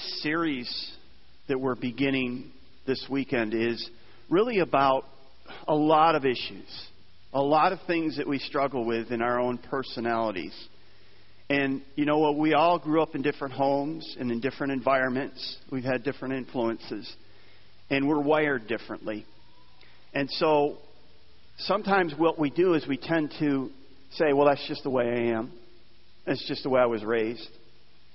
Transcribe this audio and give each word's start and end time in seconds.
this 0.00 0.22
series 0.22 0.92
that 1.48 1.58
we're 1.58 1.74
beginning 1.74 2.52
this 2.86 3.04
weekend 3.10 3.52
is 3.52 3.90
really 4.30 4.60
about 4.60 5.02
a 5.66 5.74
lot 5.74 6.14
of 6.14 6.24
issues, 6.24 6.86
a 7.32 7.42
lot 7.42 7.72
of 7.72 7.80
things 7.88 8.16
that 8.18 8.28
we 8.28 8.38
struggle 8.38 8.84
with 8.86 9.10
in 9.10 9.20
our 9.20 9.40
own 9.40 9.58
personalities. 9.58 10.54
And 11.50 11.82
you 11.96 12.04
know 12.04 12.18
what? 12.18 12.38
We 12.38 12.54
all 12.54 12.78
grew 12.78 13.02
up 13.02 13.16
in 13.16 13.22
different 13.22 13.54
homes 13.54 14.16
and 14.20 14.30
in 14.30 14.40
different 14.40 14.72
environments. 14.72 15.56
We've 15.72 15.82
had 15.82 16.04
different 16.04 16.34
influences. 16.34 17.12
And 17.90 18.06
we're 18.06 18.22
wired 18.22 18.68
differently. 18.68 19.26
And 20.14 20.30
so 20.30 20.76
sometimes 21.58 22.14
what 22.16 22.38
we 22.38 22.50
do 22.50 22.74
is 22.74 22.86
we 22.86 22.98
tend 22.98 23.34
to 23.40 23.70
say, 24.12 24.32
well, 24.32 24.46
that's 24.46 24.64
just 24.68 24.84
the 24.84 24.90
way 24.90 25.06
I 25.06 25.36
am. 25.36 25.50
That's 26.24 26.46
just 26.46 26.62
the 26.62 26.68
way 26.68 26.80
I 26.80 26.86
was 26.86 27.02
raised. 27.02 27.48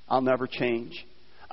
I'll 0.08 0.22
never 0.22 0.48
change. 0.48 0.94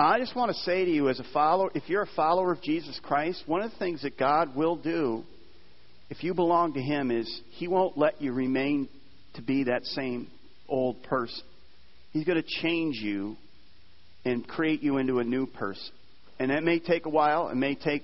I 0.07 0.19
just 0.19 0.35
want 0.35 0.51
to 0.51 0.57
say 0.63 0.85
to 0.85 0.91
you, 0.91 1.09
as 1.09 1.21
a 1.21 1.27
follower, 1.33 1.71
if 1.75 1.89
you're 1.89 2.03
a 2.03 2.11
follower 2.17 2.53
of 2.53 2.63
Jesus 2.63 2.99
Christ, 3.03 3.43
one 3.47 3.61
of 3.63 3.71
the 3.71 3.77
things 3.77 4.03
that 4.03 4.17
God 4.17 4.57
will 4.57 4.77
do, 4.77 5.25
if 6.09 6.25
you 6.25 6.33
belong 6.35 6.73
to 6.75 6.81
Him, 6.81 7.11
is 7.11 7.31
He 7.51 7.69
won't 7.69 7.99
let 7.99 8.21
you 8.23 8.33
remain 8.33 8.89
to 9.35 9.43
be 9.43 9.65
that 9.65 9.85
same 9.85 10.29
old 10.69 11.03
person. 11.03 11.43
He's 12.13 12.25
going 12.25 12.43
to 12.43 12.49
change 12.63 12.97
you 13.01 13.37
and 14.25 14.47
create 14.47 14.83
you 14.83 14.97
into 14.97 15.19
a 15.19 15.25
new 15.25 15.47
person. 15.47 15.93
And 16.39 16.51
that 16.51 16.63
may 16.65 16.79
take 16.81 17.05
a 17.07 17.11
while, 17.11 17.49
it 17.49 17.57
may 17.57 17.75
take 17.75 18.03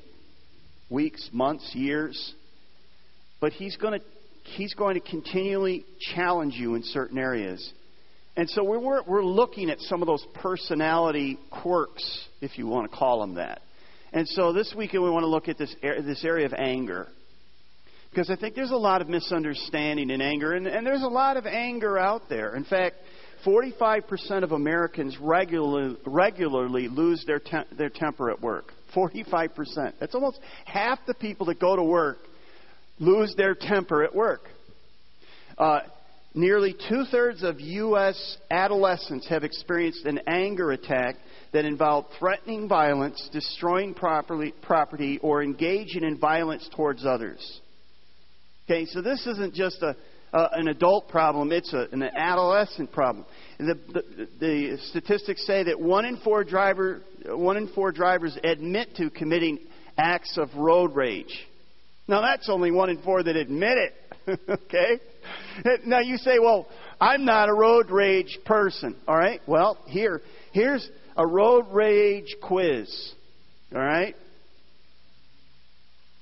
weeks, 0.91 1.29
months, 1.33 1.71
years, 1.75 2.35
but 3.41 3.53
He's 3.53 3.77
going 3.77 3.99
to, 3.99 4.07
he's 4.57 4.75
going 4.75 5.01
to 5.01 5.09
continually 5.11 5.85
challenge 6.15 6.55
you 6.57 6.75
in 6.75 6.83
certain 6.83 7.19
areas 7.19 7.73
and 8.37 8.51
so 8.51 8.63
we 8.63 8.77
are 8.77 9.03
we're 9.07 9.25
looking 9.25 9.71
at 9.71 9.81
some 9.81 10.03
of 10.03 10.07
those 10.07 10.25
personality 10.35 11.39
quirks, 11.63 12.27
if 12.43 12.59
you 12.59 12.67
want 12.67 12.91
to 12.91 12.95
call 12.97 13.21
them 13.21 13.35
that. 13.37 13.63
And 14.13 14.29
so 14.29 14.53
this 14.53 14.75
weekend 14.77 15.03
we 15.03 15.11
want 15.11 15.23
to 15.23 15.27
look 15.29 15.49
at 15.49 15.57
this, 15.57 15.75
this 15.83 16.23
area 16.25 16.45
of 16.45 16.53
anger. 16.53 17.09
Because 18.11 18.31
I 18.31 18.37
think 18.37 18.55
there's 18.55 18.71
a 18.71 18.77
lot 18.77 19.01
of 19.01 19.09
misunderstanding 19.09 20.11
in 20.11 20.21
anger, 20.21 20.53
and, 20.53 20.67
and 20.67 20.87
there's 20.87 21.03
a 21.03 21.09
lot 21.09 21.37
of 21.39 21.47
anger 21.47 21.99
out 21.99 22.29
there. 22.29 22.55
In 22.55 22.65
fact, 22.65 22.97
45% 23.47 24.43
of 24.43 24.53
Americans 24.53 25.17
regularly, 25.21 25.97
regularly 26.07 26.89
lose 26.89 27.25
their, 27.27 27.41
te- 27.41 27.67
their 27.77 27.91
temper 27.91 28.31
at 28.31 28.41
work. 28.41 28.73
45%. 28.95 29.95
That's 29.99 30.15
almost 30.15 30.41
half 30.67 30.99
the 31.07 31.15
people 31.15 31.47
that 31.47 31.59
go 31.59 31.75
to 31.75 31.83
work 31.83 32.19
lose 32.99 33.35
their 33.37 33.55
temper 33.55 34.05
at 34.05 34.15
work. 34.15 34.43
Uh, 35.59 35.81
Nearly 36.39 36.77
two 36.91 37.05
thirds 37.07 37.43
of 37.43 37.63
U.S. 37.63 38.37
adolescents 38.51 39.27
have 39.29 39.43
experienced 39.43 40.05
an 40.05 40.21
anger 40.27 40.71
attack 40.73 41.17
that 41.55 41.65
involved 41.65 42.09
threatening 42.19 42.69
violence, 42.69 43.31
destroying 43.33 43.95
property, 43.95 45.19
or 45.23 45.43
engaging 45.43 46.05
in 46.05 46.19
violence 46.21 46.69
towards 46.77 47.07
others. 47.07 47.61
Okay, 48.67 48.85
so 48.85 49.01
this 49.01 49.27
isn't 49.27 49.55
just 49.55 49.81
a, 49.81 49.97
a 50.37 50.51
an 50.53 50.69
adult 50.69 51.09
problem, 51.09 51.53
it's 51.53 51.73
a, 51.73 51.87
an 51.91 52.03
adolescent 52.03 52.93
problem. 52.93 53.25
The, 53.59 53.79
the, 53.95 54.29
the 54.39 54.79
statistics 54.91 55.47
say 55.47 55.63
that 55.63 55.81
one 55.81 56.05
in, 56.05 56.19
four 56.19 56.45
driver, 56.45 57.01
one 57.31 57.57
in 57.57 57.69
four 57.69 57.93
drivers 57.93 58.37
admit 58.45 58.95
to 58.97 59.09
committing 59.09 59.59
acts 59.97 60.37
of 60.37 60.55
road 60.55 60.95
rage. 60.97 61.35
Now, 62.07 62.21
that's 62.21 62.51
only 62.51 62.71
one 62.73 62.91
in 62.91 62.99
four 63.03 63.23
that 63.23 63.37
admit 63.37 63.79
it, 63.79 64.39
okay? 64.49 65.01
Now 65.87 66.01
you 66.01 66.17
say, 66.19 66.39
well, 66.41 66.67
I'm 67.01 67.25
not 67.25 67.49
a 67.49 67.55
road 67.55 67.91
rage 67.91 68.39
person. 68.45 68.97
All 69.09 69.17
right? 69.17 69.41
Well, 69.47 69.79
here, 69.87 70.21
here's 70.53 70.87
a 71.17 71.27
road 71.27 71.67
rage 71.73 72.37
quiz. 72.43 72.93
All 73.75 73.81
right? 73.81 74.15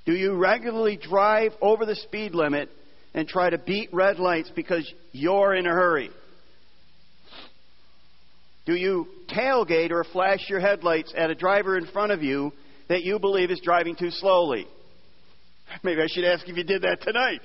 Do 0.05 0.13
you 0.13 0.35
regularly 0.35 0.97
drive 0.97 1.53
over 1.61 1.85
the 1.85 1.95
speed 1.95 2.33
limit 2.35 2.69
and 3.13 3.27
try 3.27 3.49
to 3.49 3.57
beat 3.57 3.89
red 3.91 4.19
lights 4.19 4.51
because 4.55 4.91
you're 5.11 5.55
in 5.55 5.65
a 5.65 5.69
hurry? 5.71 6.09
Do 8.65 8.73
you 8.73 9.05
tailgate 9.29 9.91
or 9.91 10.03
flash 10.03 10.47
your 10.49 10.59
headlights 10.59 11.13
at 11.15 11.29
a 11.29 11.35
driver 11.35 11.77
in 11.77 11.85
front 11.87 12.11
of 12.11 12.23
you 12.23 12.51
that 12.89 13.03
you 13.03 13.19
believe 13.19 13.51
is 13.51 13.61
driving 13.63 13.95
too 13.95 14.09
slowly? 14.09 14.67
Maybe 15.83 16.01
I 16.01 16.07
should 16.07 16.23
ask 16.23 16.47
if 16.47 16.57
you 16.57 16.63
did 16.63 16.81
that 16.81 16.99
tonight. 17.01 17.41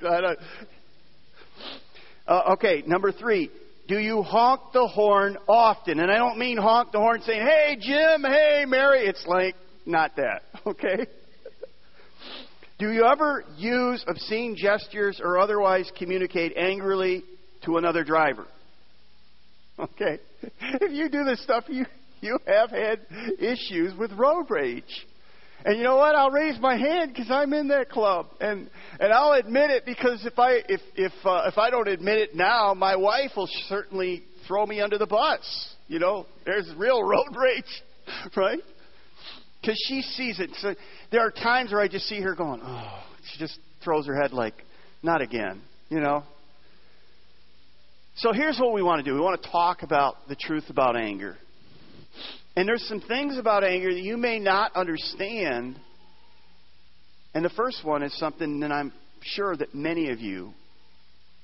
Uh, 2.31 2.53
okay, 2.53 2.81
number 2.87 3.11
three. 3.11 3.49
Do 3.89 3.99
you 3.99 4.23
honk 4.23 4.71
the 4.73 4.87
horn 4.87 5.35
often? 5.49 5.99
And 5.99 6.09
I 6.09 6.15
don't 6.15 6.37
mean 6.37 6.57
honk 6.57 6.93
the 6.93 6.97
horn 6.97 7.19
saying, 7.25 7.41
hey, 7.45 7.75
Jim, 7.77 8.23
hey, 8.23 8.63
Mary. 8.65 9.01
It's 9.01 9.25
like, 9.27 9.53
not 9.85 10.15
that, 10.15 10.43
okay? 10.65 11.07
Do 12.79 12.89
you 12.89 13.03
ever 13.03 13.43
use 13.57 14.05
obscene 14.07 14.55
gestures 14.55 15.19
or 15.21 15.39
otherwise 15.39 15.91
communicate 15.97 16.55
angrily 16.55 17.25
to 17.65 17.75
another 17.77 18.03
driver? 18.05 18.47
Okay. 19.77 20.17
If 20.79 20.91
you 20.93 21.07
do 21.09 21.23
this 21.25 21.43
stuff, 21.43 21.65
you, 21.67 21.85
you 22.21 22.39
have 22.47 22.69
had 22.71 22.99
issues 23.39 23.93
with 23.99 24.11
road 24.13 24.45
rage. 24.49 25.05
And 25.63 25.77
you 25.77 25.83
know 25.83 25.95
what? 25.97 26.15
I'll 26.15 26.31
raise 26.31 26.59
my 26.59 26.75
hand 26.75 27.13
because 27.13 27.29
I'm 27.29 27.53
in 27.53 27.67
that 27.67 27.89
club, 27.89 28.27
and 28.39 28.69
and 28.99 29.13
I'll 29.13 29.33
admit 29.33 29.69
it 29.69 29.85
because 29.85 30.25
if 30.25 30.39
I 30.39 30.53
if 30.67 30.81
if 30.95 31.11
uh, 31.23 31.43
if 31.45 31.57
I 31.57 31.69
don't 31.69 31.87
admit 31.87 32.17
it 32.17 32.35
now, 32.35 32.73
my 32.73 32.95
wife 32.95 33.31
will 33.37 33.49
certainly 33.69 34.23
throw 34.47 34.65
me 34.65 34.81
under 34.81 34.97
the 34.97 35.05
bus. 35.05 35.75
You 35.87 35.99
know, 35.99 36.25
there's 36.45 36.71
real 36.77 37.03
road 37.03 37.27
rage, 37.35 38.31
right? 38.35 38.59
Because 39.61 39.79
she 39.87 40.01
sees 40.01 40.39
it. 40.39 40.49
So 40.57 40.73
there 41.11 41.21
are 41.21 41.31
times 41.31 41.71
where 41.71 41.81
I 41.81 41.87
just 41.87 42.07
see 42.07 42.21
her 42.21 42.33
going, 42.33 42.59
oh, 42.63 43.03
she 43.31 43.37
just 43.37 43.59
throws 43.83 44.07
her 44.07 44.19
head 44.19 44.31
like, 44.33 44.55
not 45.03 45.21
again, 45.21 45.61
you 45.89 45.99
know. 45.99 46.23
So 48.15 48.33
here's 48.33 48.57
what 48.59 48.73
we 48.73 48.81
want 48.81 49.03
to 49.05 49.09
do. 49.09 49.13
We 49.13 49.21
want 49.21 49.41
to 49.43 49.49
talk 49.51 49.83
about 49.83 50.15
the 50.27 50.35
truth 50.35 50.65
about 50.71 50.95
anger. 50.95 51.37
And 52.55 52.67
there's 52.67 52.85
some 52.87 52.99
things 52.99 53.37
about 53.37 53.63
anger 53.63 53.93
that 53.93 54.01
you 54.01 54.17
may 54.17 54.39
not 54.39 54.75
understand. 54.75 55.79
And 57.33 57.45
the 57.45 57.49
first 57.49 57.83
one 57.83 58.03
is 58.03 58.13
something 58.17 58.59
that 58.59 58.71
I'm 58.71 58.91
sure 59.23 59.55
that 59.55 59.73
many 59.73 60.09
of 60.09 60.19
you 60.19 60.53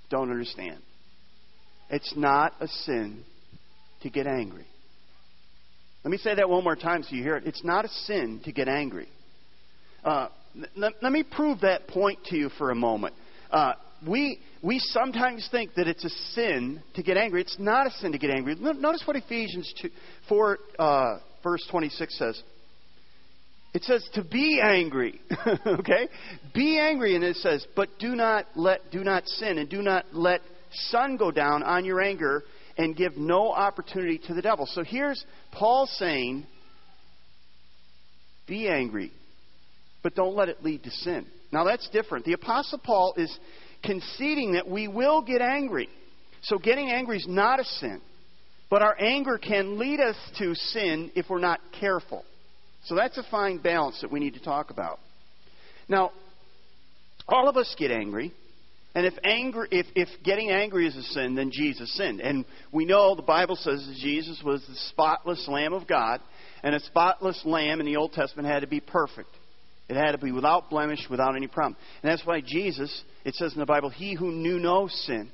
don't 0.09 0.29
understand. 0.31 0.79
It's 1.89 2.13
not 2.17 2.53
a 2.59 2.67
sin 2.67 3.23
to 4.01 4.09
get 4.09 4.27
angry. 4.27 4.65
Let 6.03 6.11
me 6.11 6.17
say 6.17 6.35
that 6.35 6.49
one 6.49 6.63
more 6.63 6.75
time 6.75 7.03
so 7.03 7.15
you 7.15 7.23
hear 7.23 7.37
it. 7.37 7.45
It's 7.45 7.63
not 7.63 7.85
a 7.85 7.89
sin 7.89 8.41
to 8.43 8.51
get 8.51 8.67
angry. 8.67 9.07
Uh, 10.03 10.27
let, 10.75 10.93
let, 11.01 11.11
me 11.11 11.23
prove 11.23 11.61
that 11.61 11.87
point 11.87 12.19
to 12.25 12.37
you 12.37 12.49
for 12.57 12.71
a 12.71 12.75
moment. 12.75 13.13
Uh, 13.51 13.73
we, 14.05 14.39
we 14.61 14.79
sometimes 14.79 15.47
think 15.49 15.73
that 15.75 15.87
it's 15.87 16.03
a 16.05 16.09
sin 16.33 16.81
to 16.95 17.03
get 17.03 17.17
angry. 17.17 17.41
It's 17.41 17.57
not 17.57 17.87
a 17.87 17.91
sin 17.91 18.11
to 18.11 18.17
get 18.17 18.29
angry. 18.29 18.55
Notice 18.55 19.03
what 19.05 19.15
Ephesians 19.15 19.73
2, 19.81 19.89
4, 20.29 20.57
uh, 20.77 21.17
verse 21.43 21.65
26 21.71 22.17
says. 22.17 22.41
It 23.73 23.83
says 23.83 24.07
to 24.13 24.23
be 24.23 24.61
angry, 24.63 25.19
okay? 25.67 26.07
Be 26.53 26.79
angry, 26.79 27.15
and 27.15 27.23
it 27.23 27.35
says, 27.37 27.65
but 27.75 27.89
do 27.99 28.15
not 28.15 28.45
let, 28.55 28.91
do 28.91 29.03
not 29.03 29.27
sin, 29.27 29.57
and 29.57 29.69
do 29.69 29.81
not 29.81 30.05
let 30.13 30.41
sun 30.73 31.17
go 31.17 31.31
down 31.31 31.63
on 31.63 31.85
your 31.85 32.01
anger, 32.01 32.43
and 32.77 32.95
give 32.95 33.17
no 33.17 33.49
opportunity 33.51 34.19
to 34.27 34.33
the 34.35 34.41
devil. 34.41 34.67
So 34.67 34.83
here's 34.83 35.23
Paul 35.51 35.87
saying, 35.93 36.45
be 38.47 38.67
angry, 38.67 39.11
but 40.03 40.13
don't 40.15 40.35
let 40.35 40.49
it 40.49 40.63
lead 40.63 40.83
to 40.83 40.91
sin. 40.91 41.25
Now 41.51 41.63
that's 41.63 41.89
different. 41.89 42.25
The 42.25 42.33
Apostle 42.33 42.77
Paul 42.79 43.15
is 43.17 43.35
conceding 43.83 44.53
that 44.53 44.67
we 44.67 44.87
will 44.87 45.21
get 45.21 45.41
angry. 45.41 45.89
So 46.43 46.57
getting 46.57 46.89
angry 46.89 47.17
is 47.17 47.25
not 47.27 47.59
a 47.59 47.63
sin, 47.65 48.01
but 48.69 48.81
our 48.81 48.95
anger 48.99 49.37
can 49.37 49.77
lead 49.77 49.99
us 49.99 50.15
to 50.39 50.55
sin 50.55 51.11
if 51.15 51.29
we're 51.29 51.39
not 51.39 51.59
careful. 51.79 52.23
So 52.85 52.95
that's 52.95 53.17
a 53.17 53.23
fine 53.29 53.57
balance 53.57 53.99
that 54.01 54.11
we 54.11 54.19
need 54.19 54.35
to 54.35 54.39
talk 54.43 54.69
about. 54.69 54.99
Now, 55.89 56.11
all 57.27 57.49
of 57.49 57.57
us 57.57 57.73
get 57.77 57.91
angry. 57.91 58.31
And 58.95 59.05
if 59.05 59.13
anger, 59.23 59.67
if, 59.69 59.85
if 59.95 60.07
getting 60.23 60.49
angry 60.49 60.87
is 60.87 60.95
a 60.95 61.03
sin, 61.03 61.35
then 61.35 61.51
Jesus 61.51 61.93
sinned. 61.95 62.19
And 62.19 62.45
we 62.71 62.85
know 62.85 63.13
the 63.13 63.21
Bible 63.21 63.55
says 63.55 63.85
that 63.85 63.95
Jesus 63.97 64.41
was 64.43 64.61
the 64.67 64.75
spotless 64.89 65.47
Lamb 65.47 65.73
of 65.73 65.85
God, 65.87 66.19
and 66.63 66.73
a 66.73 66.79
spotless 66.79 67.39
lamb 67.45 67.79
in 67.79 67.85
the 67.85 67.97
Old 67.97 68.13
Testament 68.13 68.47
had 68.47 68.61
to 68.61 68.67
be 68.67 68.79
perfect. 68.79 69.29
It 69.89 69.95
had 69.95 70.11
to 70.11 70.17
be 70.17 70.31
without 70.31 70.69
blemish, 70.69 70.99
without 71.09 71.35
any 71.35 71.47
problem. 71.47 71.77
And 72.03 72.11
that's 72.11 72.25
why 72.25 72.41
Jesus, 72.41 73.03
it 73.23 73.35
says 73.35 73.53
in 73.53 73.59
the 73.59 73.65
Bible, 73.65 73.89
he 73.89 74.15
who 74.15 74.31
knew 74.31 74.59
no 74.59 74.87
sin 74.87 75.29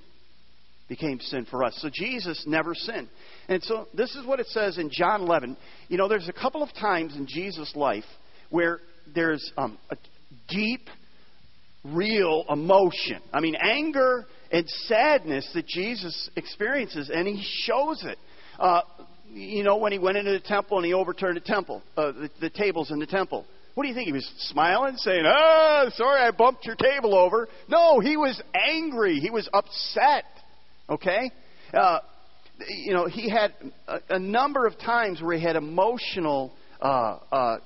became 0.87 1.19
sin 1.19 1.45
for 1.49 1.63
us. 1.63 1.75
So 1.81 1.89
Jesus 1.91 2.43
never 2.45 2.75
sinned. 2.75 3.07
And 3.47 3.63
so 3.63 3.87
this 3.95 4.15
is 4.15 4.25
what 4.25 4.39
it 4.39 4.47
says 4.47 4.77
in 4.77 4.91
John 4.93 5.21
11. 5.21 5.57
You 5.89 5.97
know, 5.97 6.07
there's 6.07 6.29
a 6.29 6.33
couple 6.33 6.61
of 6.61 6.71
times 6.75 7.15
in 7.15 7.25
Jesus' 7.25 7.75
life 7.75 8.03
where 8.51 8.79
there's 9.15 9.51
um, 9.57 9.79
a 9.89 9.95
deep, 10.49 10.87
real 11.83 12.45
emotion. 12.49 13.21
I 13.33 13.39
mean, 13.39 13.55
anger 13.55 14.25
and 14.51 14.69
sadness 14.85 15.49
that 15.55 15.65
Jesus 15.65 16.29
experiences, 16.35 17.09
and 17.11 17.27
he 17.27 17.41
shows 17.65 18.03
it. 18.03 18.19
Uh, 18.59 18.81
you 19.31 19.63
know, 19.63 19.77
when 19.77 19.91
he 19.91 19.97
went 19.97 20.17
into 20.17 20.31
the 20.31 20.39
temple 20.39 20.77
and 20.77 20.85
he 20.85 20.93
overturned 20.93 21.37
the 21.37 21.41
temple, 21.41 21.81
uh, 21.97 22.11
the, 22.11 22.29
the 22.39 22.49
tables 22.51 22.91
in 22.91 22.99
the 22.99 23.07
temple. 23.07 23.45
What 23.75 23.83
do 23.83 23.89
you 23.89 23.95
think? 23.95 24.05
He 24.05 24.13
was 24.13 24.29
smiling, 24.39 24.95
saying, 24.97 25.23
Oh, 25.25 25.89
sorry, 25.95 26.21
I 26.21 26.31
bumped 26.31 26.65
your 26.65 26.75
table 26.75 27.15
over. 27.15 27.47
No, 27.67 27.99
he 27.99 28.17
was 28.17 28.39
angry. 28.53 29.19
He 29.19 29.31
was 29.31 29.49
upset. 29.51 30.25
Okay? 30.89 31.31
Uh, 31.73 31.99
you 32.69 32.93
know, 32.93 33.07
he 33.07 33.29
had 33.29 33.53
a, 33.87 33.97
a, 34.11 34.19
number 34.19 34.67
of 34.67 34.77
times 34.77 35.21
where 35.21 35.35
he 35.35 35.43
had 35.43 35.55
emotional 35.55 36.53
uh, 36.79 37.17
uh, 37.31 37.57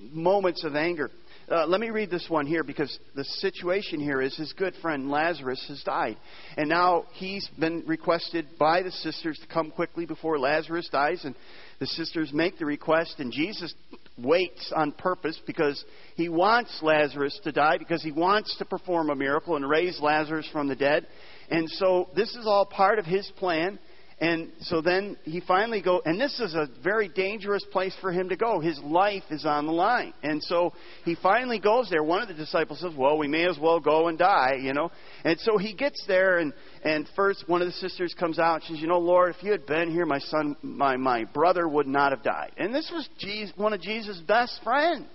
moments 0.00 0.64
of 0.64 0.74
anger. 0.76 1.10
Uh, 1.50 1.66
let 1.66 1.78
me 1.80 1.90
read 1.90 2.10
this 2.10 2.24
one 2.30 2.46
here 2.46 2.64
because 2.64 2.98
the 3.14 3.24
situation 3.24 4.00
here 4.00 4.22
is 4.22 4.34
his 4.38 4.54
good 4.54 4.72
friend 4.80 5.10
Lazarus 5.10 5.62
has 5.68 5.82
died. 5.82 6.16
And 6.56 6.70
now 6.70 7.04
he's 7.14 7.46
been 7.58 7.82
requested 7.86 8.46
by 8.58 8.82
the 8.82 8.90
sisters 8.92 9.38
to 9.42 9.46
come 9.52 9.70
quickly 9.70 10.06
before 10.06 10.38
Lazarus 10.38 10.88
dies. 10.90 11.22
And 11.26 11.34
the 11.80 11.86
sisters 11.88 12.32
make 12.32 12.56
the 12.58 12.64
request, 12.64 13.16
and 13.18 13.30
Jesus 13.30 13.74
waits 14.18 14.72
on 14.74 14.92
purpose 14.92 15.40
because 15.46 15.82
he 16.16 16.28
wants 16.28 16.78
Lazarus 16.82 17.38
to 17.44 17.52
die, 17.52 17.78
because 17.78 18.02
he 18.02 18.12
wants 18.12 18.56
to 18.58 18.64
perform 18.64 19.10
a 19.10 19.14
miracle 19.14 19.56
and 19.56 19.68
raise 19.68 19.98
Lazarus 20.00 20.48
from 20.52 20.68
the 20.68 20.76
dead. 20.76 21.06
And 21.50 21.68
so 21.68 22.08
this 22.14 22.30
is 22.34 22.46
all 22.46 22.66
part 22.66 22.98
of 22.98 23.04
his 23.06 23.30
plan. 23.38 23.78
And 24.22 24.52
so 24.60 24.80
then 24.80 25.16
he 25.24 25.40
finally 25.48 25.80
go, 25.82 26.00
and 26.04 26.18
this 26.20 26.38
is 26.38 26.54
a 26.54 26.68
very 26.84 27.08
dangerous 27.08 27.64
place 27.72 27.92
for 28.00 28.12
him 28.12 28.28
to 28.28 28.36
go. 28.36 28.60
His 28.60 28.78
life 28.78 29.24
is 29.30 29.44
on 29.44 29.66
the 29.66 29.72
line. 29.72 30.14
And 30.22 30.40
so 30.44 30.72
he 31.04 31.16
finally 31.20 31.58
goes 31.58 31.90
there. 31.90 32.04
One 32.04 32.22
of 32.22 32.28
the 32.28 32.34
disciples 32.34 32.78
says, 32.78 32.94
"Well, 32.94 33.18
we 33.18 33.26
may 33.26 33.46
as 33.48 33.58
well 33.58 33.80
go 33.80 34.06
and 34.06 34.16
die," 34.16 34.60
you 34.62 34.74
know. 34.74 34.92
And 35.24 35.40
so 35.40 35.58
he 35.58 35.72
gets 35.74 36.00
there, 36.06 36.38
and 36.38 36.52
and 36.84 37.08
first 37.16 37.48
one 37.48 37.62
of 37.62 37.66
the 37.66 37.72
sisters 37.72 38.14
comes 38.14 38.38
out. 38.38 38.62
She 38.62 38.74
says, 38.74 38.80
"You 38.80 38.86
know, 38.86 39.00
Lord, 39.00 39.34
if 39.36 39.42
you 39.42 39.50
had 39.50 39.66
been 39.66 39.90
here, 39.90 40.06
my 40.06 40.20
son, 40.20 40.54
my 40.62 40.96
my 40.96 41.24
brother 41.24 41.66
would 41.66 41.88
not 41.88 42.12
have 42.12 42.22
died." 42.22 42.52
And 42.58 42.72
this 42.72 42.92
was 42.94 43.08
Jesus, 43.18 43.52
one 43.56 43.72
of 43.72 43.80
Jesus' 43.80 44.18
best 44.18 44.60
friends. 44.62 45.10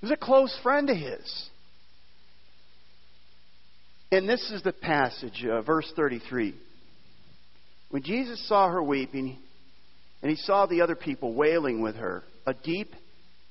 He 0.00 0.06
was 0.06 0.10
a 0.10 0.16
close 0.16 0.58
friend 0.62 0.88
of 0.88 0.96
his. 0.96 1.50
And 4.10 4.26
this 4.26 4.50
is 4.50 4.62
the 4.62 4.72
passage, 4.72 5.44
uh, 5.44 5.60
verse 5.60 5.92
33. 5.94 6.54
When 7.90 8.02
Jesus 8.02 8.46
saw 8.48 8.68
her 8.68 8.82
weeping, 8.82 9.36
and 10.22 10.30
he 10.30 10.36
saw 10.36 10.66
the 10.66 10.82
other 10.82 10.94
people 10.94 11.34
wailing 11.34 11.80
with 11.82 11.96
her, 11.96 12.22
a 12.46 12.54
deep 12.54 12.90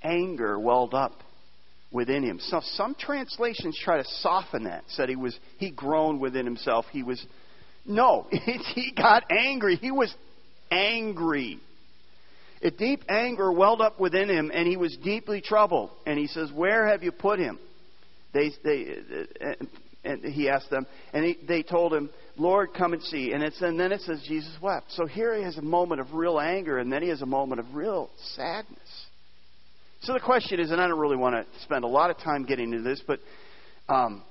anger 0.01 0.57
welled 0.59 0.93
up 0.93 1.23
within 1.91 2.23
him. 2.23 2.39
So 2.39 2.61
some 2.63 2.95
translations 2.95 3.77
try 3.83 3.97
to 3.97 4.05
soften 4.21 4.63
that. 4.63 4.83
Said 4.87 5.09
he 5.09 5.15
was 5.17 5.37
he 5.57 5.71
groaned 5.71 6.21
within 6.21 6.45
himself. 6.45 6.85
He 6.91 7.03
was 7.03 7.23
no, 7.85 8.27
he 8.31 8.91
got 8.95 9.23
angry. 9.31 9.75
He 9.75 9.91
was 9.91 10.13
angry. 10.71 11.59
A 12.61 12.71
deep 12.71 13.03
anger 13.09 13.51
welled 13.51 13.81
up 13.81 13.99
within 13.99 14.29
him, 14.29 14.51
and 14.53 14.67
he 14.67 14.77
was 14.77 14.95
deeply 15.03 15.41
troubled. 15.41 15.89
And 16.05 16.17
he 16.19 16.27
says, 16.27 16.49
"Where 16.51 16.87
have 16.87 17.03
you 17.03 17.11
put 17.11 17.39
him?" 17.39 17.59
They, 18.33 18.51
they, 18.63 18.95
uh, 19.41 19.45
uh, 19.49 19.53
and 20.03 20.23
he 20.23 20.49
asked 20.49 20.69
them, 20.69 20.87
and 21.13 21.25
he, 21.25 21.37
they 21.45 21.61
told 21.61 21.93
him, 21.93 22.09
Lord, 22.37 22.69
come 22.77 22.93
and 22.93 23.03
see. 23.03 23.33
And, 23.33 23.43
it's, 23.43 23.61
and 23.61 23.77
then 23.77 23.91
it 23.91 23.99
says 24.01 24.23
Jesus 24.25 24.53
wept. 24.61 24.85
So 24.93 25.05
here 25.05 25.35
he 25.35 25.43
has 25.43 25.57
a 25.57 25.61
moment 25.61 25.99
of 25.99 26.13
real 26.13 26.39
anger, 26.39 26.77
and 26.77 26.91
then 26.91 27.01
he 27.03 27.09
has 27.09 27.21
a 27.21 27.25
moment 27.25 27.59
of 27.59 27.75
real 27.75 28.09
sadness. 28.35 28.77
So 30.01 30.13
the 30.13 30.21
question 30.21 30.61
is, 30.61 30.71
and 30.71 30.79
I 30.79 30.87
don't 30.87 30.99
really 30.99 31.17
want 31.17 31.35
to 31.35 31.45
spend 31.63 31.83
a 31.83 31.87
lot 31.87 32.11
of 32.11 32.17
time 32.19 32.45
getting 32.45 32.71
into 32.71 32.81
this, 32.81 33.01
but 33.05 33.19
um, 33.89 34.23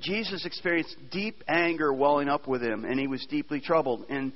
Jesus 0.00 0.46
experienced 0.46 0.94
deep 1.10 1.42
anger 1.48 1.92
welling 1.92 2.28
up 2.28 2.46
with 2.46 2.62
him, 2.62 2.84
and 2.84 3.00
he 3.00 3.08
was 3.08 3.26
deeply 3.28 3.60
troubled. 3.60 4.06
And 4.08 4.32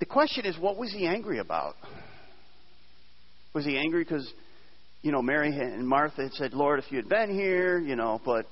the 0.00 0.06
question 0.06 0.44
is, 0.44 0.58
what 0.58 0.76
was 0.76 0.92
he 0.92 1.06
angry 1.06 1.38
about? 1.38 1.76
Was 3.54 3.64
he 3.64 3.78
angry 3.78 4.04
because, 4.04 4.30
you 5.00 5.12
know, 5.12 5.22
Mary 5.22 5.48
and 5.48 5.88
Martha 5.88 6.24
had 6.24 6.32
said, 6.34 6.52
Lord, 6.52 6.78
if 6.80 6.84
you 6.92 6.98
had 6.98 7.08
been 7.08 7.30
here, 7.32 7.78
you 7.78 7.96
know, 7.96 8.20
but 8.22 8.44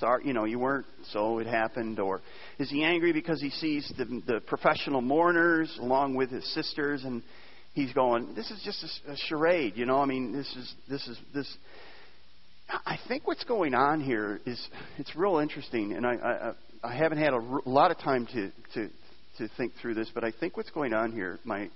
sorry, 0.00 0.24
you 0.26 0.32
know, 0.32 0.44
you 0.44 0.58
weren't, 0.58 0.86
so 1.12 1.38
it 1.38 1.46
happened. 1.46 1.98
Or 1.98 2.20
is 2.58 2.70
he 2.70 2.84
angry 2.84 3.12
because 3.12 3.40
he 3.40 3.50
sees 3.50 3.90
the, 3.96 4.04
the 4.26 4.40
professional 4.46 5.00
mourners 5.00 5.76
along 5.80 6.14
with 6.14 6.30
his 6.30 6.52
sisters, 6.54 7.04
and 7.04 7.22
he's 7.74 7.92
going, 7.92 8.34
this 8.34 8.50
is 8.50 8.60
just 8.64 8.84
a, 9.06 9.12
a 9.12 9.16
charade, 9.28 9.74
you 9.76 9.86
know? 9.86 9.98
I 9.98 10.06
mean, 10.06 10.32
this 10.32 10.48
is 10.56 10.74
this 10.88 11.06
is 11.08 11.18
this. 11.34 11.56
I 12.68 12.98
think 13.08 13.26
what's 13.26 13.44
going 13.44 13.74
on 13.74 14.00
here 14.00 14.40
is 14.44 14.60
it's 14.98 15.14
real 15.16 15.38
interesting, 15.38 15.92
and 15.94 16.06
I 16.06 16.52
I, 16.84 16.88
I 16.88 16.94
haven't 16.94 17.18
had 17.18 17.32
a 17.32 17.36
r- 17.40 17.60
lot 17.64 17.90
of 17.90 17.98
time 17.98 18.26
to 18.26 18.50
to 18.74 18.88
to 19.38 19.48
think 19.56 19.72
through 19.80 19.94
this, 19.94 20.10
but 20.14 20.24
I 20.24 20.32
think 20.38 20.56
what's 20.56 20.70
going 20.70 20.92
on 20.92 21.12
here, 21.12 21.38
my 21.44 21.70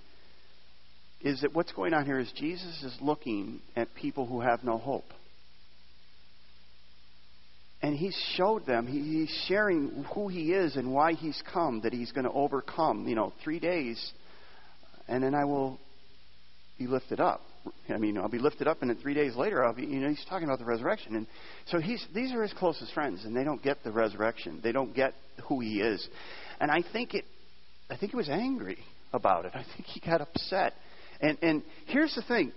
is 1.22 1.40
that 1.42 1.54
what's 1.54 1.70
going 1.72 1.94
on 1.94 2.04
here 2.04 2.18
is 2.18 2.30
Jesus 2.36 2.82
is 2.82 2.94
looking 3.00 3.60
at 3.76 3.94
people 3.94 4.26
who 4.26 4.40
have 4.40 4.64
no 4.64 4.76
hope. 4.76 5.04
And 7.82 7.96
he 7.96 8.12
showed 8.36 8.64
them, 8.64 8.86
he, 8.86 9.00
he's 9.24 9.44
sharing 9.48 10.04
who 10.14 10.28
he 10.28 10.52
is 10.52 10.76
and 10.76 10.94
why 10.94 11.14
he's 11.14 11.42
come, 11.52 11.80
that 11.80 11.92
he's 11.92 12.12
going 12.12 12.24
to 12.24 12.30
overcome, 12.32 13.08
you 13.08 13.16
know, 13.16 13.32
three 13.42 13.58
days, 13.58 14.12
and 15.08 15.22
then 15.22 15.34
I 15.34 15.44
will 15.44 15.80
be 16.78 16.86
lifted 16.86 17.18
up. 17.18 17.40
I 17.88 17.96
mean, 17.96 18.18
I'll 18.18 18.28
be 18.28 18.38
lifted 18.38 18.68
up, 18.68 18.78
and 18.82 18.90
then 18.90 18.98
three 19.02 19.14
days 19.14 19.34
later, 19.34 19.64
I'll 19.64 19.74
be, 19.74 19.82
you 19.82 19.98
know, 19.98 20.08
he's 20.08 20.24
talking 20.28 20.46
about 20.48 20.60
the 20.60 20.64
resurrection. 20.64 21.16
And 21.16 21.26
so 21.66 21.80
he's, 21.80 22.04
these 22.14 22.32
are 22.32 22.42
his 22.42 22.52
closest 22.52 22.92
friends, 22.94 23.24
and 23.24 23.34
they 23.36 23.44
don't 23.44 23.62
get 23.62 23.82
the 23.82 23.90
resurrection. 23.92 24.60
They 24.62 24.72
don't 24.72 24.94
get 24.94 25.14
who 25.48 25.58
he 25.60 25.80
is. 25.80 26.06
And 26.60 26.70
I 26.70 26.84
think 26.92 27.14
it, 27.14 27.24
I 27.90 27.96
think 27.96 28.10
he 28.12 28.16
was 28.16 28.28
angry 28.28 28.78
about 29.12 29.44
it. 29.44 29.52
I 29.54 29.64
think 29.74 29.86
he 29.86 29.98
got 30.00 30.20
upset. 30.20 30.72
And, 31.20 31.36
and 31.42 31.62
here's 31.86 32.14
the 32.14 32.22
thing 32.22 32.52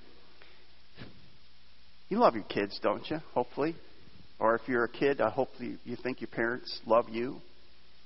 you 2.09 2.19
love 2.19 2.35
your 2.35 2.43
kids, 2.43 2.79
don't 2.81 3.07
you? 3.09 3.17
Hopefully. 3.33 3.75
Or 4.39 4.55
if 4.55 4.61
you're 4.67 4.83
a 4.83 4.89
kid, 4.89 5.21
I 5.21 5.29
hope 5.29 5.49
you, 5.59 5.77
think 6.03 6.21
your 6.21 6.27
parents 6.27 6.79
love 6.85 7.05
you. 7.09 7.37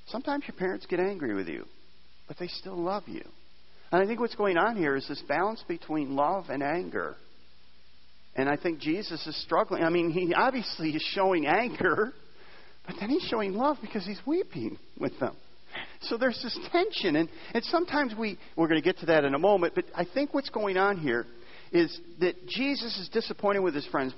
Sometimes 0.08 0.44
your 0.48 0.58
parents 0.58 0.86
get 0.86 1.00
angry 1.00 1.34
with 1.34 1.48
you, 1.48 1.66
but 2.28 2.38
they 2.40 2.48
still 2.48 2.78
love 2.78 3.04
you. 3.08 3.24
And 3.92 4.02
I 4.04 4.06
think 4.06 4.20
what's 4.20 4.36
going 4.36 4.58
on 4.58 4.76
here 4.76 4.96
is 4.96 5.08
this 5.08 5.22
balance 5.28 5.64
between 5.68 6.16
love 6.16 6.46
and 6.50 6.62
anger. 6.62 7.16
And 8.36 8.48
I 8.48 8.56
think 8.56 8.80
Jesus 8.80 9.26
is 9.26 9.36
struggling. 9.44 9.84
I 9.84 9.90
mean, 9.90 10.12
he 10.12 10.34
obviously 10.34 10.92
is 10.92 11.02
showing 11.16 11.48
anger, 11.48 12.14
but 12.86 12.96
then 13.00 13.10
he's 13.10 13.24
showing 13.24 13.54
love 13.54 13.78
because 13.82 14.06
he's 14.06 14.20
weeping 14.26 14.78
with 15.00 15.20
them. 15.20 15.36
So 16.04 16.18
there's 16.18 16.40
this 16.44 16.58
tension. 16.72 17.16
And, 17.16 17.30
and 17.54 17.64
sometimes 17.66 18.14
we, 18.18 18.38
we're 18.56 18.68
going 18.68 18.80
to 18.82 18.86
get 18.86 19.00
to 19.00 19.08
that 19.08 19.24
in 19.26 19.34
a 19.34 19.40
moment, 19.40 19.74
but 19.74 19.86
I 19.96 20.06
think 20.12 20.34
what's 20.36 20.50
going 20.50 20.78
on 20.78 20.98
here 21.00 21.26
is 21.72 22.00
that 22.20 22.48
Jesus 22.48 22.98
is 23.00 23.10
disappointed 23.10 23.60
with 23.60 23.74
his 23.74 23.86
friends 23.88 24.14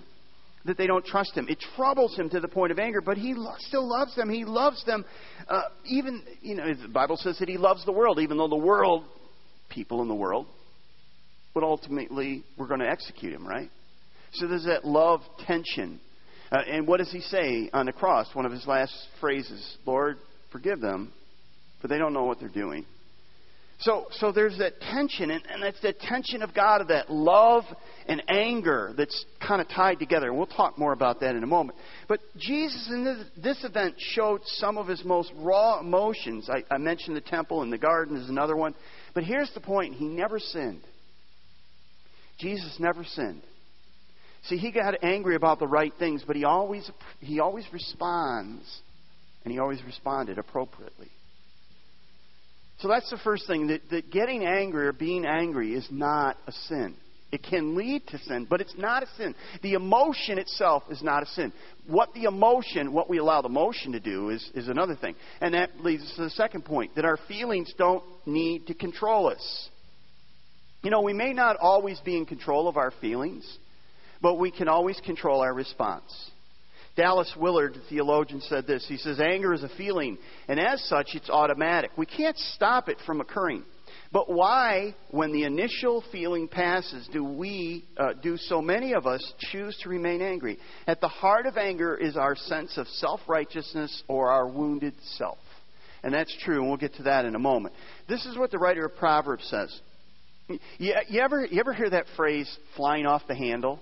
that 0.65 0.77
they 0.77 0.88
don't 0.88 1.06
trust 1.06 1.36
him. 1.36 1.48
It 1.50 1.60
troubles 1.75 2.15
him 2.15 2.30
to 2.30 2.39
the 2.39 2.48
point 2.48 2.72
of 2.72 2.80
anger, 2.80 3.01
but 3.01 3.18
he 3.18 3.34
lo- 3.34 3.56
still 3.60 3.88
loves 3.88 4.15
them. 4.15 4.30
He 4.30 4.46
loves 4.46 4.84
them. 4.86 5.03
Uh, 5.48 5.63
even, 5.86 6.22
you 6.41 6.56
know, 6.56 6.74
the 6.74 6.88
Bible 6.88 7.18
says 7.18 7.39
that 7.39 7.50
he 7.50 7.58
loves 7.58 7.84
the 7.86 7.91
world, 7.91 8.20
even 8.20 8.38
though 8.38 8.48
the 8.48 8.56
world, 8.56 9.03
people 9.70 10.01
in 10.01 10.08
the 10.08 10.15
world, 10.15 10.46
but 11.53 11.63
ultimately 11.63 12.44
we're 12.58 12.68
going 12.68 12.80
to 12.80 12.89
execute 12.89 13.34
him, 13.34 13.48
right? 13.48 13.70
So 14.34 14.48
there's 14.48 14.65
that 14.65 14.86
love 14.86 15.22
tension. 15.46 16.00
Uh, 16.51 16.60
and 16.70 16.88
what 16.88 16.98
does 16.98 17.12
he 17.12 17.22
say 17.22 17.70
on 17.74 17.86
the 17.88 17.94
cross? 17.94 18.27
One 18.34 18.46
of 18.46 18.51
his 18.51 18.68
last 18.68 18.94
phrases 19.20 19.77
Lord, 19.86 20.18
forgive 20.51 20.80
them, 20.80 21.12
for 21.82 21.88
they 21.88 21.98
don't 21.98 22.13
know 22.13 22.25
what 22.25 22.39
they're 22.39 22.48
doing. 22.50 22.86
So, 23.81 24.05
so 24.19 24.31
there's 24.31 24.59
that 24.59 24.79
tension, 24.79 25.31
and, 25.31 25.41
and 25.51 25.63
it's 25.63 25.79
the 25.81 25.91
tension 25.93 26.43
of 26.43 26.53
God, 26.53 26.81
of 26.81 26.89
that 26.89 27.11
love 27.11 27.63
and 28.07 28.21
anger 28.29 28.93
that's 28.95 29.25
kind 29.45 29.59
of 29.59 29.67
tied 29.69 29.97
together. 29.97 30.27
And 30.27 30.38
we'll 30.38 30.45
talk 30.45 30.77
more 30.77 30.93
about 30.93 31.21
that 31.21 31.35
in 31.35 31.41
a 31.43 31.47
moment. 31.47 31.79
But 32.07 32.19
Jesus 32.38 32.89
in 32.91 33.03
this, 33.03 33.25
this 33.43 33.63
event 33.65 33.95
showed 33.97 34.41
some 34.45 34.77
of 34.77 34.88
his 34.88 35.03
most 35.03 35.31
raw 35.35 35.79
emotions. 35.79 36.47
I, 36.47 36.63
I 36.71 36.77
mentioned 36.77 37.15
the 37.15 37.21
temple 37.21 37.63
and 37.63 37.73
the 37.73 37.79
garden 37.79 38.17
is 38.17 38.29
another 38.29 38.55
one. 38.55 38.75
But 39.15 39.23
here's 39.23 39.51
the 39.55 39.61
point 39.61 39.95
he 39.95 40.07
never 40.07 40.38
sinned. 40.39 40.81
Jesus 42.38 42.75
never 42.79 43.03
sinned. 43.03 43.41
See, 44.45 44.57
he 44.57 44.71
got 44.71 45.03
angry 45.03 45.35
about 45.35 45.57
the 45.57 45.67
right 45.67 45.93
things, 45.97 46.23
but 46.25 46.35
he 46.35 46.43
always, 46.45 46.89
he 47.19 47.39
always 47.39 47.65
responds, 47.73 48.63
and 49.43 49.51
he 49.51 49.59
always 49.59 49.79
responded 49.85 50.38
appropriately. 50.38 51.07
So 52.81 52.88
that's 52.88 53.09
the 53.11 53.17
first 53.17 53.45
thing 53.45 53.67
that, 53.67 53.88
that 53.91 54.09
getting 54.09 54.43
angry 54.43 54.88
or 54.88 54.93
being 54.93 55.23
angry 55.25 55.75
is 55.75 55.88
not 55.91 56.35
a 56.47 56.51
sin. 56.51 56.95
It 57.31 57.43
can 57.43 57.75
lead 57.77 58.05
to 58.07 58.17
sin, 58.19 58.47
but 58.50 58.59
it's 58.59 58.73
not 58.75 59.03
a 59.03 59.07
sin. 59.17 59.35
The 59.61 59.73
emotion 59.73 60.38
itself 60.39 60.83
is 60.89 61.01
not 61.03 61.23
a 61.23 61.27
sin. 61.27 61.53
What 61.88 62.13
the 62.13 62.23
emotion, 62.23 62.91
what 62.91 63.07
we 63.09 63.19
allow 63.19 63.41
the 63.41 63.50
emotion 63.50 63.91
to 63.93 64.00
do, 64.00 64.31
is, 64.31 64.50
is 64.55 64.67
another 64.67 64.95
thing. 64.95 65.15
And 65.39 65.53
that 65.53 65.79
leads 65.81 66.03
us 66.03 66.13
to 66.17 66.23
the 66.23 66.29
second 66.31 66.65
point 66.65 66.95
that 66.95 67.05
our 67.05 67.17
feelings 67.27 67.71
don't 67.77 68.03
need 68.25 68.67
to 68.67 68.73
control 68.73 69.27
us. 69.27 69.69
You 70.81 70.89
know, 70.89 71.01
we 71.01 71.13
may 71.13 71.31
not 71.33 71.57
always 71.61 72.00
be 72.00 72.17
in 72.17 72.25
control 72.25 72.67
of 72.67 72.75
our 72.75 72.91
feelings, 73.00 73.45
but 74.21 74.35
we 74.39 74.50
can 74.51 74.67
always 74.67 75.00
control 75.05 75.41
our 75.41 75.53
response. 75.53 76.30
Dallas 76.95 77.33
Willard, 77.39 77.75
the 77.75 77.79
theologian, 77.89 78.41
said 78.41 78.67
this. 78.67 78.86
He 78.88 78.98
says, 78.98 79.19
Anger 79.19 79.53
is 79.53 79.63
a 79.63 79.69
feeling, 79.69 80.17
and 80.48 80.60
as 80.60 80.81
such, 80.89 81.12
it's 81.15 81.29
automatic. 81.29 81.91
We 81.98 82.05
can't 82.05 82.38
stop 82.38 82.89
it 82.89 82.98
from 83.05 83.21
occurring. 83.21 83.63
But 84.12 84.29
why, 84.29 84.93
when 85.12 85.31
the 85.31 85.43
initial 85.45 86.03
feeling 86.12 86.50
passes, 86.50 87.07
do 87.13 87.24
we, 87.24 87.86
uh, 87.98 88.12
do 88.21 88.36
so 88.36 88.62
many 88.62 88.91
of 88.93 89.07
us 89.07 89.21
choose 89.51 89.77
to 89.83 89.89
remain 89.89 90.21
angry? 90.21 90.57
At 90.86 91.00
the 91.00 91.07
heart 91.07 91.45
of 91.45 91.55
anger 91.57 91.95
is 91.95 92.17
our 92.17 92.36
sense 92.36 92.77
of 92.77 92.88
self 92.89 93.21
righteousness 93.27 94.03
or 94.10 94.29
our 94.29 94.48
wounded 94.50 94.93
self. 95.17 95.38
And 96.03 96.13
that's 96.13 96.36
true, 96.43 96.60
and 96.60 96.67
we'll 96.67 96.77
get 96.77 96.95
to 96.95 97.03
that 97.03 97.24
in 97.24 97.36
a 97.36 97.39
moment. 97.39 97.74
This 98.10 98.25
is 98.25 98.38
what 98.38 98.51
the 98.51 98.57
writer 98.57 98.86
of 98.86 98.98
Proverbs 98.98 99.45
says. 99.50 99.79
You, 100.77 100.93
you, 101.07 101.21
ever, 101.21 101.45
you 101.45 101.60
ever 101.62 101.71
hear 101.74 101.89
that 101.89 102.05
phrase, 102.17 102.53
flying 102.75 103.05
off 103.05 103.21
the 103.29 103.36
handle? 103.36 103.79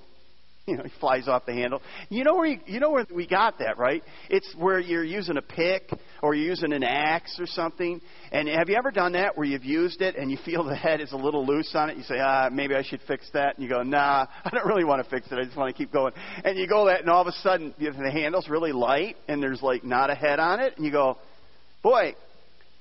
you 0.69 0.77
know, 0.77 0.83
he 0.83 0.91
flies 0.99 1.27
off 1.27 1.45
the 1.45 1.53
handle. 1.53 1.81
You 2.09 2.23
know 2.23 2.35
where 2.35 2.45
you, 2.45 2.59
you 2.67 2.79
know 2.79 2.91
where 2.91 3.05
we 3.13 3.25
got 3.27 3.57
that, 3.59 3.77
right? 3.77 4.03
It's 4.29 4.51
where 4.57 4.79
you're 4.79 5.03
using 5.03 5.37
a 5.37 5.41
pick 5.41 5.89
or 6.21 6.35
you're 6.35 6.47
using 6.49 6.73
an 6.73 6.83
axe 6.83 7.37
or 7.39 7.47
something. 7.47 7.99
And 8.31 8.47
have 8.47 8.69
you 8.69 8.75
ever 8.75 8.91
done 8.91 9.13
that 9.13 9.35
where 9.37 9.47
you've 9.47 9.65
used 9.65 10.01
it 10.01 10.15
and 10.15 10.29
you 10.29 10.37
feel 10.45 10.63
the 10.63 10.75
head 10.75 11.01
is 11.01 11.11
a 11.11 11.17
little 11.17 11.45
loose 11.45 11.71
on 11.73 11.89
it? 11.89 11.97
You 11.97 12.03
say, 12.03 12.19
ah, 12.21 12.49
maybe 12.51 12.75
I 12.75 12.83
should 12.83 13.01
fix 13.07 13.27
that. 13.33 13.57
And 13.57 13.63
you 13.63 13.69
go, 13.69 13.81
nah, 13.81 14.25
I 14.45 14.49
don't 14.51 14.67
really 14.67 14.83
want 14.85 15.03
to 15.03 15.09
fix 15.09 15.27
it. 15.31 15.37
I 15.39 15.43
just 15.43 15.57
want 15.57 15.75
to 15.75 15.77
keep 15.77 15.91
going. 15.91 16.13
And 16.43 16.57
you 16.57 16.67
go 16.67 16.85
that, 16.85 17.01
and 17.01 17.09
all 17.09 17.21
of 17.21 17.27
a 17.27 17.31
sudden 17.43 17.73
the 17.79 18.11
handle's 18.11 18.47
really 18.47 18.71
light 18.71 19.17
and 19.27 19.41
there's 19.41 19.61
like 19.61 19.83
not 19.83 20.09
a 20.09 20.15
head 20.15 20.39
on 20.39 20.59
it. 20.59 20.73
And 20.77 20.85
you 20.85 20.91
go, 20.91 21.17
boy, 21.81 22.13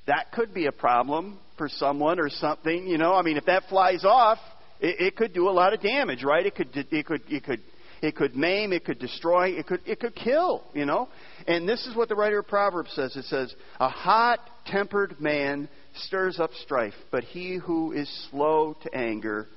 that 0.06 0.30
could 0.32 0.52
be 0.52 0.66
a 0.66 0.72
problem 0.72 1.38
for 1.56 1.68
someone 1.70 2.20
or 2.20 2.28
something. 2.28 2.86
You 2.86 2.98
know, 2.98 3.14
I 3.14 3.22
mean, 3.22 3.36
if 3.38 3.46
that 3.46 3.64
flies 3.70 4.04
off. 4.04 4.38
it 4.80 5.16
could 5.16 5.32
do 5.34 5.48
a 5.48 5.50
lot 5.50 5.72
of 5.74 5.82
damage, 5.82 6.22
right? 6.22 6.46
It 6.46 6.54
could, 6.54 6.68
it 6.92 7.04
could, 7.06 7.22
it 7.28 7.42
could 7.44 7.60
it 8.02 8.14
could 8.14 8.36
maim, 8.36 8.72
it 8.72 8.84
could 8.84 8.98
destroy, 8.98 9.48
it 9.50 9.66
could 9.66 9.80
it 9.86 9.98
could 10.00 10.14
kill, 10.14 10.62
you 10.72 10.84
know. 10.84 11.08
And 11.46 11.68
this 11.68 11.86
is 11.86 11.96
what 11.96 12.08
the 12.08 12.14
writer 12.14 12.38
of 12.38 12.46
Proverbs 12.46 12.92
says. 12.92 13.16
It 13.16 13.24
says, 13.24 13.52
"A 13.80 13.88
hot-tempered 13.88 15.20
man 15.20 15.68
stirs 16.02 16.38
up 16.38 16.52
strife, 16.62 16.94
but 17.10 17.24
he 17.24 17.56
who 17.56 17.92
is 17.92 18.08
slow 18.30 18.74
to 18.82 18.94
anger 18.94 19.48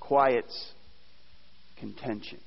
quiets 0.00 0.72
contention." 1.78 2.38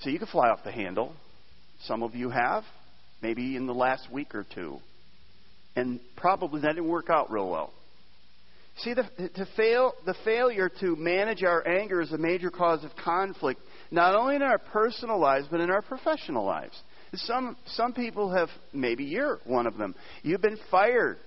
So 0.00 0.10
you 0.10 0.18
can 0.18 0.28
fly 0.28 0.50
off 0.50 0.62
the 0.62 0.72
handle. 0.72 1.14
Some 1.84 2.02
of 2.02 2.14
you 2.14 2.30
have, 2.30 2.64
maybe 3.22 3.56
in 3.56 3.66
the 3.66 3.74
last 3.74 4.10
week 4.10 4.34
or 4.34 4.44
two. 4.44 4.78
And 5.76 5.98
probably 6.16 6.60
that 6.60 6.74
didn't 6.74 6.88
work 6.88 7.10
out 7.10 7.32
real 7.32 7.48
well. 7.48 7.72
See, 8.78 8.92
the, 8.92 9.04
to 9.36 9.46
fail, 9.56 9.92
the 10.04 10.14
failure 10.24 10.68
to 10.80 10.96
manage 10.96 11.44
our 11.44 11.66
anger 11.66 12.00
is 12.00 12.12
a 12.12 12.18
major 12.18 12.50
cause 12.50 12.82
of 12.82 12.90
conflict, 12.96 13.60
not 13.90 14.16
only 14.16 14.34
in 14.34 14.42
our 14.42 14.58
personal 14.58 15.18
lives, 15.18 15.46
but 15.48 15.60
in 15.60 15.70
our 15.70 15.82
professional 15.82 16.44
lives. 16.44 16.76
Some, 17.14 17.56
some 17.68 17.92
people 17.92 18.32
have, 18.34 18.48
maybe 18.72 19.04
you're 19.04 19.38
one 19.44 19.68
of 19.68 19.76
them, 19.76 19.94
you've 20.24 20.42
been 20.42 20.58
fired 20.72 21.18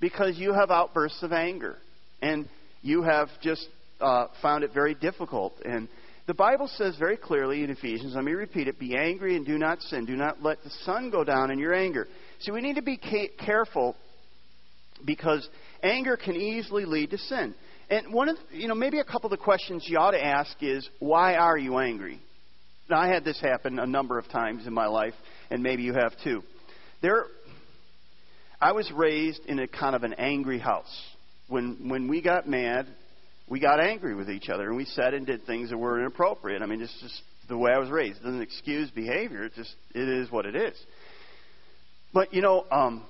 because 0.00 0.36
you 0.36 0.52
have 0.52 0.70
outbursts 0.70 1.22
of 1.22 1.32
anger 1.32 1.76
and 2.20 2.46
you 2.82 3.02
have 3.02 3.28
just 3.42 3.66
uh, 4.02 4.26
found 4.42 4.62
it 4.62 4.72
very 4.74 4.94
difficult. 4.94 5.54
And 5.64 5.88
the 6.26 6.34
Bible 6.34 6.68
says 6.76 6.94
very 6.98 7.16
clearly 7.16 7.64
in 7.64 7.70
Ephesians, 7.70 8.12
let 8.14 8.24
me 8.24 8.32
repeat 8.32 8.68
it 8.68 8.78
be 8.78 8.94
angry 8.94 9.34
and 9.36 9.46
do 9.46 9.56
not 9.56 9.80
sin. 9.80 10.04
Do 10.04 10.16
not 10.16 10.42
let 10.42 10.62
the 10.62 10.70
sun 10.84 11.08
go 11.08 11.24
down 11.24 11.50
in 11.50 11.58
your 11.58 11.72
anger. 11.72 12.06
See, 12.40 12.50
we 12.52 12.60
need 12.60 12.74
to 12.76 12.82
be 12.82 12.98
ca- 12.98 13.32
careful 13.46 13.96
because 15.06 15.48
anger 15.82 16.16
can 16.16 16.36
easily 16.36 16.84
lead 16.84 17.10
to 17.10 17.18
sin. 17.18 17.54
And 17.90 18.12
one 18.12 18.28
of, 18.28 18.36
you 18.50 18.68
know, 18.68 18.74
maybe 18.74 18.98
a 18.98 19.04
couple 19.04 19.26
of 19.32 19.38
the 19.38 19.42
questions 19.42 19.84
you 19.88 19.98
ought 19.98 20.10
to 20.12 20.22
ask 20.24 20.54
is, 20.60 20.88
why 20.98 21.34
are 21.36 21.56
you 21.56 21.78
angry? 21.78 22.20
Now, 22.90 22.98
I 23.00 23.08
had 23.08 23.24
this 23.24 23.40
happen 23.40 23.78
a 23.78 23.86
number 23.86 24.18
of 24.18 24.28
times 24.28 24.66
in 24.66 24.72
my 24.72 24.86
life, 24.86 25.14
and 25.50 25.62
maybe 25.62 25.82
you 25.82 25.94
have 25.94 26.12
too. 26.22 26.42
There, 27.02 27.24
I 28.60 28.72
was 28.72 28.90
raised 28.94 29.40
in 29.46 29.58
a 29.58 29.66
kind 29.66 29.94
of 29.94 30.02
an 30.02 30.14
angry 30.14 30.58
house. 30.58 30.86
When 31.48 31.88
when 31.88 32.08
we 32.08 32.20
got 32.20 32.46
mad, 32.46 32.86
we 33.48 33.58
got 33.60 33.80
angry 33.80 34.14
with 34.14 34.28
each 34.28 34.50
other, 34.50 34.68
and 34.68 34.76
we 34.76 34.84
said 34.84 35.14
and 35.14 35.26
did 35.26 35.46
things 35.46 35.70
that 35.70 35.78
were 35.78 36.00
inappropriate. 36.00 36.60
I 36.60 36.66
mean, 36.66 36.82
it's 36.82 36.94
just 37.00 37.22
the 37.48 37.56
way 37.56 37.72
I 37.74 37.78
was 37.78 37.88
raised. 37.88 38.20
It 38.20 38.24
doesn't 38.24 38.42
excuse 38.42 38.90
behavior. 38.90 39.44
It 39.44 39.52
just 39.54 39.74
it 39.94 40.08
is 40.08 40.30
what 40.30 40.44
it 40.44 40.56
is. 40.56 40.74
But 42.12 42.34
you 42.34 42.42
know, 42.42 42.66
um, 42.70 43.02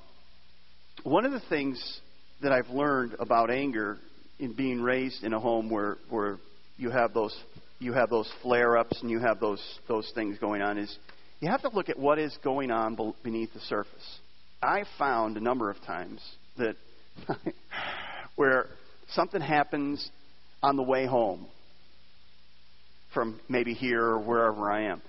one 1.02 1.24
of 1.24 1.32
the 1.32 1.42
things 1.48 2.00
that 2.42 2.52
I've 2.52 2.68
learned 2.68 3.16
about 3.18 3.50
anger 3.50 3.98
in 4.38 4.52
being 4.52 4.80
raised 4.80 5.24
in 5.24 5.32
a 5.32 5.40
home 5.40 5.70
where 5.70 5.96
where 6.10 6.38
you 6.76 6.90
have 6.90 7.12
those 7.12 7.36
you 7.80 7.92
have 7.92 8.08
those 8.10 8.30
flare-ups 8.42 9.00
and 9.02 9.10
you 9.10 9.18
have 9.18 9.40
those 9.40 9.60
those 9.88 10.10
things 10.14 10.38
going 10.38 10.62
on 10.62 10.78
is 10.78 10.96
you 11.40 11.50
have 11.50 11.62
to 11.62 11.70
look 11.70 11.88
at 11.88 11.98
what 11.98 12.18
is 12.18 12.36
going 12.42 12.70
on 12.70 12.96
beneath 13.22 13.52
the 13.54 13.60
surface. 13.60 14.18
I 14.62 14.84
found 14.98 15.36
a 15.36 15.40
number 15.40 15.70
of 15.70 15.76
times 15.84 16.20
that 16.56 16.76
where 18.36 18.66
something 19.12 19.40
happens 19.40 20.08
on 20.62 20.76
the 20.76 20.82
way 20.82 21.06
home 21.06 21.46
from 23.14 23.40
maybe 23.48 23.72
here 23.72 24.02
or 24.02 24.18
wherever 24.18 24.70
I 24.70 24.84
am, 24.86 25.02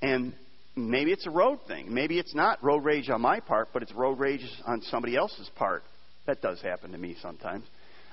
and 0.00 0.32
maybe 0.76 1.12
it's 1.12 1.26
a 1.26 1.30
road 1.30 1.58
thing. 1.68 1.92
Maybe 1.92 2.18
it's 2.18 2.34
not 2.34 2.62
road 2.62 2.84
rage 2.84 3.10
on 3.10 3.20
my 3.20 3.38
part, 3.40 3.68
but 3.72 3.82
it's 3.82 3.92
road 3.92 4.18
rage 4.18 4.40
on 4.66 4.80
somebody 4.82 5.16
else's 5.16 5.48
part. 5.56 5.82
That 6.26 6.40
does 6.40 6.60
happen 6.60 6.92
to 6.92 6.98
me 6.98 7.16
sometimes, 7.20 7.64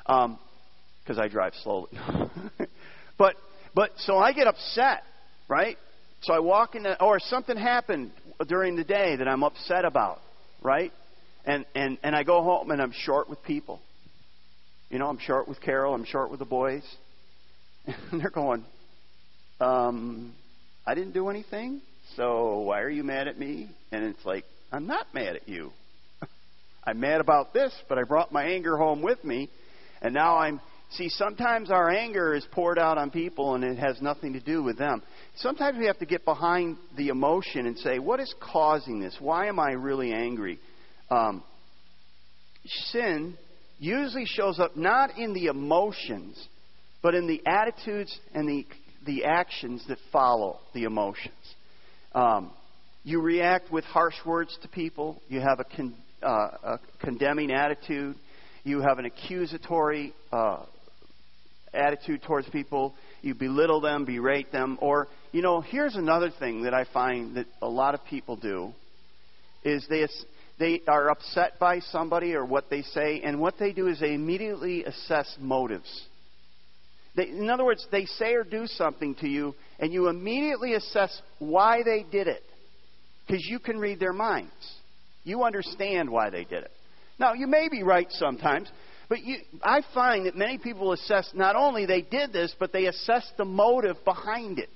because 0.04 0.26
um, 0.26 1.20
I 1.20 1.28
drive 1.28 1.54
slowly. 1.64 1.90
but 3.20 3.36
but 3.76 3.92
so 3.98 4.18
I 4.18 4.34
get 4.34 4.48
upset, 4.48 5.04
right? 5.48 5.78
So 6.24 6.34
I 6.34 6.40
walk 6.40 6.74
in, 6.76 6.84
the, 6.84 7.02
or 7.04 7.20
something 7.20 7.56
happened 7.56 8.12
during 8.48 8.76
the 8.76 8.84
day 8.84 9.16
that 9.16 9.28
I'm 9.28 9.44
upset 9.44 9.86
about, 9.86 10.20
right? 10.64 10.92
And 11.46 11.66
and 11.76 12.00
and 12.04 12.16
I 12.16 12.24
go 12.24 12.42
home 12.42 12.72
and 12.72 12.82
I'm 12.82 12.94
short 12.96 13.30
with 13.30 13.44
people. 13.44 13.80
You 14.90 14.98
know, 14.98 15.08
I'm 15.08 15.20
short 15.20 15.48
with 15.48 15.62
Carol. 15.62 15.94
I'm 15.94 16.06
short 16.06 16.32
with 16.32 16.40
the 16.40 16.46
boys, 16.46 16.84
and 18.12 18.20
they're 18.22 18.32
going, 18.32 18.66
um, 19.62 20.34
I 20.88 20.96
didn't 20.96 21.14
do 21.14 21.30
anything. 21.30 21.82
So 22.16 22.62
why 22.62 22.82
are 22.82 22.90
you 22.90 23.04
mad 23.04 23.28
at 23.28 23.38
me? 23.38 23.70
And 23.92 24.04
it's 24.04 24.26
like 24.26 24.46
I'm 24.72 24.88
not 24.88 25.06
mad 25.14 25.36
at 25.36 25.48
you. 25.48 25.72
I'm 26.90 27.00
mad 27.00 27.22
about 27.22 27.54
this, 27.54 27.72
but 27.88 28.00
I 28.00 28.04
brought 28.04 28.32
my 28.34 28.46
anger 28.46 28.76
home 28.76 29.04
with 29.04 29.24
me, 29.24 29.50
and 30.02 30.12
now 30.14 30.38
I'm. 30.38 30.60
See, 30.94 31.08
sometimes 31.10 31.70
our 31.70 31.88
anger 31.92 32.34
is 32.34 32.44
poured 32.52 32.80
out 32.80 32.98
on 32.98 33.12
people 33.12 33.54
and 33.54 33.64
it 33.64 33.78
has 33.78 34.02
nothing 34.02 34.34
to 34.34 34.40
do 34.40 34.64
with 34.64 34.80
them. 34.80 35.04
Sometimes 35.36 35.78
we 35.78 35.86
have 35.86 36.00
to 36.00 36.08
get 36.08 36.26
behind 36.26 36.78
the 36.98 37.10
emotion 37.10 37.68
and 37.68 37.78
say, 37.78 38.00
what 38.00 38.20
is 38.20 38.34
causing 38.42 39.00
this? 39.00 39.16
Why 39.20 39.46
am 39.46 39.60
I 39.60 39.74
really 39.74 40.12
angry? 40.12 40.58
Um, 41.12 41.44
sin 42.90 43.38
usually 43.78 44.26
shows 44.26 44.58
up 44.58 44.76
not 44.76 45.16
in 45.20 45.34
the 45.36 45.46
emotions, 45.46 46.44
but 47.04 47.14
in 47.14 47.28
the 47.28 47.40
attitudes 47.46 48.18
and 48.34 48.50
the, 48.50 48.66
the 49.06 49.26
actions 49.26 49.86
that 49.90 50.00
follow 50.12 50.58
the 50.74 50.86
emotions. 50.86 51.36
Um, 52.16 52.50
you 53.04 53.22
react 53.22 53.72
with 53.72 53.84
harsh 53.86 54.16
words 54.26 54.58
to 54.64 54.68
people. 54.68 55.22
You 55.28 55.40
have 55.40 55.60
a 55.60 55.66
uh, 56.22 56.78
condemning 57.00 57.52
attitude. 57.52 58.16
You 58.64 58.82
have 58.82 58.98
an 59.00 59.06
accusatory 59.06 60.14
uh, 60.32 60.64
attitude 61.74 62.24
towards 62.24 62.50
people. 62.50 62.94
You 63.22 63.36
belittle 63.36 63.82
them, 63.82 64.06
berate 64.06 64.52
them. 64.52 64.78
Or, 64.82 65.08
you 65.32 65.42
know, 65.42 65.62
here's 65.62 65.96
another 65.96 66.30
thing 66.40 66.64
that 66.64 66.74
I 66.74 66.86
find 66.94 67.36
that 67.38 67.46
a 67.62 67.70
lot 67.70 67.94
of 67.94 68.04
people 68.10 68.36
do 68.36 68.74
is 69.64 69.86
they, 69.90 70.08
they 70.60 70.82
are 70.88 71.10
upset 71.10 71.60
by 71.60 71.80
somebody 71.80 72.34
or 72.36 72.46
what 72.46 72.70
they 72.70 72.82
say, 72.82 73.22
and 73.24 73.40
what 73.40 73.56
they 73.60 73.74
do 73.74 73.88
is 73.88 74.00
they 74.00 74.14
immediately 74.14 74.84
assess 74.86 75.36
motives. 75.40 76.08
They, 77.16 77.28
in 77.28 77.50
other 77.50 77.66
words, 77.66 77.86
they 77.92 78.06
say 78.06 78.34
or 78.36 78.44
do 78.44 78.68
something 78.68 79.16
to 79.16 79.28
you, 79.28 79.56
and 79.80 79.92
you 79.92 80.08
immediately 80.10 80.76
assess 80.76 81.20
why 81.40 81.82
they 81.84 82.06
did 82.10 82.28
it 82.28 82.42
because 83.28 83.46
you 83.48 83.60
can 83.60 83.78
read 83.78 84.00
their 84.00 84.14
minds. 84.14 84.52
You 85.30 85.44
understand 85.44 86.10
why 86.10 86.32
they 86.32 86.44
did 86.44 86.64
it. 86.64 86.72
Now, 87.20 87.34
you 87.34 87.46
may 87.46 87.70
be 87.70 87.84
right 87.84 88.08
sometimes, 88.10 88.68
but 89.10 89.24
you, 89.24 89.38
I 89.64 89.82
find 89.94 90.26
that 90.26 90.36
many 90.36 90.58
people 90.58 90.92
assess 90.92 91.30
not 91.36 91.56
only 91.56 91.86
they 91.86 92.02
did 92.02 92.34
this, 92.34 92.54
but 92.60 92.72
they 92.74 92.88
assess 92.88 93.30
the 93.38 93.46
motive 93.46 93.98
behind 94.04 94.58
it. 94.58 94.70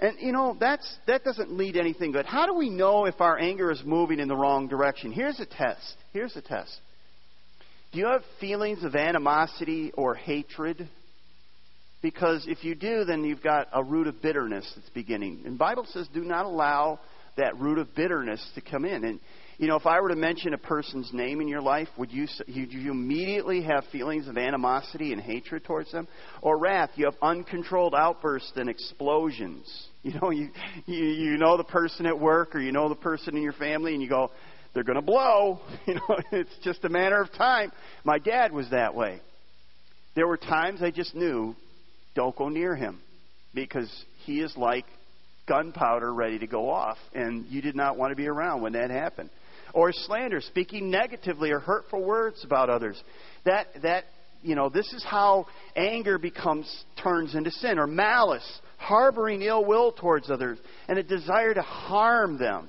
And 0.00 0.18
you 0.18 0.32
know, 0.32 0.56
that's 0.58 0.92
that 1.06 1.22
doesn't 1.22 1.52
lead 1.52 1.76
anything 1.76 2.10
good. 2.10 2.26
How 2.26 2.46
do 2.46 2.54
we 2.54 2.68
know 2.68 3.04
if 3.04 3.20
our 3.20 3.38
anger 3.38 3.70
is 3.70 3.80
moving 3.84 4.18
in 4.18 4.26
the 4.26 4.34
wrong 4.34 4.66
direction? 4.66 5.12
Here's 5.12 5.38
a 5.38 5.46
test. 5.46 5.96
Here's 6.12 6.34
a 6.34 6.42
test. 6.42 6.76
Do 7.92 8.00
you 8.00 8.06
have 8.06 8.22
feelings 8.40 8.82
of 8.82 8.96
animosity 8.96 9.92
or 9.94 10.16
hatred? 10.16 10.88
Because 12.02 12.44
if 12.48 12.64
you 12.64 12.74
do, 12.74 13.04
then 13.04 13.22
you've 13.22 13.44
got 13.44 13.68
a 13.72 13.84
root 13.84 14.08
of 14.08 14.20
bitterness 14.20 14.68
that's 14.74 14.90
beginning. 14.90 15.42
And 15.46 15.56
Bible 15.56 15.86
says 15.92 16.08
do 16.12 16.24
not 16.24 16.44
allow 16.46 16.98
that 17.36 17.58
root 17.58 17.78
of 17.78 17.94
bitterness 17.94 18.44
to 18.54 18.60
come 18.60 18.84
in. 18.84 19.04
And 19.04 19.20
you 19.58 19.68
know, 19.68 19.76
if 19.76 19.86
I 19.86 20.00
were 20.00 20.08
to 20.08 20.16
mention 20.16 20.54
a 20.54 20.58
person's 20.58 21.10
name 21.12 21.40
in 21.40 21.46
your 21.48 21.60
life, 21.60 21.88
would 21.96 22.10
you 22.10 22.26
would 22.48 22.72
you 22.72 22.90
immediately 22.90 23.62
have 23.62 23.84
feelings 23.92 24.26
of 24.28 24.36
animosity 24.36 25.12
and 25.12 25.20
hatred 25.20 25.64
towards 25.64 25.92
them, 25.92 26.08
or 26.42 26.58
wrath? 26.58 26.90
You 26.96 27.04
have 27.06 27.14
uncontrolled 27.22 27.94
outbursts 27.94 28.52
and 28.56 28.68
explosions. 28.68 29.64
You 30.04 30.14
know, 30.20 30.30
you 30.30 30.48
you, 30.86 30.96
you 31.04 31.36
know 31.38 31.56
the 31.56 31.62
person 31.62 32.06
at 32.06 32.18
work, 32.18 32.56
or 32.56 32.60
you 32.60 32.72
know 32.72 32.88
the 32.88 32.96
person 32.96 33.36
in 33.36 33.42
your 33.44 33.52
family, 33.52 33.92
and 33.92 34.02
you 34.02 34.08
go, 34.08 34.32
they're 34.74 34.82
going 34.82 34.98
to 34.98 35.00
blow. 35.00 35.60
You 35.86 35.94
know, 35.94 36.16
it's 36.32 36.50
just 36.64 36.82
a 36.84 36.88
matter 36.88 37.22
of 37.22 37.32
time. 37.34 37.70
My 38.02 38.18
dad 38.18 38.50
was 38.50 38.68
that 38.70 38.96
way. 38.96 39.20
There 40.16 40.26
were 40.26 40.36
times 40.36 40.82
I 40.82 40.90
just 40.90 41.14
knew, 41.14 41.54
don't 42.16 42.34
go 42.34 42.48
near 42.48 42.74
him, 42.74 42.98
because 43.54 43.88
he 44.26 44.40
is 44.40 44.52
like 44.56 44.86
gunpowder 45.46 46.12
ready 46.12 46.38
to 46.38 46.46
go 46.46 46.68
off, 46.70 46.98
and 47.14 47.46
you 47.48 47.60
did 47.62 47.74
not 47.74 47.96
want 47.96 48.10
to 48.12 48.16
be 48.16 48.26
around 48.28 48.62
when 48.62 48.72
that 48.74 48.90
happened. 48.90 49.30
Or 49.74 49.90
slander, 49.92 50.40
speaking 50.40 50.90
negatively 50.90 51.50
or 51.50 51.58
hurtful 51.58 52.04
words 52.04 52.44
about 52.44 52.68
others. 52.68 53.00
That 53.44 53.66
that 53.82 54.04
you 54.42 54.56
know, 54.56 54.68
this 54.68 54.92
is 54.92 55.04
how 55.08 55.46
anger 55.76 56.18
becomes 56.18 56.66
turns 57.02 57.34
into 57.34 57.50
sin, 57.50 57.78
or 57.78 57.86
malice, 57.86 58.46
harboring 58.76 59.42
ill 59.42 59.64
will 59.64 59.92
towards 59.92 60.30
others, 60.30 60.58
and 60.88 60.98
a 60.98 61.02
desire 61.02 61.54
to 61.54 61.62
harm 61.62 62.38
them. 62.38 62.68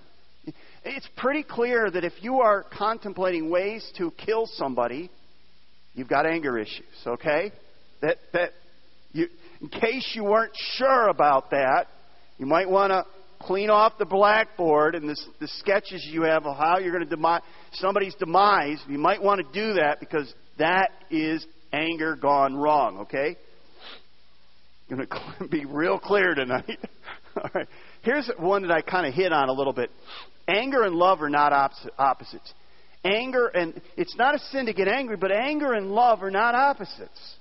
It's 0.85 1.07
pretty 1.17 1.43
clear 1.43 1.89
that 1.89 2.03
if 2.03 2.13
you 2.21 2.41
are 2.41 2.63
contemplating 2.77 3.49
ways 3.49 3.89
to 3.97 4.11
kill 4.23 4.45
somebody, 4.53 5.09
you've 5.95 6.09
got 6.09 6.25
anger 6.25 6.57
issues, 6.57 6.83
okay? 7.05 7.51
That 8.01 8.17
that 8.33 8.51
you 9.11 9.27
in 9.61 9.67
case 9.69 10.09
you 10.13 10.23
weren't 10.25 10.53
sure 10.75 11.07
about 11.09 11.49
that, 11.51 11.85
you 12.39 12.45
might 12.47 12.69
want 12.69 12.91
to 12.91 13.05
clean 13.45 13.69
off 13.69 13.93
the 13.99 14.05
blackboard 14.05 14.95
and 14.95 15.07
the 15.09 15.47
sketches 15.59 16.05
you 16.09 16.23
have 16.23 16.45
of 16.45 16.57
how 16.57 16.79
you're 16.79 16.91
going 16.91 17.03
to 17.03 17.09
demise 17.09 17.41
somebody's 17.73 18.15
demise. 18.15 18.81
You 18.87 18.97
might 18.97 19.21
want 19.21 19.41
to 19.45 19.51
do 19.53 19.73
that 19.73 19.99
because 19.99 20.31
that 20.57 20.89
is 21.11 21.45
anger 21.71 22.15
gone 22.15 22.55
wrong. 22.55 22.99
Okay, 23.01 23.37
going 24.89 25.05
to 25.39 25.47
be 25.47 25.65
real 25.65 25.99
clear 25.99 26.33
tonight. 26.33 26.69
All 27.37 27.49
right, 27.53 27.67
here's 28.03 28.29
one 28.37 28.61
that 28.63 28.71
I 28.71 28.81
kind 28.81 29.05
of 29.07 29.13
hit 29.13 29.31
on 29.31 29.49
a 29.49 29.53
little 29.53 29.73
bit. 29.73 29.89
Anger 30.47 30.83
and 30.83 30.95
love 30.95 31.21
are 31.21 31.29
not 31.29 31.51
opposites. 31.97 32.53
Anger 33.05 33.47
and 33.49 33.79
it's 33.97 34.15
not 34.15 34.35
a 34.35 34.39
sin 34.39 34.65
to 34.67 34.73
get 34.73 34.87
angry, 34.87 35.17
but 35.17 35.31
anger 35.31 35.73
and 35.73 35.91
love 35.91 36.23
are 36.23 36.31
not 36.31 36.55
opposites. 36.55 37.35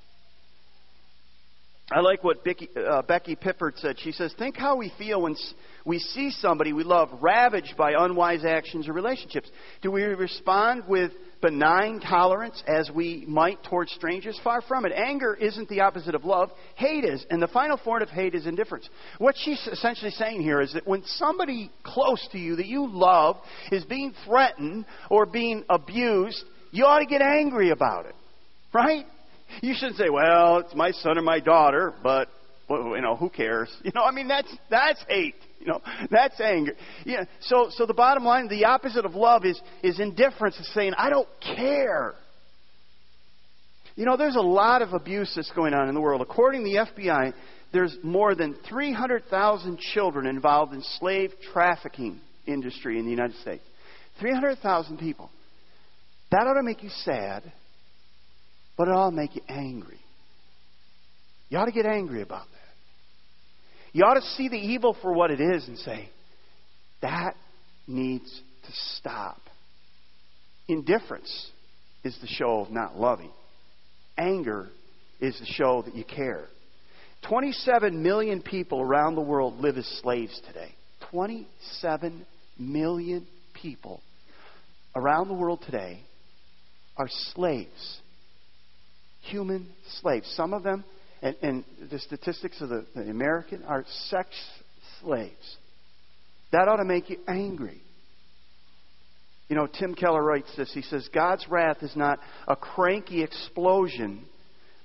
I 1.92 2.00
like 2.00 2.24
what 2.24 2.42
Becky, 2.44 2.70
uh, 2.76 3.02
Becky 3.02 3.36
Pippert 3.36 3.78
said. 3.78 3.96
She 4.00 4.12
says, 4.12 4.32
Think 4.38 4.56
how 4.56 4.76
we 4.76 4.90
feel 4.98 5.22
when 5.22 5.36
we 5.84 5.98
see 5.98 6.30
somebody 6.30 6.72
we 6.72 6.84
love 6.84 7.08
ravaged 7.20 7.76
by 7.76 7.92
unwise 7.98 8.44
actions 8.44 8.88
or 8.88 8.92
relationships. 8.94 9.50
Do 9.82 9.90
we 9.90 10.02
respond 10.04 10.84
with 10.88 11.12
benign 11.42 12.00
tolerance 12.00 12.62
as 12.66 12.90
we 12.90 13.24
might 13.28 13.62
towards 13.64 13.92
strangers? 13.92 14.38
Far 14.42 14.62
from 14.62 14.86
it. 14.86 14.92
Anger 14.92 15.34
isn't 15.34 15.68
the 15.68 15.80
opposite 15.80 16.14
of 16.14 16.24
love, 16.24 16.50
hate 16.76 17.04
is. 17.04 17.24
And 17.30 17.42
the 17.42 17.48
final 17.48 17.76
form 17.76 18.00
of 18.02 18.08
hate 18.08 18.34
is 18.34 18.46
indifference. 18.46 18.88
What 19.18 19.34
she's 19.38 19.60
essentially 19.70 20.10
saying 20.12 20.40
here 20.40 20.60
is 20.62 20.72
that 20.74 20.86
when 20.86 21.02
somebody 21.04 21.70
close 21.82 22.26
to 22.32 22.38
you 22.38 22.56
that 22.56 22.66
you 22.66 22.88
love 22.90 23.36
is 23.70 23.84
being 23.84 24.14
threatened 24.24 24.86
or 25.10 25.26
being 25.26 25.64
abused, 25.68 26.42
you 26.70 26.84
ought 26.86 27.00
to 27.00 27.06
get 27.06 27.20
angry 27.20 27.68
about 27.70 28.06
it. 28.06 28.14
Right? 28.72 29.04
You 29.60 29.74
shouldn't 29.74 29.96
say, 29.96 30.08
"Well, 30.08 30.58
it's 30.58 30.74
my 30.74 30.92
son 30.92 31.18
or 31.18 31.22
my 31.22 31.40
daughter," 31.40 31.92
but 32.02 32.28
you 32.70 33.00
know, 33.02 33.16
who 33.16 33.28
cares? 33.28 33.68
You 33.84 33.90
know, 33.94 34.02
I 34.04 34.12
mean, 34.12 34.28
that's 34.28 34.52
that's 34.70 35.04
hate. 35.08 35.34
You 35.60 35.66
know, 35.66 35.82
that's 36.10 36.40
anger. 36.40 36.72
Yeah. 37.04 37.24
so 37.42 37.68
so 37.70 37.84
the 37.86 37.92
bottom 37.94 38.24
line, 38.24 38.48
the 38.48 38.64
opposite 38.64 39.04
of 39.04 39.14
love 39.14 39.44
is 39.44 39.60
is 39.82 40.00
indifference. 40.00 40.56
Is 40.56 40.72
saying, 40.72 40.94
"I 40.96 41.10
don't 41.10 41.28
care." 41.40 42.14
You 43.94 44.06
know, 44.06 44.16
there's 44.16 44.36
a 44.36 44.40
lot 44.40 44.80
of 44.80 44.94
abuse 44.94 45.30
that's 45.36 45.50
going 45.52 45.74
on 45.74 45.88
in 45.90 45.94
the 45.94 46.00
world. 46.00 46.22
According 46.22 46.64
to 46.64 46.70
the 46.70 47.02
FBI, 47.04 47.34
there's 47.74 47.94
more 48.02 48.34
than 48.34 48.56
300,000 48.66 49.78
children 49.78 50.26
involved 50.26 50.72
in 50.72 50.80
slave 50.98 51.30
trafficking 51.52 52.18
industry 52.46 52.98
in 52.98 53.04
the 53.04 53.10
United 53.10 53.36
States. 53.40 53.62
300,000 54.18 54.96
people. 54.96 55.28
That 56.30 56.46
ought 56.46 56.54
to 56.54 56.62
make 56.62 56.82
you 56.82 56.88
sad. 57.04 57.42
But 58.76 58.88
it 58.88 58.92
ought 58.92 59.10
to 59.10 59.16
make 59.16 59.34
you 59.36 59.42
angry. 59.48 59.98
You 61.48 61.58
ought 61.58 61.66
to 61.66 61.72
get 61.72 61.86
angry 61.86 62.22
about 62.22 62.44
that. 62.46 63.90
You 63.92 64.04
ought 64.04 64.14
to 64.14 64.22
see 64.36 64.48
the 64.48 64.56
evil 64.58 64.94
for 65.02 65.12
what 65.12 65.30
it 65.30 65.40
is 65.40 65.66
and 65.68 65.78
say, 65.78 66.08
that 67.02 67.34
needs 67.86 68.24
to 68.64 68.72
stop. 68.96 69.40
Indifference 70.68 71.50
is 72.04 72.16
the 72.20 72.26
show 72.26 72.60
of 72.60 72.70
not 72.70 72.96
loving, 72.98 73.30
anger 74.16 74.68
is 75.20 75.38
the 75.38 75.46
show 75.46 75.82
that 75.82 75.94
you 75.94 76.04
care. 76.04 76.46
27 77.28 78.02
million 78.02 78.42
people 78.42 78.80
around 78.80 79.14
the 79.14 79.20
world 79.20 79.58
live 79.60 79.76
as 79.78 79.86
slaves 80.02 80.40
today. 80.48 80.74
27 81.12 82.26
million 82.58 83.24
people 83.54 84.00
around 84.96 85.28
the 85.28 85.34
world 85.34 85.62
today 85.64 86.00
are 86.96 87.06
slaves 87.34 88.00
human 89.22 89.66
slaves. 90.00 90.30
Some 90.36 90.52
of 90.52 90.62
them, 90.62 90.84
and, 91.22 91.36
and 91.42 91.64
the 91.90 91.98
statistics 91.98 92.60
of 92.60 92.68
the, 92.68 92.84
the 92.94 93.10
American, 93.10 93.62
are 93.64 93.84
sex 94.08 94.28
slaves. 95.00 95.56
That 96.50 96.68
ought 96.68 96.76
to 96.76 96.84
make 96.84 97.08
you 97.08 97.18
angry. 97.26 97.80
You 99.48 99.56
know, 99.56 99.66
Tim 99.66 99.94
Keller 99.94 100.22
writes 100.22 100.52
this. 100.56 100.72
He 100.74 100.82
says, 100.82 101.08
God's 101.14 101.46
wrath 101.48 101.78
is 101.82 101.94
not 101.96 102.18
a 102.48 102.56
cranky 102.56 103.22
explosion, 103.22 104.24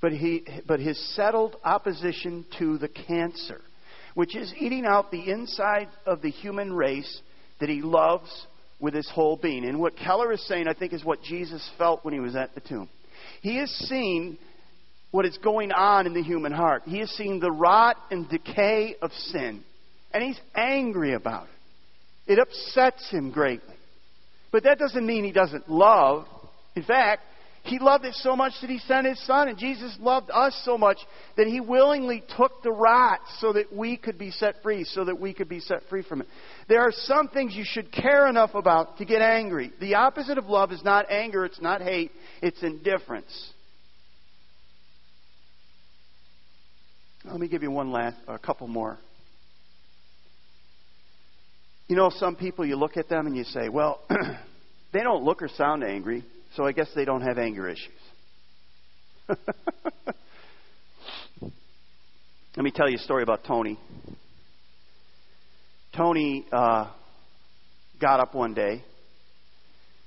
but, 0.02 0.12
he, 0.12 0.44
but 0.68 0.80
his 0.80 0.98
settled 1.16 1.56
opposition 1.64 2.46
to 2.60 2.78
the 2.78 2.88
cancer, 2.88 3.62
which 4.14 4.36
is 4.36 4.54
eating 4.60 4.86
out 4.86 5.10
the 5.10 5.30
inside 5.30 5.88
of 6.06 6.22
the 6.22 6.30
human 6.32 6.72
race 6.74 7.22
that 7.60 7.70
he 7.70 7.82
loves 7.82 8.30
with 8.80 8.94
his 8.94 9.10
whole 9.10 9.38
being. 9.38 9.66
And 9.68 9.80
what 9.80 9.98
Keller 9.98 10.32
is 10.32 10.46
saying, 10.48 10.68
I 10.68 10.74
think, 10.74 10.94
is 10.94 11.04
what 11.04 11.22
Jesus 11.24 11.68
felt 11.78 12.04
when 12.06 12.14
he 12.14 12.20
was 12.20 12.36
at 12.36 12.54
the 12.54 12.62
tomb. 12.62 12.90
He 13.42 13.58
has 13.58 13.70
seen 13.72 14.38
what 15.12 15.26
is 15.26 15.38
going 15.38 15.72
on 15.72 16.06
in 16.06 16.14
the 16.14 16.22
human 16.24 16.52
heart. 16.52 16.84
He 16.86 17.00
has 17.00 17.10
seen 17.12 17.40
the 17.40 17.52
rot 17.52 17.98
and 18.12 18.28
decay 18.30 18.96
of 19.02 19.12
sin, 19.14 19.64
and 20.14 20.24
he's 20.24 20.40
angry 20.56 21.14
about 21.14 21.46
it. 21.46 22.34
It 22.34 22.40
upsets 22.40 23.10
him 23.10 23.32
greatly. 23.32 23.76
But 24.52 24.64
that 24.64 24.80
doesn't 24.80 25.06
mean 25.06 25.24
he 25.24 25.32
doesn't 25.32 25.70
love. 25.70 26.26
In 26.76 26.84
fact, 26.84 27.22
he 27.64 27.80
loved 27.80 28.06
it 28.06 28.16
so 28.16 28.36
much 28.36 28.54
that 28.62 28.70
he 28.70 28.80
sent 28.80 29.06
his 29.08 29.20
son, 29.26 29.48
and 29.50 29.58
Jesus 29.58 29.96
loved 30.00 30.30
us 30.34 30.58
so 30.64 30.78
much 30.78 30.98
that 31.36 31.48
he 31.48 31.60
willingly 31.60 32.24
took 32.36 32.64
the 32.64 32.72
rot 32.72 33.20
so 33.40 33.54
that 33.54 33.74
we 33.74 33.98
could 33.98 34.18
be 34.18 34.32
set 34.32 34.62
free, 34.62 34.84
so 34.84 35.04
that 35.06 35.20
we 35.20 35.34
could 35.34 35.50
be 35.50 35.60
set 35.60 35.84
free 35.90 36.02
from 36.02 36.22
it. 36.22 36.28
There 36.68 36.82
are 36.82 36.92
some 36.92 37.30
things 37.30 37.54
you 37.56 37.64
should 37.66 37.92
care 37.92 38.28
enough 38.28 38.54
about 38.54 38.98
to 38.98 39.06
get 39.06 39.22
angry. 39.22 39.72
The 39.80 39.96
opposite 39.96 40.38
of 40.38 40.48
love 40.48 40.74
is 40.74 40.84
not 40.84 41.10
anger, 41.10 41.46
it's 41.46 41.62
not 41.62 41.82
hate, 41.82 42.12
it's 42.42 42.62
indifference. 42.62 43.34
Let 47.24 47.40
me 47.40 47.48
give 47.48 47.62
you 47.64 47.72
one 47.72 47.92
last, 47.92 48.18
a 48.28 48.38
couple 48.38 48.68
more. 48.68 48.98
You 51.88 51.96
know, 51.96 52.10
some 52.10 52.36
people, 52.36 52.66
you 52.66 52.76
look 52.76 52.98
at 52.98 53.08
them 53.08 53.28
and 53.28 53.36
you 53.36 53.44
say, 53.46 53.70
well, 53.70 54.02
they 54.92 55.00
don't 55.00 55.24
look 55.24 55.42
or 55.42 55.48
sound 55.50 55.84
angry, 55.86 56.26
so 56.56 56.66
I 56.66 56.74
guess 56.74 56.88
they 56.96 57.06
don't 57.06 57.22
have 57.22 57.38
anger 57.38 57.70
issues. 57.70 57.88
Let 62.58 62.64
me 62.64 62.72
tell 62.72 62.90
you 62.90 62.96
a 62.96 63.00
story 63.00 63.24
about 63.24 63.44
Tony. 63.46 63.78
Tony 65.96 66.46
uh, 66.52 66.92
got 68.00 68.20
up 68.20 68.36
one 68.36 68.54
day. 68.54 68.84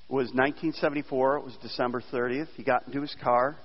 It 0.09 0.12
was 0.12 0.27
1974. 0.29 1.37
It 1.38 1.45
was 1.45 1.57
December 1.62 2.03
30th. 2.12 2.49
He 2.57 2.62
got 2.62 2.85
into 2.87 3.01
his 3.01 3.14
car. 3.23 3.57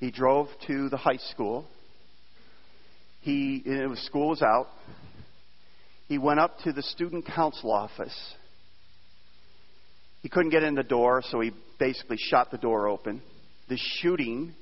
He 0.00 0.10
drove 0.10 0.48
to 0.66 0.88
the 0.88 0.96
high 0.96 1.18
school. 1.30 1.66
He 3.20 3.62
it 3.64 3.88
was, 3.88 3.98
school 4.00 4.30
was 4.30 4.42
out. 4.42 4.66
He 6.08 6.18
went 6.18 6.40
up 6.40 6.58
to 6.64 6.72
the 6.72 6.82
student 6.82 7.26
council 7.26 7.70
office. 7.72 8.34
He 10.20 10.28
couldn't 10.28 10.50
get 10.50 10.62
in 10.62 10.74
the 10.74 10.82
door, 10.82 11.22
so 11.30 11.40
he 11.40 11.52
basically 11.78 12.18
shot 12.18 12.50
the 12.50 12.58
door 12.58 12.88
open. 12.88 13.22
The 13.68 13.78
shooting 13.78 14.54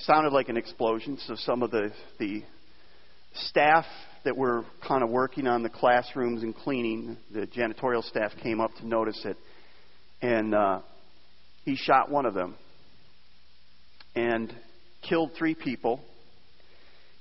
sounded 0.00 0.32
like 0.32 0.48
an 0.48 0.56
explosion, 0.56 1.18
so 1.26 1.36
some 1.36 1.62
of 1.62 1.70
the, 1.70 1.92
the 2.18 2.42
staff 3.34 3.84
that 4.24 4.36
we're 4.36 4.64
kind 4.86 5.02
of 5.02 5.10
working 5.10 5.46
on 5.46 5.62
the 5.62 5.68
classrooms 5.68 6.42
and 6.42 6.54
cleaning, 6.54 7.16
the 7.32 7.46
janitorial 7.46 8.02
staff 8.02 8.32
came 8.42 8.60
up 8.60 8.72
to 8.76 8.86
notice 8.86 9.20
it, 9.24 9.36
and 10.22 10.54
uh, 10.54 10.80
he 11.64 11.76
shot 11.76 12.10
one 12.10 12.26
of 12.26 12.34
them 12.34 12.56
and 14.14 14.52
killed 15.06 15.30
three 15.38 15.54
people. 15.54 16.00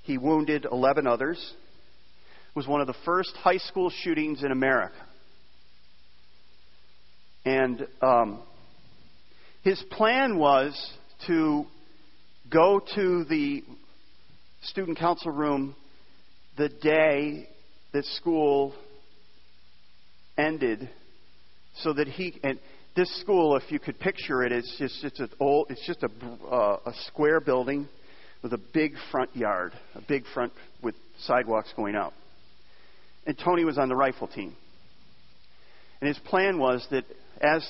He 0.04 0.18
wounded 0.18 0.66
11 0.70 1.06
others. 1.06 1.38
It 1.54 2.56
was 2.58 2.68
one 2.68 2.82
of 2.82 2.88
the 2.88 2.96
first 3.06 3.34
high 3.38 3.58
school 3.58 3.90
shootings 3.90 4.44
in 4.44 4.52
America. 4.52 4.96
And 7.46 7.86
um, 8.02 8.40
his 9.64 9.82
plan 9.92 10.38
was 10.38 10.92
to 11.28 11.66
go 12.50 12.80
to 12.96 13.26
the 13.26 13.64
student 14.62 14.98
council 14.98 15.32
room 15.32 15.76
the 16.58 16.70
day 16.70 17.48
that 17.94 18.06
school 18.06 18.74
ended 20.38 20.90
so 21.78 21.94
that 21.94 22.08
he 22.08 22.38
and 22.44 22.60
this 22.96 23.12
school 23.22 23.56
if 23.58 23.72
you 23.72 23.80
could 23.80 24.00
picture 24.00 24.44
it 24.44 24.52
it's 24.52 24.76
just 24.78 25.04
it's 25.04 25.20
an 25.20 25.30
old 25.40 25.68
it's 25.70 25.86
just 25.88 26.04
a 26.04 26.46
uh, 26.46 26.78
a 26.86 26.92
square 27.08 27.40
building 27.40 27.88
with 28.42 28.54
a 28.54 28.60
big 28.74 28.94
front 29.12 29.36
yard 29.36 29.72
a 29.96 30.02
big 30.08 30.24
front 30.34 30.52
with 30.82 30.96
sidewalks 31.22 31.72
going 31.76 31.96
out 31.96 32.14
and 33.26 33.38
tony 33.44 33.64
was 33.64 33.78
on 33.78 33.90
the 33.90 33.96
rifle 33.96 34.28
team 34.28 34.56
and 36.02 36.08
his 36.08 36.18
plan 36.26 36.58
was 36.60 36.86
that 36.92 37.06
as 37.42 37.68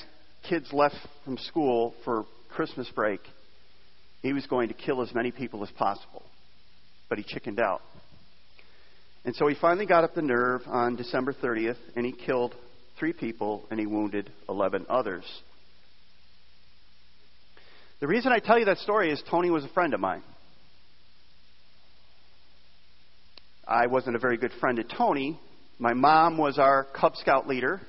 kids 0.48 0.68
left 0.72 0.96
from 1.24 1.36
school 1.38 1.94
for 2.04 2.24
christmas 2.50 2.88
break 2.94 3.20
he 4.22 4.32
was 4.32 4.46
going 4.46 4.68
to 4.68 4.74
kill 4.74 5.02
as 5.02 5.14
many 5.14 5.30
people 5.30 5.62
as 5.62 5.70
possible 5.72 6.22
but 7.08 7.18
he 7.18 7.24
chickened 7.24 7.58
out 7.58 7.80
and 9.24 9.34
so 9.36 9.46
he 9.46 9.54
finally 9.58 9.86
got 9.86 10.04
up 10.04 10.14
the 10.14 10.20
nerve 10.22 10.60
on 10.66 10.96
December 10.96 11.32
30th, 11.32 11.78
and 11.96 12.04
he 12.04 12.12
killed 12.12 12.54
three 12.98 13.12
people 13.14 13.64
and 13.70 13.80
he 13.80 13.86
wounded 13.86 14.30
11 14.48 14.86
others. 14.88 15.24
The 18.00 18.06
reason 18.06 18.30
I 18.32 18.38
tell 18.38 18.58
you 18.58 18.66
that 18.66 18.78
story 18.78 19.10
is 19.10 19.20
Tony 19.30 19.50
was 19.50 19.64
a 19.64 19.68
friend 19.68 19.94
of 19.94 20.00
mine. 20.00 20.22
I 23.66 23.86
wasn't 23.86 24.14
a 24.16 24.20
very 24.20 24.36
good 24.36 24.52
friend 24.60 24.76
to 24.76 24.84
Tony. 24.84 25.40
My 25.78 25.94
mom 25.94 26.36
was 26.38 26.58
our 26.58 26.84
Cub 26.84 27.16
Scout 27.16 27.48
leader. 27.48 27.80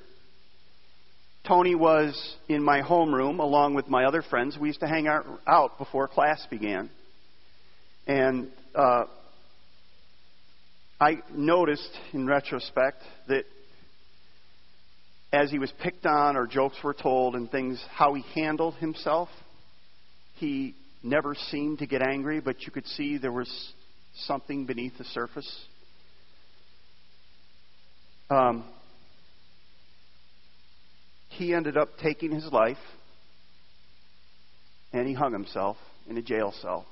Tony 1.46 1.76
was 1.76 2.36
in 2.48 2.64
my 2.64 2.82
homeroom 2.82 3.38
along 3.40 3.74
with 3.76 3.88
my 3.90 4.06
other 4.06 4.22
friends. 4.24 4.58
We 4.60 4.70
used 4.70 4.80
to 4.80 4.88
hang 4.88 5.06
out 5.08 5.78
before 5.78 6.08
class 6.08 6.44
began. 6.50 6.90
And 8.08 8.48
uh, 8.74 9.04
I 11.00 11.18
noticed 11.34 11.90
in 12.14 12.26
retrospect 12.26 13.02
that 13.28 13.44
as 15.34 15.52
he 15.52 15.60
was 15.60 15.72
picked 15.84 16.06
on 16.06 16.38
or 16.38 16.48
jokes 16.48 16.78
were 16.84 16.94
told 16.94 17.36
and 17.36 17.52
things, 17.52 17.84
how 17.92 18.14
he 18.14 18.24
handled 18.40 18.76
himself, 18.76 19.28
he 20.36 20.74
never 21.04 21.36
seemed 21.50 21.80
to 21.80 21.86
get 21.88 22.02
angry, 22.02 22.40
but 22.40 22.62
you 22.62 22.72
could 22.72 22.88
see 22.88 23.18
there 23.18 23.32
was 23.32 23.50
something 24.26 24.66
beneath 24.66 24.98
the 24.98 25.04
surface. 25.06 25.66
Um, 28.30 28.64
he 31.28 31.54
ended 31.54 31.76
up 31.76 31.90
taking 32.02 32.32
his 32.32 32.46
life 32.54 32.78
and 34.94 35.06
he 35.06 35.14
hung 35.14 35.34
himself 35.34 35.76
in 36.08 36.18
a 36.18 36.22
jail 36.22 36.54
cell. 36.62 36.86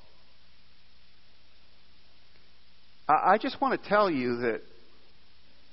I 3.07 3.37
just 3.37 3.59
want 3.59 3.81
to 3.81 3.89
tell 3.89 4.09
you 4.09 4.37
that 4.37 4.61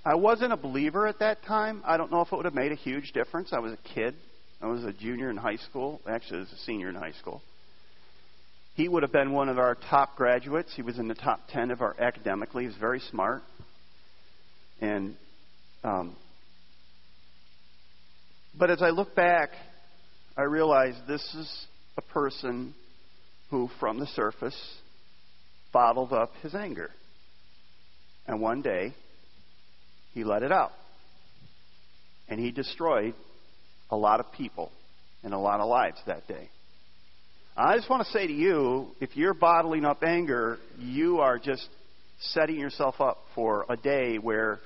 I 0.04 0.16
wasn't 0.16 0.52
a 0.52 0.56
believer 0.56 1.06
at 1.06 1.20
that 1.20 1.44
time. 1.44 1.82
I 1.86 1.96
don't 1.96 2.10
know 2.10 2.22
if 2.22 2.32
it 2.32 2.36
would 2.36 2.44
have 2.44 2.54
made 2.54 2.72
a 2.72 2.76
huge 2.76 3.12
difference. 3.12 3.52
I 3.52 3.60
was 3.60 3.72
a 3.72 3.94
kid. 3.94 4.14
I 4.60 4.66
was 4.66 4.82
a 4.84 4.92
junior 4.92 5.30
in 5.30 5.36
high 5.36 5.56
school. 5.58 6.00
Actually, 6.08 6.38
I 6.38 6.40
was 6.40 6.52
a 6.52 6.58
senior 6.64 6.88
in 6.88 6.96
high 6.96 7.12
school. 7.12 7.40
He 8.74 8.88
would 8.88 9.02
have 9.04 9.12
been 9.12 9.32
one 9.32 9.48
of 9.48 9.58
our 9.58 9.76
top 9.90 10.16
graduates. 10.16 10.72
He 10.74 10.82
was 10.82 10.98
in 10.98 11.06
the 11.06 11.14
top 11.14 11.40
10 11.50 11.70
of 11.70 11.82
our 11.82 11.94
academically. 12.00 12.64
He 12.64 12.68
was 12.68 12.76
very 12.78 12.98
smart. 13.10 13.42
And, 14.80 15.14
um, 15.84 16.16
but 18.58 18.70
as 18.70 18.82
I 18.82 18.90
look 18.90 19.14
back, 19.14 19.50
I 20.36 20.42
realize 20.42 20.94
this 21.06 21.22
is 21.34 21.66
a 21.96 22.02
person 22.02 22.74
who, 23.50 23.68
from 23.78 24.00
the 24.00 24.06
surface, 24.08 24.56
bottled 25.72 26.12
up 26.12 26.30
his 26.42 26.54
anger. 26.56 26.90
And 28.26 28.40
one 28.40 28.62
day, 28.62 28.94
he 30.12 30.24
let 30.24 30.42
it 30.42 30.52
out. 30.52 30.72
And 32.28 32.38
he 32.38 32.50
destroyed 32.52 33.14
a 33.90 33.96
lot 33.96 34.20
of 34.20 34.30
people 34.32 34.70
and 35.22 35.34
a 35.34 35.38
lot 35.38 35.60
of 35.60 35.68
lives 35.68 35.98
that 36.06 36.26
day. 36.28 36.48
I 37.56 37.76
just 37.76 37.90
want 37.90 38.04
to 38.06 38.10
say 38.12 38.26
to 38.26 38.32
you 38.32 38.88
if 39.00 39.16
you're 39.16 39.34
bottling 39.34 39.84
up 39.84 40.02
anger, 40.04 40.58
you 40.78 41.18
are 41.18 41.38
just 41.38 41.68
setting 42.20 42.56
yourself 42.56 43.00
up 43.00 43.18
for 43.34 43.66
a 43.68 43.76
day 43.76 44.16
where 44.18 44.60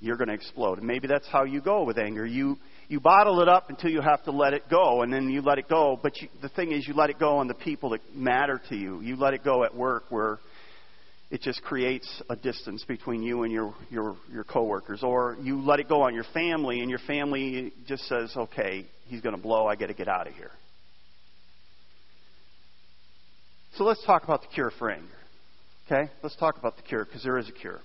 you're 0.00 0.16
going 0.16 0.28
to 0.28 0.34
explode. 0.34 0.78
And 0.78 0.86
maybe 0.86 1.08
that's 1.08 1.26
how 1.28 1.42
you 1.42 1.60
go 1.60 1.82
with 1.84 1.98
anger. 1.98 2.24
You 2.24 2.56
you 2.86 3.00
bottle 3.00 3.40
it 3.40 3.48
up 3.48 3.68
until 3.68 3.90
you 3.90 4.00
have 4.00 4.22
to 4.24 4.30
let 4.30 4.54
it 4.54 4.62
go, 4.70 5.02
and 5.02 5.12
then 5.12 5.28
you 5.28 5.42
let 5.42 5.58
it 5.58 5.68
go. 5.68 5.98
But 6.00 6.22
you, 6.22 6.28
the 6.40 6.48
thing 6.48 6.72
is, 6.72 6.86
you 6.86 6.94
let 6.94 7.10
it 7.10 7.18
go 7.18 7.38
on 7.38 7.48
the 7.48 7.54
people 7.54 7.90
that 7.90 8.00
matter 8.14 8.62
to 8.70 8.76
you. 8.76 9.00
You 9.00 9.16
let 9.16 9.34
it 9.34 9.44
go 9.44 9.64
at 9.64 9.74
work 9.74 10.04
where 10.08 10.38
it 11.30 11.42
just 11.42 11.62
creates 11.62 12.08
a 12.30 12.36
distance 12.36 12.84
between 12.88 13.22
you 13.22 13.42
and 13.42 13.52
your, 13.52 13.74
your, 13.90 14.16
your 14.32 14.44
coworkers. 14.44 15.02
Or 15.02 15.36
you 15.42 15.60
let 15.60 15.78
it 15.78 15.88
go 15.88 16.02
on 16.02 16.14
your 16.14 16.24
family, 16.32 16.80
and 16.80 16.88
your 16.88 17.00
family 17.00 17.72
just 17.86 18.04
says, 18.08 18.32
okay, 18.36 18.86
he's 19.06 19.20
going 19.20 19.36
to 19.36 19.40
blow, 19.42 19.66
I 19.66 19.76
got 19.76 19.86
to 19.86 19.94
get 19.94 20.08
out 20.08 20.26
of 20.26 20.32
here. 20.34 20.50
So 23.76 23.84
let's 23.84 24.04
talk 24.06 24.24
about 24.24 24.40
the 24.40 24.48
cure 24.48 24.72
for 24.78 24.90
anger. 24.90 25.04
Okay? 25.86 26.10
Let's 26.22 26.36
talk 26.36 26.56
about 26.56 26.76
the 26.76 26.82
cure, 26.82 27.04
because 27.04 27.22
there 27.22 27.38
is 27.38 27.48
a 27.48 27.52
cure. 27.52 27.80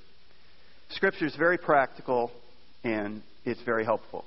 Scripture 0.91 1.25
is 1.25 1.35
very 1.35 1.57
practical, 1.57 2.31
and 2.83 3.21
it's 3.43 3.61
very 3.63 3.83
helpful. 3.83 4.23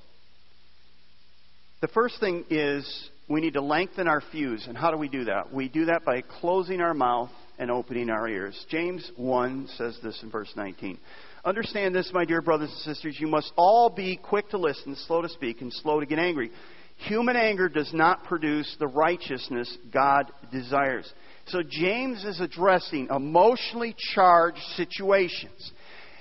The 1.80 1.88
first 1.88 2.20
thing 2.20 2.44
is 2.50 3.08
we 3.28 3.40
need 3.40 3.54
to 3.54 3.60
lengthen 3.60 4.06
our 4.06 4.20
fuse. 4.20 4.66
And 4.68 4.78
how 4.78 4.90
do 4.92 4.96
we 4.96 5.08
do 5.08 5.24
that? 5.24 5.52
We 5.52 5.68
do 5.68 5.86
that 5.86 6.04
by 6.04 6.20
closing 6.40 6.80
our 6.80 6.94
mouth 6.94 7.30
and 7.58 7.70
opening 7.72 8.08
our 8.08 8.28
ears. 8.28 8.64
James 8.70 9.10
1 9.16 9.68
says 9.76 9.98
this 10.02 10.20
in 10.22 10.30
verse 10.30 10.52
19. 10.54 10.98
Understand 11.44 11.94
this, 11.94 12.10
my 12.12 12.24
dear 12.24 12.40
brothers 12.40 12.70
and 12.70 12.78
sisters. 12.94 13.18
You 13.18 13.26
must 13.26 13.52
all 13.56 13.90
be 13.90 14.16
quick 14.16 14.48
to 14.50 14.58
listen, 14.58 14.94
slow 14.94 15.22
to 15.22 15.28
speak, 15.28 15.60
and 15.60 15.72
slow 15.72 15.98
to 15.98 16.06
get 16.06 16.20
angry. 16.20 16.50
Human 16.98 17.36
anger 17.36 17.68
does 17.68 17.92
not 17.92 18.24
produce 18.24 18.74
the 18.78 18.86
righteousness 18.86 19.76
God 19.92 20.30
desires. 20.52 21.12
So 21.48 21.58
James 21.68 22.24
is 22.24 22.40
addressing 22.40 23.08
emotionally 23.10 23.94
charged 24.14 24.62
situations. 24.76 25.72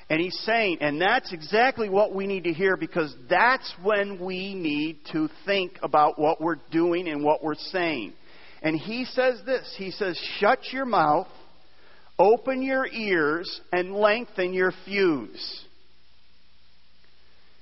And 0.09 0.21
he's 0.21 0.37
saying, 0.45 0.77
and 0.81 1.01
that's 1.01 1.33
exactly 1.33 1.89
what 1.89 2.13
we 2.13 2.27
need 2.27 2.43
to 2.43 2.53
hear 2.53 2.77
because 2.77 3.13
that's 3.29 3.71
when 3.81 4.23
we 4.23 4.53
need 4.53 4.99
to 5.13 5.27
think 5.45 5.79
about 5.81 6.19
what 6.19 6.39
we're 6.39 6.57
doing 6.71 7.07
and 7.07 7.23
what 7.23 7.43
we're 7.43 7.55
saying. 7.55 8.13
And 8.61 8.79
he 8.79 9.05
says 9.05 9.41
this 9.45 9.73
He 9.77 9.89
says, 9.91 10.19
shut 10.39 10.59
your 10.71 10.85
mouth, 10.85 11.27
open 12.19 12.61
your 12.61 12.85
ears, 12.87 13.61
and 13.71 13.93
lengthen 13.95 14.53
your 14.53 14.71
fuse. 14.85 15.61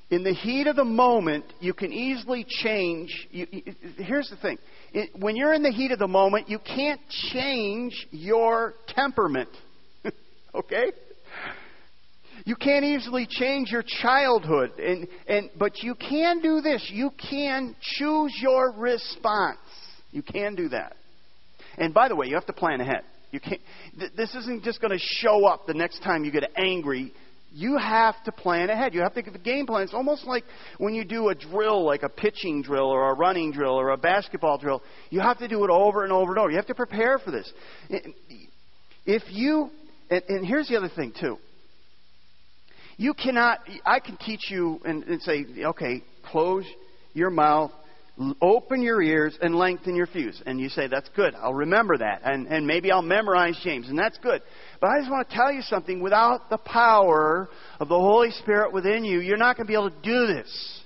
In 0.09 0.23
the 0.23 0.33
heat 0.33 0.67
of 0.67 0.75
the 0.75 0.83
moment, 0.85 1.45
you 1.61 1.73
can 1.73 1.91
easily 1.93 2.45
change. 2.47 3.25
You, 3.31 3.47
you, 3.49 3.63
here's 3.99 4.29
the 4.29 4.35
thing 4.35 4.57
it, 4.93 5.09
when 5.17 5.35
you're 5.37 5.53
in 5.53 5.63
the 5.63 5.71
heat 5.71 5.91
of 5.91 5.97
the 5.99 6.07
moment, 6.09 6.49
you 6.49 6.59
can't 6.59 6.99
change 7.31 8.05
your 8.11 8.73
temperament. 8.95 9.49
okay? 10.55 10.91
You 12.45 12.55
can't 12.55 12.83
easily 12.83 13.25
change 13.29 13.71
your 13.71 13.83
childhood, 13.83 14.77
and, 14.79 15.07
and, 15.27 15.49
but 15.57 15.81
you 15.83 15.95
can 15.95 16.39
do 16.41 16.61
this. 16.61 16.89
You 16.91 17.11
can 17.29 17.75
choose 17.81 18.33
your 18.41 18.71
response. 18.75 19.57
You 20.11 20.21
can 20.23 20.55
do 20.55 20.69
that. 20.69 20.95
And 21.77 21.93
by 21.93 22.07
the 22.07 22.15
way, 22.15 22.27
you 22.27 22.35
have 22.35 22.45
to 22.47 22.53
plan 22.53 22.81
ahead. 22.81 23.01
You 23.31 23.39
can't, 23.39 23.61
th- 23.97 24.11
this 24.15 24.35
isn't 24.35 24.63
just 24.63 24.81
going 24.81 24.91
to 24.91 24.99
show 25.03 25.45
up 25.47 25.65
the 25.67 25.73
next 25.73 26.03
time 26.03 26.23
you 26.23 26.31
get 26.31 26.43
angry. 26.57 27.13
You 27.53 27.77
have 27.77 28.15
to 28.25 28.31
plan 28.31 28.69
ahead. 28.69 28.93
You 28.93 29.01
have 29.01 29.13
to 29.13 29.21
get 29.21 29.35
a 29.35 29.39
game 29.39 29.65
plan. 29.65 29.83
It's 29.83 29.93
almost 29.93 30.25
like 30.25 30.43
when 30.79 30.93
you 30.93 31.05
do 31.05 31.29
a 31.29 31.35
drill, 31.35 31.85
like 31.85 32.03
a 32.03 32.09
pitching 32.09 32.61
drill 32.61 32.87
or 32.87 33.09
a 33.09 33.13
running 33.15 33.51
drill 33.51 33.79
or 33.79 33.91
a 33.91 33.97
basketball 33.97 34.57
drill. 34.57 34.83
You 35.11 35.21
have 35.21 35.37
to 35.39 35.47
do 35.47 35.63
it 35.63 35.69
over 35.69 36.03
and 36.03 36.11
over 36.11 36.31
and 36.31 36.39
over. 36.39 36.49
You 36.49 36.57
have 36.57 36.67
to 36.67 36.75
prepare 36.75 37.19
for 37.19 37.31
this. 37.31 37.51
If 39.05 39.23
you, 39.29 39.69
and, 40.09 40.23
and 40.27 40.45
here's 40.45 40.67
the 40.67 40.75
other 40.77 40.89
thing, 40.93 41.13
too 41.19 41.37
you 42.97 43.13
cannot, 43.13 43.59
I 43.85 43.99
can 43.99 44.17
teach 44.17 44.49
you 44.51 44.79
and, 44.85 45.03
and 45.03 45.21
say, 45.21 45.45
okay, 45.65 46.03
close 46.27 46.65
your 47.13 47.31
mouth, 47.31 47.71
open 48.41 48.81
your 48.81 49.01
ears, 49.01 49.37
and 49.41 49.55
lengthen 49.55 49.95
your 49.95 50.05
fuse. 50.05 50.41
And 50.45 50.59
you 50.59 50.69
say, 50.69 50.87
that's 50.87 51.09
good. 51.15 51.33
I'll 51.35 51.53
remember 51.53 51.97
that. 51.97 52.21
And, 52.23 52.47
and 52.47 52.67
maybe 52.67 52.91
I'll 52.91 53.01
memorize 53.01 53.59
James, 53.63 53.89
and 53.89 53.97
that's 53.97 54.17
good. 54.19 54.41
But 54.79 54.89
I 54.91 54.99
just 54.99 55.09
want 55.11 55.27
to 55.27 55.35
tell 55.35 55.51
you 55.51 55.61
something 55.63 56.01
without 56.01 56.49
the 56.49 56.59
power 56.59 57.49
of 57.79 57.87
the 57.89 57.99
Holy 57.99 58.31
Spirit 58.31 58.73
within 58.73 59.03
you, 59.03 59.19
you're 59.21 59.37
not 59.37 59.57
going 59.57 59.65
to 59.65 59.67
be 59.67 59.73
able 59.75 59.89
to 59.89 60.01
do 60.01 60.27
this. 60.27 60.82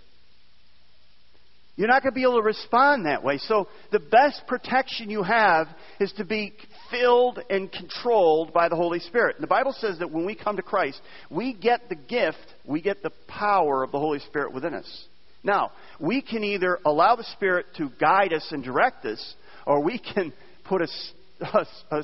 You're 1.78 1.88
not 1.88 2.02
going 2.02 2.12
to 2.12 2.16
be 2.16 2.24
able 2.24 2.38
to 2.38 2.42
respond 2.42 3.06
that 3.06 3.24
way. 3.24 3.38
So, 3.38 3.68
the 3.92 4.00
best 4.00 4.42
protection 4.48 5.12
you 5.12 5.22
have 5.22 5.68
is 6.00 6.12
to 6.18 6.26
be 6.26 6.52
filled 6.90 7.40
and 7.52 7.72
controlled 7.72 8.52
by 8.52 8.68
the 8.68 8.76
Holy 8.76 9.00
Spirit. 9.00 9.36
And 9.36 9.44
the 9.44 9.48
Bible 9.48 9.74
says 9.78 10.00
that 10.00 10.12
when 10.12 10.26
we 10.26 10.34
come 10.34 10.56
to 10.56 10.64
Christ, 10.64 11.00
we 11.30 11.54
get 11.54 11.88
the 11.88 11.96
gift, 11.96 12.40
we 12.66 12.82
get 12.82 13.04
the 13.04 13.12
power 13.28 13.84
of 13.84 13.92
the 13.92 14.00
Holy 14.00 14.18
Spirit 14.20 14.54
within 14.54 14.74
us. 14.74 15.06
Now, 15.44 15.72
we 16.00 16.22
can 16.24 16.44
either 16.44 16.80
allow 16.84 17.16
the 17.16 17.24
Spirit 17.36 17.68
to 17.78 17.92
guide 18.00 18.34
us 18.34 18.48
and 18.52 18.64
direct 18.64 19.06
us, 19.06 19.36
or 19.68 19.80
we 19.84 20.00
can 20.00 20.34
put 20.66 20.82
a, 20.82 20.88
a, 21.42 21.66
a 21.96 22.04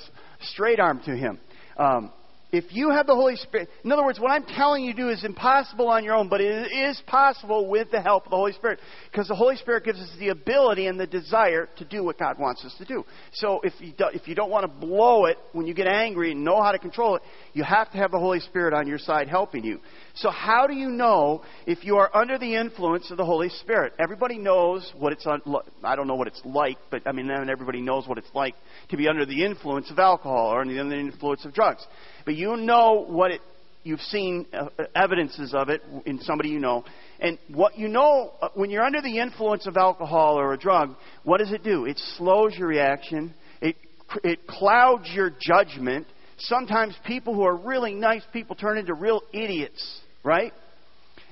straight 0.51 0.79
arm 0.79 1.01
to 1.05 1.15
Him. 1.17 1.39
Um, 1.77 2.13
if 2.53 2.65
you 2.69 2.91
have 2.91 3.07
the 3.07 3.15
Holy 3.15 3.35
Spirit, 3.35 3.67
in 3.83 3.91
other 3.91 4.05
words, 4.05 4.19
what 4.19 4.29
I'm 4.31 4.45
telling 4.45 4.83
you 4.85 4.93
to 4.93 4.97
do 5.01 5.09
is 5.09 5.23
impossible 5.23 5.87
on 5.87 6.03
your 6.03 6.13
own, 6.13 6.29
but 6.29 6.39
it 6.39 6.71
is 6.71 7.01
possible 7.07 7.67
with 7.67 7.89
the 7.89 7.99
help 7.99 8.25
of 8.25 8.29
the 8.29 8.37
Holy 8.37 8.53
Spirit 8.53 8.79
because 9.11 9.27
the 9.27 9.35
Holy 9.35 9.55
Spirit 9.55 9.83
gives 9.85 9.99
us 9.99 10.09
the 10.19 10.29
ability 10.29 10.85
and 10.85 10.99
the 10.99 11.07
desire 11.07 11.67
to 11.77 11.85
do 11.85 12.03
what 12.03 12.19
God 12.19 12.37
wants 12.39 12.63
us 12.63 12.73
to 12.77 12.85
do. 12.85 13.03
So 13.33 13.59
if 13.63 13.73
you, 13.79 13.91
do, 13.97 14.05
if 14.13 14.27
you 14.27 14.35
don't 14.35 14.51
want 14.51 14.63
to 14.65 14.87
blow 14.87 15.25
it 15.25 15.37
when 15.53 15.65
you 15.65 15.73
get 15.73 15.87
angry 15.87 16.31
and 16.33 16.45
know 16.45 16.61
how 16.61 16.71
to 16.71 16.77
control 16.79 17.15
it, 17.15 17.23
you 17.53 17.63
have 17.63 17.89
to 17.91 17.97
have 17.97 18.11
the 18.11 18.19
Holy 18.19 18.39
Spirit 18.39 18.75
on 18.75 18.87
your 18.87 18.99
side 18.99 19.27
helping 19.29 19.63
you. 19.63 19.79
So 20.15 20.29
how 20.29 20.67
do 20.67 20.75
you 20.75 20.89
know 20.91 21.41
if 21.65 21.83
you 21.83 21.97
are 21.97 22.15
under 22.15 22.37
the 22.37 22.55
influence 22.55 23.09
of 23.09 23.17
the 23.17 23.25
Holy 23.25 23.49
Spirit? 23.49 23.93
Everybody 23.99 24.37
knows 24.37 24.91
what 24.99 25.11
it's 25.11 25.25
un- 25.25 25.41
I 25.83 25.95
don't 25.95 26.05
know 26.05 26.13
what 26.15 26.27
it's 26.27 26.41
like, 26.45 26.77
but 26.91 27.01
I 27.07 27.13
mean 27.13 27.31
everybody 27.31 27.81
knows 27.81 28.07
what 28.07 28.19
it's 28.19 28.29
like 28.35 28.53
to 28.89 28.97
be 28.97 29.07
under 29.07 29.25
the 29.25 29.43
influence 29.43 29.89
of 29.89 29.97
alcohol 29.97 30.53
or 30.53 30.61
under 30.61 30.71
the 30.75 30.95
influence 30.99 31.45
of 31.45 31.53
drugs. 31.55 31.81
But 32.25 32.35
you 32.35 32.42
you 32.43 32.57
know 32.57 33.05
what 33.07 33.31
it, 33.31 33.39
you've 33.83 34.01
seen 34.01 34.45
uh, 34.51 34.65
uh, 34.77 34.83
evidences 34.95 35.53
of 35.53 35.69
it 35.69 35.81
in 36.05 36.19
somebody 36.19 36.49
you 36.49 36.59
know. 36.59 36.83
And 37.21 37.39
what 37.47 37.77
you 37.79 37.87
know, 37.87 38.33
uh, 38.41 38.49
when 38.53 38.69
you're 38.69 38.83
under 38.83 39.01
the 39.01 39.17
influence 39.19 39.65
of 39.65 39.77
alcohol 39.77 40.37
or 40.37 40.51
a 40.51 40.57
drug, 40.57 40.93
what 41.23 41.37
does 41.37 41.53
it 41.53 41.63
do? 41.63 41.85
It 41.85 41.97
slows 42.17 42.53
your 42.57 42.67
reaction, 42.67 43.33
it, 43.61 43.77
it 44.25 44.45
clouds 44.45 45.09
your 45.13 45.31
judgment. 45.39 46.05
Sometimes 46.37 46.93
people 47.05 47.33
who 47.33 47.43
are 47.43 47.55
really 47.55 47.93
nice 47.93 48.23
people 48.33 48.57
turn 48.57 48.77
into 48.77 48.93
real 48.93 49.21
idiots, 49.31 50.01
right? 50.21 50.51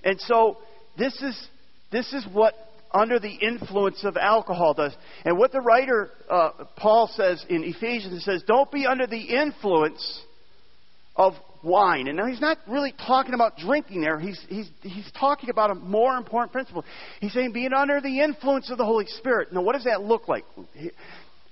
And 0.05 0.17
so 0.21 0.59
this 0.97 1.21
is, 1.21 1.37
this 1.91 2.13
is 2.13 2.25
what 2.31 2.53
under 2.93 3.19
the 3.19 3.31
influence 3.33 4.05
of 4.05 4.15
alcohol 4.15 4.75
does. 4.75 4.93
And 5.25 5.37
what 5.37 5.51
the 5.51 5.59
writer 5.59 6.09
uh, 6.29 6.51
Paul 6.77 7.09
says 7.13 7.45
in 7.49 7.65
Ephesians, 7.65 8.13
he 8.13 8.19
says, 8.21 8.45
Don't 8.47 8.71
be 8.71 8.85
under 8.85 9.07
the 9.07 9.19
influence 9.19 10.21
of 11.15 11.33
wine. 11.63 12.07
And 12.07 12.17
now 12.17 12.25
he's 12.25 12.41
not 12.41 12.57
really 12.67 12.93
talking 13.05 13.33
about 13.33 13.57
drinking 13.57 14.01
there. 14.01 14.19
He's, 14.19 14.39
he's, 14.49 14.69
he's 14.81 15.09
talking 15.19 15.49
about 15.49 15.71
a 15.71 15.75
more 15.75 16.15
important 16.15 16.51
principle. 16.51 16.83
He's 17.19 17.33
saying 17.33 17.51
being 17.53 17.73
under 17.73 18.01
the 18.01 18.21
influence 18.21 18.71
of 18.71 18.77
the 18.77 18.85
Holy 18.85 19.05
Spirit. 19.07 19.51
Now, 19.53 19.61
what 19.61 19.73
does 19.73 19.83
that 19.83 20.01
look 20.01 20.27
like? 20.27 20.45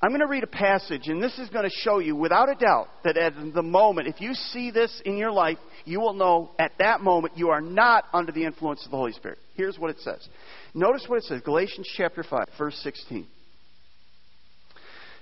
I'm 0.01 0.09
going 0.11 0.21
to 0.21 0.27
read 0.27 0.43
a 0.43 0.47
passage, 0.47 1.07
and 1.09 1.21
this 1.21 1.37
is 1.39 1.49
going 1.49 1.65
to 1.65 1.75
show 1.81 1.99
you 1.99 2.15
without 2.15 2.49
a 2.49 2.55
doubt 2.55 2.87
that 3.03 3.17
at 3.17 3.33
the 3.53 3.61
moment, 3.61 4.07
if 4.07 4.21
you 4.21 4.33
see 4.33 4.71
this 4.71 5.01
in 5.05 5.17
your 5.17 5.31
life, 5.31 5.57
you 5.83 5.99
will 5.99 6.13
know 6.13 6.51
at 6.57 6.71
that 6.79 7.01
moment 7.01 7.37
you 7.37 7.49
are 7.49 7.59
not 7.59 8.05
under 8.13 8.31
the 8.31 8.45
influence 8.45 8.83
of 8.85 8.91
the 8.91 8.97
Holy 8.97 9.11
Spirit. 9.11 9.37
Here's 9.55 9.77
what 9.77 9.89
it 9.89 9.99
says. 9.99 10.25
Notice 10.73 11.03
what 11.07 11.17
it 11.17 11.25
says 11.25 11.41
Galatians 11.43 11.87
chapter 11.97 12.23
5, 12.23 12.45
verse 12.57 12.79
16. 12.81 13.27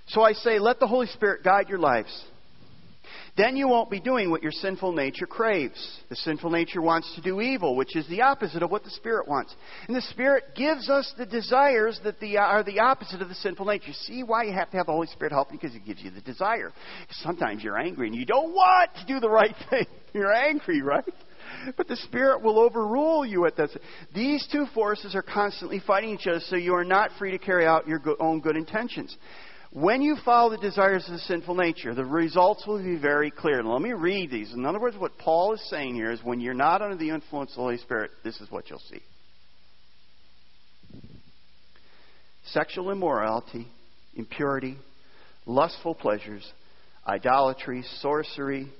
So 0.10 0.21
I 0.21 0.34
say, 0.34 0.60
let 0.60 0.80
the 0.80 0.88
Holy 0.88 1.08
Spirit 1.08 1.43
guide 1.43 1.69
your 1.69 1.80
lives 1.80 2.26
then 3.35 3.55
you 3.55 3.67
won't 3.67 3.89
be 3.89 3.99
doing 3.99 4.29
what 4.31 4.43
your 4.43 4.51
sinful 4.51 4.93
nature 4.93 5.27
craves. 5.27 5.99
The 6.09 6.15
sinful 6.15 6.49
nature 6.49 6.81
wants 6.81 7.13
to 7.15 7.21
do 7.21 7.41
evil, 7.41 7.75
which 7.75 7.95
is 7.95 8.07
the 8.07 8.21
opposite 8.23 8.63
of 8.63 8.71
what 8.71 8.83
the 8.83 8.89
Spirit 8.91 9.27
wants. 9.27 9.55
And 9.87 9.95
the 9.95 10.01
Spirit 10.01 10.55
gives 10.55 10.89
us 10.89 11.11
the 11.17 11.25
desires 11.25 11.99
that 12.03 12.19
the, 12.19 12.37
are 12.37 12.63
the 12.63 12.79
opposite 12.79 13.21
of 13.21 13.29
the 13.29 13.35
sinful 13.35 13.65
nature. 13.65 13.93
See 13.93 14.23
why 14.23 14.43
you 14.43 14.53
have 14.53 14.71
to 14.71 14.77
have 14.77 14.87
the 14.87 14.91
Holy 14.91 15.07
Spirit 15.07 15.31
help 15.33 15.51
you? 15.51 15.57
Because 15.59 15.73
He 15.73 15.79
gives 15.79 16.01
you 16.01 16.09
the 16.11 16.21
desire. 16.21 16.71
Sometimes 17.21 17.63
you're 17.63 17.77
angry 17.77 18.07
and 18.07 18.15
you 18.15 18.25
don't 18.25 18.53
want 18.53 18.91
to 18.95 19.05
do 19.05 19.19
the 19.19 19.29
right 19.29 19.55
thing. 19.69 19.85
You're 20.13 20.33
angry, 20.33 20.81
right? 20.81 21.03
But 21.77 21.87
the 21.87 21.95
Spirit 21.95 22.41
will 22.41 22.59
overrule 22.59 23.25
you 23.25 23.45
at 23.45 23.55
that. 23.57 23.69
These 24.13 24.47
two 24.51 24.65
forces 24.73 25.15
are 25.15 25.21
constantly 25.21 25.79
fighting 25.85 26.09
each 26.11 26.27
other, 26.27 26.41
so 26.41 26.55
you 26.55 26.73
are 26.73 26.83
not 26.83 27.11
free 27.17 27.31
to 27.31 27.37
carry 27.37 27.65
out 27.65 27.87
your 27.87 28.01
own 28.19 28.41
good 28.41 28.55
intentions. 28.57 29.15
When 29.79 30.01
you 30.01 30.15
follow 30.25 30.49
the 30.49 30.57
desires 30.57 31.05
of 31.05 31.13
the 31.13 31.19
sinful 31.19 31.53
nature, 31.53 31.93
the 31.93 32.03
results 32.03 32.65
will 32.65 32.81
be 32.83 32.95
very 32.95 33.29
clear. 33.29 33.61
let 33.63 33.79
me 33.79 33.93
read 33.93 34.31
these. 34.31 34.51
In 34.51 34.65
other 34.65 34.79
words, 34.79 34.97
what 34.97 35.19
Paul 35.19 35.53
is 35.53 35.61
saying 35.69 35.93
here 35.93 36.09
is 36.09 36.19
when 36.23 36.41
you're 36.41 36.55
not 36.55 36.81
under 36.81 36.95
the 36.95 37.11
influence 37.11 37.51
of 37.51 37.57
the 37.57 37.61
Holy 37.61 37.77
Spirit, 37.77 38.09
this 38.23 38.41
is 38.41 38.49
what 38.49 38.69
you'll 38.69 38.79
see 38.91 39.01
sexual 42.53 42.89
immorality, 42.89 43.67
impurity, 44.15 44.77
lustful 45.45 45.93
pleasures, 45.93 46.49
idolatry, 47.05 47.83
sorcery, 47.99 48.71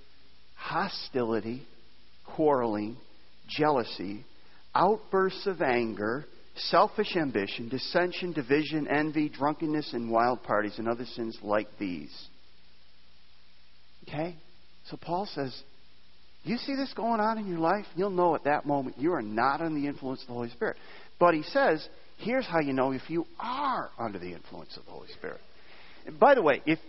hostility, 0.56 1.62
quarreling, 2.36 2.98
jealousy, 3.48 4.24
outbursts 4.74 5.46
of 5.46 5.62
anger 5.62 6.26
selfish 6.60 7.16
ambition, 7.16 7.70
dissension, 7.70 8.32
division, 8.34 8.88
envy, 8.88 9.30
drunkenness, 9.30 9.94
and 9.94 10.10
wild 10.10 10.44
parties, 10.44 10.74
and 10.78 10.88
other 10.88 11.06
sins 11.06 11.38
like 11.42 11.68
these. 11.78 12.12
Okay? 14.08 14.36
So 14.90 14.98
Paul 14.98 15.28
says, 15.34 15.58
You 16.44 16.58
see 16.58 16.76
this 16.76 16.94
going 16.96 17.20
on 17.20 17.38
in 17.38 17.48
your 17.48 17.60
life? 17.60 17.86
You'll 17.96 18.10
know 18.10 18.36
at 18.36 18.46
that 18.46 18.66
moment 18.66 18.98
you 18.98 19.14
are 19.14 19.22
not 19.22 19.62
under 19.62 19.80
the 19.80 19.88
influence 19.88 20.22
of 20.22 20.28
the 20.28 20.34
Holy 20.34 20.50
Spirit. 20.50 20.78
But 21.20 21.34
he 21.34 21.44
says, 21.44 21.88
Here's 22.20 22.46
how 22.46 22.60
you 22.60 22.74
know 22.74 22.92
if 22.92 23.10
you 23.10 23.26
are 23.40 23.90
under 24.00 24.20
the 24.20 24.32
influence 24.34 24.76
of 24.78 24.86
the 24.86 24.92
Holy 24.92 25.10
Spirit. 25.10 25.40
And 26.06 26.20
by 26.20 26.36
the 26.36 26.42
way, 26.42 26.62
if, 26.66 26.80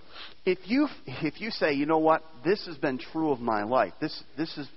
if, 0.46 0.58
you, 0.64 0.86
if 1.06 1.40
you 1.40 1.50
say, 1.50 1.72
You 1.72 1.86
know 1.86 1.98
what? 1.98 2.22
This 2.44 2.64
has 2.66 2.76
been 2.76 2.98
true 2.98 3.30
of 3.30 3.40
my 3.40 3.64
life, 3.64 3.92
this, 4.00 4.22
this, 4.36 4.56
is, 4.56 4.68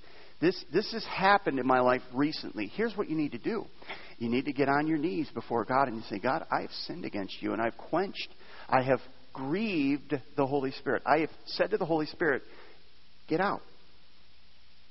this, 0.42 0.64
this 0.74 0.92
has 0.94 1.06
happened 1.06 1.60
in 1.60 1.68
my 1.68 1.80
life 1.80 2.02
recently, 2.14 2.68
here's 2.74 2.96
what 2.98 3.10
you 3.10 3.16
need 3.16 3.32
to 3.34 3.38
do 3.38 3.66
you 4.22 4.30
need 4.30 4.46
to 4.46 4.54
get 4.54 4.70
on 4.70 4.86
your 4.86 5.00
knees 5.00 5.28
before 5.34 5.66
God 5.66 5.88
and 5.88 5.98
you 5.98 6.04
say, 6.08 6.20
God, 6.20 6.46
I 6.52 6.62
have 6.62 6.70
sinned 6.86 7.06
against 7.06 7.42
you 7.42 7.54
and 7.54 7.62
I've 7.62 7.76
quenched, 7.76 8.30
I 8.70 8.84
have 8.84 9.00
grieved 9.34 10.14
the 10.38 10.46
Holy 10.46 10.70
Spirit. 10.74 11.02
I 11.08 11.22
have 11.22 11.32
said 11.48 11.72
to 11.72 11.78
the 11.78 11.88
Holy 11.88 12.06
Spirit, 12.06 12.44
get 13.28 13.40
out. 13.42 13.62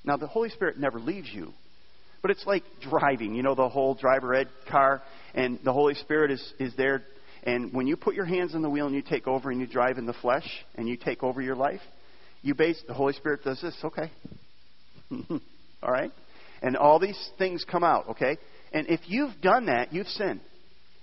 Now, 0.03 0.17
the 0.17 0.27
Holy 0.27 0.49
Spirit 0.51 0.81
never 0.81 0.99
leaves 0.99 1.29
you, 1.33 1.53
but 2.23 2.33
it's 2.33 2.45
like 2.45 2.65
driving. 2.83 3.37
You 3.37 3.45
know, 3.45 3.55
the 3.55 3.69
whole 3.69 3.95
driver 3.95 4.35
ed 4.35 4.49
car, 4.69 5.01
and 5.33 5.61
the 5.63 5.73
Holy 5.73 5.95
Spirit 5.95 6.33
is, 6.33 6.53
is 6.59 6.75
there. 6.77 7.03
And 7.45 7.73
when 7.73 7.87
you 7.87 7.97
put 7.97 8.17
your 8.17 8.25
hands 8.25 8.57
on 8.57 8.63
the 8.63 8.71
wheel 8.71 8.87
and 8.87 8.97
you 8.97 9.03
take 9.03 9.29
over 9.29 9.51
and 9.53 9.61
you 9.61 9.67
drive 9.69 9.97
in 9.97 10.07
the 10.07 10.15
flesh 10.15 10.49
and 10.75 10.89
you 10.89 10.97
take 10.97 11.23
over 11.23 11.41
your 11.41 11.55
life, 11.55 11.83
you 12.43 12.57
base 12.57 12.83
the 12.89 12.95
Holy 12.95 13.13
Spirit 13.13 13.45
does 13.45 13.61
this, 13.63 13.77
okay. 13.85 14.11
all 15.85 15.93
right? 15.93 16.11
And 16.63 16.77
all 16.77 16.99
these 16.99 17.31
things 17.39 17.65
come 17.71 17.85
out, 17.85 18.09
okay? 18.09 18.37
And 18.73 18.87
if 18.89 19.01
you've 19.07 19.41
done 19.41 19.67
that, 19.67 19.93
you've 19.93 20.09
sinned. 20.09 20.41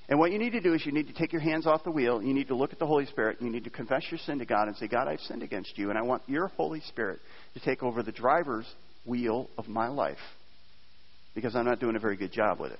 And 0.09 0.17
what 0.19 0.31
you 0.31 0.39
need 0.39 0.51
to 0.51 0.61
do 0.61 0.73
is 0.73 0.85
you 0.85 0.93
need 0.93 1.07
to 1.07 1.13
take 1.13 1.33
your 1.33 1.41
hands 1.41 1.67
off 1.67 1.83
the 1.83 1.91
wheel. 1.91 2.21
You 2.23 2.33
need 2.33 2.47
to 2.47 2.55
look 2.55 2.71
at 2.71 2.79
the 2.79 2.85
Holy 2.87 3.05
Spirit. 3.07 3.41
You 3.41 3.49
need 3.49 3.65
to 3.65 3.69
confess 3.69 4.03
your 4.09 4.19
sin 4.19 4.39
to 4.39 4.45
God 4.45 4.69
and 4.69 4.77
say, 4.77 4.87
God, 4.87 5.07
I've 5.09 5.19
sinned 5.21 5.43
against 5.43 5.77
you, 5.77 5.89
and 5.89 5.99
I 5.99 6.01
want 6.01 6.23
your 6.27 6.47
Holy 6.47 6.79
Spirit 6.81 7.19
to 7.55 7.59
take 7.59 7.83
over 7.83 8.01
the 8.01 8.13
driver's 8.13 8.65
wheel 9.05 9.49
of 9.57 9.67
my 9.67 9.89
life 9.89 10.17
because 11.35 11.55
I'm 11.55 11.65
not 11.65 11.79
doing 11.81 11.97
a 11.97 11.99
very 11.99 12.15
good 12.15 12.31
job 12.31 12.59
with 12.59 12.71
it. 12.71 12.79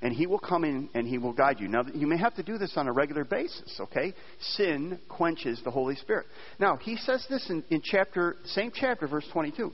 And 0.00 0.14
He 0.14 0.26
will 0.26 0.38
come 0.38 0.64
in 0.64 0.88
and 0.94 1.06
He 1.06 1.18
will 1.18 1.32
guide 1.34 1.58
you. 1.60 1.68
Now, 1.68 1.82
you 1.94 2.06
may 2.06 2.18
have 2.18 2.34
to 2.36 2.42
do 2.42 2.56
this 2.58 2.72
on 2.76 2.88
a 2.88 2.92
regular 2.92 3.24
basis, 3.24 3.76
okay? 3.80 4.14
Sin 4.40 4.98
quenches 5.08 5.60
the 5.62 5.70
Holy 5.70 5.94
Spirit. 5.96 6.26
Now, 6.58 6.76
He 6.76 6.96
says 6.96 7.26
this 7.28 7.48
in, 7.50 7.64
in 7.70 7.82
chapter, 7.84 8.36
same 8.46 8.72
chapter, 8.74 9.06
verse 9.08 9.28
22. 9.32 9.72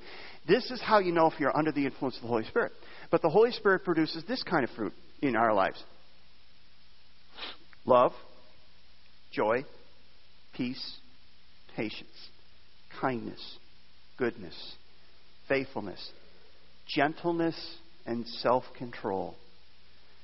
This 0.48 0.68
is 0.72 0.80
how 0.80 0.98
you 0.98 1.12
know 1.12 1.26
if 1.26 1.38
you're 1.38 1.56
under 1.56 1.70
the 1.72 1.86
influence 1.86 2.16
of 2.16 2.22
the 2.22 2.28
Holy 2.28 2.44
Spirit. 2.44 2.72
But 3.12 3.20
the 3.20 3.30
Holy 3.30 3.52
Spirit 3.52 3.84
produces 3.84 4.24
this 4.26 4.42
kind 4.42 4.64
of 4.64 4.70
fruit 4.70 4.94
in 5.20 5.36
our 5.36 5.52
lives 5.52 5.80
love, 7.84 8.12
joy, 9.32 9.64
peace, 10.54 10.96
patience, 11.76 12.08
kindness, 13.00 13.58
goodness, 14.16 14.54
faithfulness, 15.46 16.10
gentleness, 16.88 17.56
and 18.06 18.26
self 18.26 18.64
control. 18.78 19.36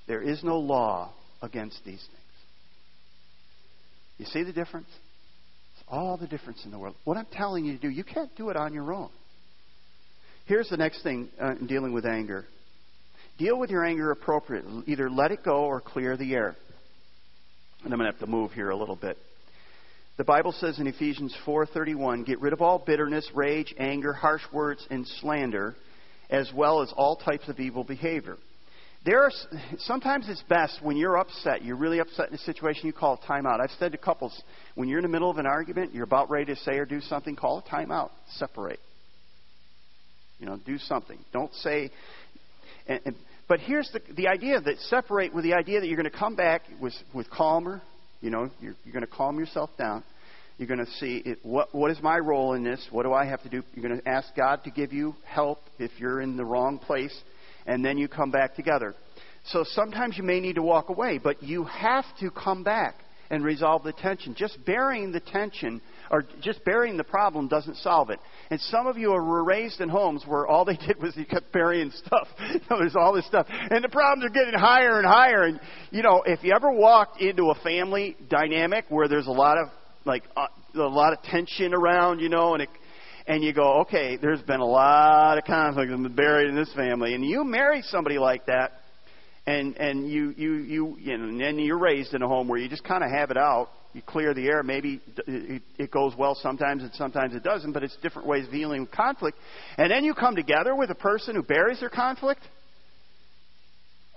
There 0.08 0.22
is 0.22 0.42
no 0.42 0.58
law 0.58 1.12
against 1.42 1.84
these 1.84 2.00
things. 2.00 2.36
You 4.16 4.24
see 4.24 4.44
the 4.44 4.52
difference? 4.52 4.88
It's 5.76 5.84
all 5.88 6.16
the 6.16 6.26
difference 6.26 6.64
in 6.64 6.70
the 6.70 6.78
world. 6.78 6.94
What 7.04 7.18
I'm 7.18 7.26
telling 7.30 7.66
you 7.66 7.74
to 7.74 7.78
do, 7.78 7.90
you 7.90 8.02
can't 8.02 8.34
do 8.34 8.48
it 8.48 8.56
on 8.56 8.72
your 8.72 8.90
own. 8.94 9.10
Here's 10.46 10.70
the 10.70 10.76
next 10.78 11.02
thing 11.02 11.28
uh, 11.38 11.50
in 11.60 11.66
dealing 11.66 11.92
with 11.92 12.06
anger 12.06 12.46
Deal 13.38 13.56
with 13.56 13.70
your 13.70 13.84
anger 13.84 14.10
appropriately. 14.10 14.82
Either 14.88 15.08
let 15.08 15.30
it 15.30 15.44
go 15.44 15.64
or 15.64 15.80
clear 15.80 16.16
the 16.16 16.34
air. 16.34 16.56
And 17.84 17.92
I'm 17.92 17.98
going 18.00 18.10
to 18.10 18.18
have 18.18 18.24
to 18.26 18.30
move 18.30 18.50
here 18.52 18.70
a 18.70 18.76
little 18.76 18.96
bit. 18.96 19.16
The 20.16 20.24
Bible 20.24 20.50
says 20.50 20.80
in 20.80 20.88
Ephesians 20.88 21.32
4:31, 21.46 22.24
"Get 22.26 22.40
rid 22.40 22.52
of 22.52 22.60
all 22.60 22.80
bitterness, 22.80 23.30
rage, 23.32 23.72
anger, 23.78 24.12
harsh 24.12 24.42
words, 24.52 24.84
and 24.90 25.06
slander, 25.06 25.76
as 26.28 26.52
well 26.52 26.82
as 26.82 26.92
all 26.96 27.14
types 27.14 27.46
of 27.48 27.60
evil 27.60 27.84
behavior." 27.84 28.36
There 29.04 29.22
are 29.22 29.30
sometimes 29.78 30.28
it's 30.28 30.42
best 30.42 30.82
when 30.82 30.96
you're 30.96 31.16
upset, 31.16 31.62
you're 31.64 31.76
really 31.76 32.00
upset 32.00 32.30
in 32.30 32.34
a 32.34 32.38
situation, 32.38 32.88
you 32.88 32.92
call 32.92 33.14
a 33.22 33.26
timeout. 33.28 33.60
I've 33.60 33.70
said 33.78 33.92
to 33.92 33.98
couples, 33.98 34.42
when 34.74 34.88
you're 34.88 34.98
in 34.98 35.04
the 35.04 35.08
middle 35.08 35.30
of 35.30 35.38
an 35.38 35.46
argument, 35.46 35.94
you're 35.94 36.02
about 36.02 36.28
ready 36.30 36.46
to 36.46 36.56
say 36.56 36.76
or 36.78 36.84
do 36.84 37.00
something, 37.02 37.36
call 37.36 37.58
a 37.58 37.62
timeout, 37.62 38.10
separate. 38.38 38.80
You 40.40 40.46
know, 40.46 40.56
do 40.56 40.78
something. 40.78 41.24
Don't 41.32 41.54
say 41.54 41.92
and, 42.88 43.00
and 43.04 43.14
but 43.48 43.60
here's 43.60 43.90
the, 43.90 44.02
the 44.14 44.28
idea 44.28 44.60
that 44.60 44.78
separate 44.80 45.32
with 45.34 45.42
the 45.42 45.54
idea 45.54 45.80
that 45.80 45.86
you're 45.86 45.96
going 45.96 46.10
to 46.10 46.16
come 46.16 46.36
back 46.36 46.62
with, 46.80 46.92
with 47.14 47.30
calmer, 47.30 47.80
you 48.20 48.30
know, 48.30 48.50
you're, 48.60 48.74
you're 48.84 48.92
going 48.92 49.06
to 49.06 49.10
calm 49.10 49.38
yourself 49.38 49.70
down. 49.78 50.04
You're 50.58 50.68
going 50.68 50.84
to 50.84 50.90
see 50.98 51.22
it, 51.24 51.38
what, 51.42 51.74
what 51.74 51.90
is 51.90 51.98
my 52.02 52.18
role 52.18 52.52
in 52.52 52.62
this? 52.62 52.86
What 52.90 53.04
do 53.04 53.12
I 53.14 53.24
have 53.24 53.42
to 53.44 53.48
do? 53.48 53.62
You're 53.74 53.88
going 53.88 54.00
to 54.00 54.06
ask 54.08 54.28
God 54.36 54.64
to 54.64 54.70
give 54.70 54.92
you 54.92 55.14
help 55.24 55.60
if 55.78 55.92
you're 55.98 56.20
in 56.20 56.36
the 56.36 56.44
wrong 56.44 56.78
place, 56.78 57.16
and 57.66 57.82
then 57.84 57.96
you 57.96 58.06
come 58.06 58.30
back 58.30 58.54
together. 58.54 58.94
So 59.46 59.64
sometimes 59.66 60.18
you 60.18 60.24
may 60.24 60.40
need 60.40 60.56
to 60.56 60.62
walk 60.62 60.90
away, 60.90 61.18
but 61.22 61.42
you 61.42 61.64
have 61.64 62.04
to 62.20 62.30
come 62.30 62.64
back 62.64 62.96
and 63.30 63.44
resolve 63.44 63.82
the 63.82 63.92
tension. 63.92 64.34
Just 64.36 64.58
burying 64.66 65.12
the 65.12 65.20
tension 65.20 65.80
or 66.10 66.24
just 66.42 66.62
burying 66.64 66.96
the 66.98 67.04
problem 67.04 67.46
doesn't 67.48 67.76
solve 67.76 68.10
it. 68.10 68.18
And 68.50 68.60
some 68.62 68.86
of 68.86 68.96
you 68.96 69.10
were 69.10 69.44
raised 69.44 69.80
in 69.80 69.90
homes 69.90 70.24
where 70.26 70.46
all 70.46 70.64
they 70.64 70.76
did 70.76 71.02
was 71.02 71.14
they 71.14 71.24
kept 71.24 71.52
burying 71.52 71.90
stuff. 71.90 72.26
you 72.48 72.60
know, 72.70 72.78
there's 72.78 72.96
all 72.96 73.12
this 73.12 73.26
stuff. 73.26 73.46
And 73.50 73.84
the 73.84 73.88
problems 73.90 74.24
are 74.24 74.32
getting 74.32 74.58
higher 74.58 74.98
and 74.98 75.06
higher. 75.06 75.42
And, 75.42 75.60
you 75.90 76.02
know, 76.02 76.22
if 76.24 76.42
you 76.42 76.52
ever 76.54 76.70
walked 76.72 77.20
into 77.20 77.50
a 77.50 77.54
family 77.56 78.16
dynamic 78.30 78.86
where 78.88 79.06
there's 79.06 79.26
a 79.26 79.30
lot 79.32 79.58
of, 79.58 79.66
like, 80.06 80.22
uh, 80.34 80.46
a 80.76 80.80
lot 80.82 81.12
of 81.12 81.22
tension 81.24 81.74
around, 81.74 82.20
you 82.20 82.30
know, 82.30 82.54
and 82.54 82.62
it, 82.62 82.70
and 83.26 83.44
you 83.44 83.52
go, 83.52 83.80
okay, 83.82 84.16
there's 84.16 84.40
been 84.42 84.60
a 84.60 84.64
lot 84.64 85.36
of 85.36 85.44
conflict 85.44 85.90
been 85.90 86.14
buried 86.14 86.48
in 86.48 86.54
this 86.56 86.72
family, 86.74 87.14
and 87.14 87.22
you 87.24 87.44
marry 87.44 87.82
somebody 87.82 88.16
like 88.18 88.46
that, 88.46 88.72
and 89.46 89.76
and 89.76 90.08
you 90.08 90.32
you 90.36 90.54
you, 90.54 90.96
you 90.98 91.18
know, 91.18 91.24
and 91.24 91.38
then 91.40 91.58
you're 91.58 91.76
raised 91.78 92.14
in 92.14 92.22
a 92.22 92.28
home 92.28 92.48
where 92.48 92.58
you 92.58 92.70
just 92.70 92.84
kind 92.84 93.04
of 93.04 93.10
have 93.10 93.30
it 93.30 93.36
out, 93.36 93.68
you 93.98 94.02
clear 94.06 94.32
the 94.32 94.46
air. 94.48 94.62
Maybe 94.62 95.00
it 95.26 95.90
goes 95.90 96.14
well 96.16 96.34
sometimes 96.36 96.82
and 96.82 96.92
sometimes 96.94 97.34
it 97.34 97.42
doesn't, 97.42 97.72
but 97.72 97.82
it's 97.82 97.96
different 98.00 98.26
ways 98.28 98.46
of 98.46 98.52
dealing 98.52 98.82
with 98.82 98.90
conflict. 98.92 99.36
And 99.76 99.90
then 99.90 100.04
you 100.04 100.14
come 100.14 100.34
together 100.36 100.74
with 100.74 100.90
a 100.90 100.94
person 100.94 101.34
who 101.36 101.42
buries 101.42 101.80
their 101.80 101.90
conflict. 101.90 102.40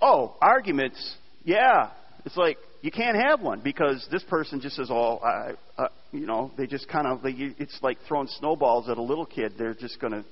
Oh, 0.00 0.36
arguments. 0.40 1.14
Yeah. 1.44 1.90
It's 2.24 2.36
like 2.36 2.56
you 2.82 2.90
can't 2.92 3.16
have 3.20 3.40
one 3.42 3.60
because 3.62 4.06
this 4.10 4.22
person 4.24 4.60
just 4.60 4.76
says, 4.76 4.88
"Oh, 4.90 5.18
I, 5.18 5.52
uh, 5.76 5.88
you 6.12 6.26
know, 6.26 6.52
they 6.56 6.66
just 6.66 6.88
kind 6.88 7.06
of 7.06 7.22
they, 7.22 7.30
it's 7.58 7.78
like 7.82 7.98
throwing 8.08 8.28
snowballs 8.38 8.88
at 8.88 8.96
a 8.98 9.02
little 9.02 9.26
kid. 9.26 9.54
They're 9.58 9.74
just 9.74 10.00
going 10.00 10.12
to 10.12 10.24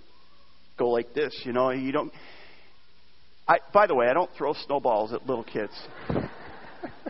go 0.79 0.89
like 0.91 1.13
this, 1.15 1.37
you 1.45 1.53
know. 1.53 1.71
You 1.71 1.91
don't 1.93 2.13
I 3.49 3.59
by 3.75 3.87
the 3.89 3.95
way, 3.97 4.07
I 4.09 4.15
don't 4.15 4.31
throw 4.39 4.55
snowballs 4.67 5.13
at 5.13 5.27
little 5.27 5.45
kids. 5.45 5.73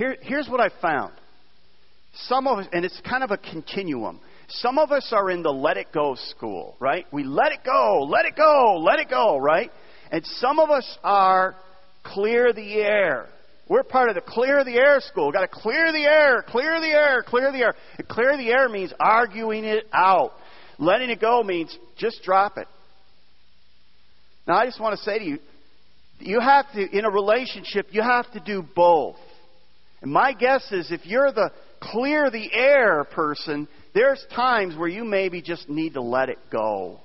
Here, 0.00 0.16
here's 0.22 0.48
what 0.48 0.60
I 0.62 0.70
found. 0.80 1.12
Some 2.26 2.46
of 2.46 2.56
us, 2.60 2.66
and 2.72 2.86
it's 2.86 2.98
kind 3.06 3.22
of 3.22 3.32
a 3.32 3.36
continuum. 3.36 4.18
Some 4.48 4.78
of 4.78 4.92
us 4.92 5.12
are 5.14 5.30
in 5.30 5.42
the 5.42 5.50
let 5.52 5.76
it 5.76 5.88
go 5.92 6.14
school, 6.14 6.74
right? 6.80 7.04
We 7.12 7.22
let 7.22 7.52
it 7.52 7.58
go, 7.66 8.06
let 8.08 8.24
it 8.24 8.34
go, 8.34 8.78
let 8.82 8.98
it 8.98 9.10
go, 9.10 9.36
right? 9.36 9.70
And 10.10 10.24
some 10.38 10.58
of 10.58 10.70
us 10.70 10.96
are 11.04 11.54
clear 12.02 12.54
the 12.54 12.76
air. 12.76 13.26
We're 13.68 13.82
part 13.82 14.08
of 14.08 14.14
the 14.14 14.22
clear 14.22 14.64
the 14.64 14.76
air 14.78 15.00
school. 15.00 15.26
We've 15.26 15.34
got 15.34 15.42
to 15.42 15.48
clear 15.48 15.92
the 15.92 16.02
air, 16.04 16.42
clear 16.48 16.80
the 16.80 16.86
air, 16.86 17.22
clear 17.22 17.52
the 17.52 17.58
air. 17.58 17.74
And 17.98 18.08
clear 18.08 18.38
the 18.38 18.48
air 18.48 18.70
means 18.70 18.94
arguing 18.98 19.66
it 19.66 19.84
out. 19.92 20.32
Letting 20.78 21.10
it 21.10 21.20
go 21.20 21.42
means 21.42 21.76
just 21.98 22.22
drop 22.22 22.56
it. 22.56 22.68
Now, 24.48 24.54
I 24.54 24.64
just 24.64 24.80
want 24.80 24.96
to 24.96 25.04
say 25.04 25.18
to 25.18 25.24
you, 25.26 25.38
you 26.20 26.40
have 26.40 26.72
to, 26.72 26.80
in 26.98 27.04
a 27.04 27.10
relationship, 27.10 27.88
you 27.90 28.00
have 28.00 28.32
to 28.32 28.40
do 28.40 28.64
both. 28.74 29.16
And 30.02 30.12
my 30.12 30.32
guess 30.32 30.66
is 30.72 30.90
if 30.90 31.06
you're 31.06 31.32
the 31.32 31.50
clear 31.80 32.30
the 32.30 32.52
air 32.52 33.04
person, 33.04 33.68
there's 33.94 34.24
times 34.34 34.76
where 34.76 34.88
you 34.88 35.04
maybe 35.04 35.42
just 35.42 35.68
need 35.68 35.94
to 35.94 36.00
let 36.02 36.28
it 36.28 36.38
go. 36.50 37.00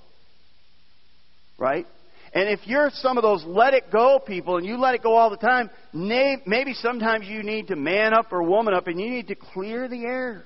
Right? 1.57 1.85
And 2.33 2.49
if 2.49 2.59
you're 2.65 2.89
some 2.95 3.17
of 3.17 3.21
those 3.21 3.43
let 3.45 3.73
it 3.73 3.85
go 3.91 4.19
people 4.19 4.57
and 4.57 4.65
you 4.65 4.77
let 4.77 4.93
it 4.95 5.01
go 5.03 5.15
all 5.15 5.29
the 5.29 5.37
time, 5.37 5.69
maybe 5.93 6.73
sometimes 6.73 7.25
you 7.27 7.43
need 7.43 7.67
to 7.67 7.75
man 7.75 8.13
up 8.13 8.31
or 8.33 8.43
woman 8.43 8.73
up 8.73 8.87
and 8.87 8.99
you 8.99 9.09
need 9.09 9.27
to 9.27 9.35
clear 9.35 9.87
the 9.87 10.03
air. 10.03 10.43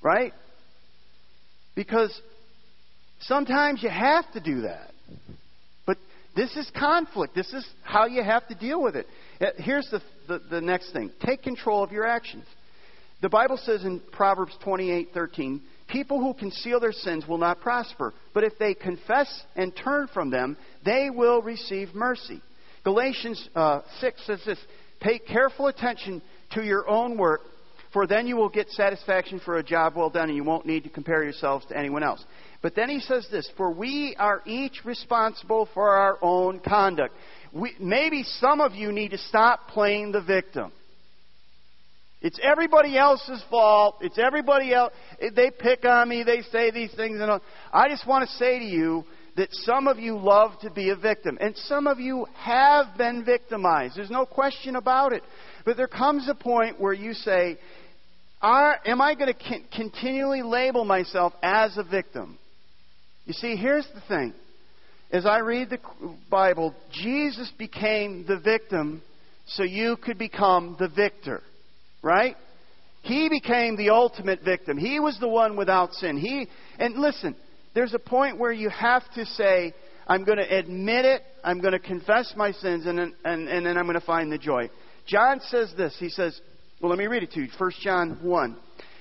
Right? 0.00 0.32
Because 1.74 2.16
sometimes 3.20 3.82
you 3.82 3.88
have 3.88 4.30
to 4.32 4.40
do 4.40 4.62
that. 4.62 4.92
But 5.86 5.98
this 6.36 6.56
is 6.56 6.70
conflict. 6.78 7.34
This 7.34 7.52
is 7.52 7.66
how 7.82 8.06
you 8.06 8.22
have 8.22 8.46
to 8.48 8.54
deal 8.54 8.80
with 8.82 8.94
it. 8.96 9.06
Here's 9.58 9.88
the, 9.90 10.02
the, 10.28 10.38
the 10.50 10.60
next 10.60 10.92
thing 10.92 11.10
take 11.24 11.42
control 11.42 11.82
of 11.82 11.92
your 11.92 12.06
actions. 12.06 12.44
The 13.22 13.28
Bible 13.28 13.58
says 13.58 13.84
in 13.84 14.00
Proverbs 14.12 14.52
28:13, 14.64 15.60
people 15.88 16.20
who 16.20 16.34
conceal 16.34 16.78
their 16.80 16.92
sins 16.92 17.24
will 17.26 17.38
not 17.38 17.60
prosper, 17.60 18.12
but 18.34 18.44
if 18.44 18.58
they 18.58 18.74
confess 18.74 19.28
and 19.56 19.72
turn 19.74 20.08
from 20.12 20.30
them, 20.30 20.56
they 20.84 21.08
will 21.10 21.40
receive 21.42 21.94
mercy. 21.94 22.40
Galatians 22.84 23.46
uh, 23.54 23.80
6 24.00 24.22
says 24.26 24.40
this, 24.46 24.58
pay 25.00 25.18
careful 25.18 25.66
attention 25.66 26.22
to 26.52 26.62
your 26.64 26.88
own 26.88 27.18
work, 27.18 27.42
for 27.92 28.06
then 28.06 28.26
you 28.26 28.36
will 28.36 28.48
get 28.48 28.70
satisfaction 28.70 29.38
for 29.44 29.58
a 29.58 29.62
job 29.62 29.94
well 29.96 30.08
done 30.08 30.28
and 30.28 30.36
you 30.36 30.44
won't 30.44 30.64
need 30.64 30.84
to 30.84 30.88
compare 30.90 31.22
yourselves 31.22 31.66
to 31.66 31.76
anyone 31.76 32.02
else. 32.02 32.24
But 32.62 32.74
then 32.74 32.88
he 32.88 33.00
says 33.00 33.26
this, 33.30 33.50
for 33.56 33.70
we 33.70 34.16
are 34.18 34.40
each 34.46 34.80
responsible 34.86 35.68
for 35.74 35.90
our 35.90 36.16
own 36.22 36.58
conduct 36.60 37.12
we, 37.52 37.72
maybe 37.80 38.22
some 38.40 38.60
of 38.60 38.72
you 38.74 38.92
need 38.92 39.10
to 39.10 39.18
stop 39.18 39.68
playing 39.68 40.12
the 40.12 40.20
victim. 40.22 40.72
It's 42.22 42.38
everybody 42.42 42.98
else's 42.98 43.42
fault. 43.50 43.96
It's 44.02 44.18
everybody 44.18 44.74
else. 44.74 44.92
They 45.34 45.50
pick 45.50 45.84
on 45.84 46.08
me. 46.08 46.22
They 46.22 46.42
say 46.52 46.70
these 46.70 46.94
things. 46.94 47.18
And 47.20 47.40
I 47.72 47.88
just 47.88 48.06
want 48.06 48.28
to 48.28 48.34
say 48.36 48.58
to 48.58 48.64
you 48.64 49.04
that 49.36 49.48
some 49.52 49.88
of 49.88 49.98
you 49.98 50.18
love 50.18 50.52
to 50.60 50.70
be 50.70 50.90
a 50.90 50.96
victim. 50.96 51.38
And 51.40 51.56
some 51.56 51.86
of 51.86 51.98
you 51.98 52.26
have 52.34 52.96
been 52.98 53.24
victimized. 53.24 53.96
There's 53.96 54.10
no 54.10 54.26
question 54.26 54.76
about 54.76 55.12
it. 55.14 55.22
But 55.64 55.78
there 55.78 55.88
comes 55.88 56.28
a 56.28 56.34
point 56.34 56.78
where 56.78 56.92
you 56.92 57.14
say, 57.14 57.56
Am 58.42 59.00
I 59.00 59.14
going 59.18 59.32
to 59.32 59.60
continually 59.74 60.42
label 60.42 60.84
myself 60.84 61.32
as 61.42 61.76
a 61.78 61.82
victim? 61.82 62.38
You 63.24 63.32
see, 63.32 63.56
here's 63.56 63.86
the 63.94 64.00
thing. 64.14 64.34
As 65.12 65.26
I 65.26 65.38
read 65.38 65.70
the 65.70 65.78
Bible, 66.30 66.72
Jesus 66.92 67.50
became 67.58 68.24
the 68.28 68.36
victim 68.38 69.02
so 69.46 69.64
you 69.64 69.96
could 69.96 70.18
become 70.18 70.76
the 70.78 70.86
victor. 70.88 71.42
Right? 72.02 72.36
He 73.02 73.28
became 73.28 73.76
the 73.76 73.90
ultimate 73.90 74.42
victim. 74.44 74.78
He 74.78 75.00
was 75.00 75.18
the 75.18 75.28
one 75.28 75.56
without 75.56 75.94
sin. 75.94 76.16
He 76.16 76.46
and 76.78 76.94
listen, 76.96 77.34
there's 77.74 77.94
a 77.94 77.98
point 77.98 78.38
where 78.38 78.52
you 78.52 78.68
have 78.70 79.02
to 79.14 79.26
say, 79.26 79.74
I'm 80.06 80.24
going 80.24 80.38
to 80.38 80.48
admit 80.56 81.04
it, 81.04 81.22
I'm 81.42 81.60
going 81.60 81.72
to 81.72 81.78
confess 81.78 82.32
my 82.36 82.52
sins, 82.52 82.86
and 82.86 83.00
and, 83.00 83.12
and 83.24 83.66
then 83.66 83.76
I'm 83.76 83.86
going 83.86 83.98
to 84.00 84.06
find 84.06 84.30
the 84.30 84.38
joy. 84.38 84.70
John 85.06 85.40
says 85.48 85.72
this. 85.76 85.96
He 85.98 86.08
says, 86.08 86.40
Well, 86.80 86.90
let 86.90 86.98
me 86.98 87.06
read 87.06 87.24
it 87.24 87.32
to 87.32 87.40
you. 87.40 87.48
1 87.58 87.72
John 87.82 88.18
1. 88.22 88.56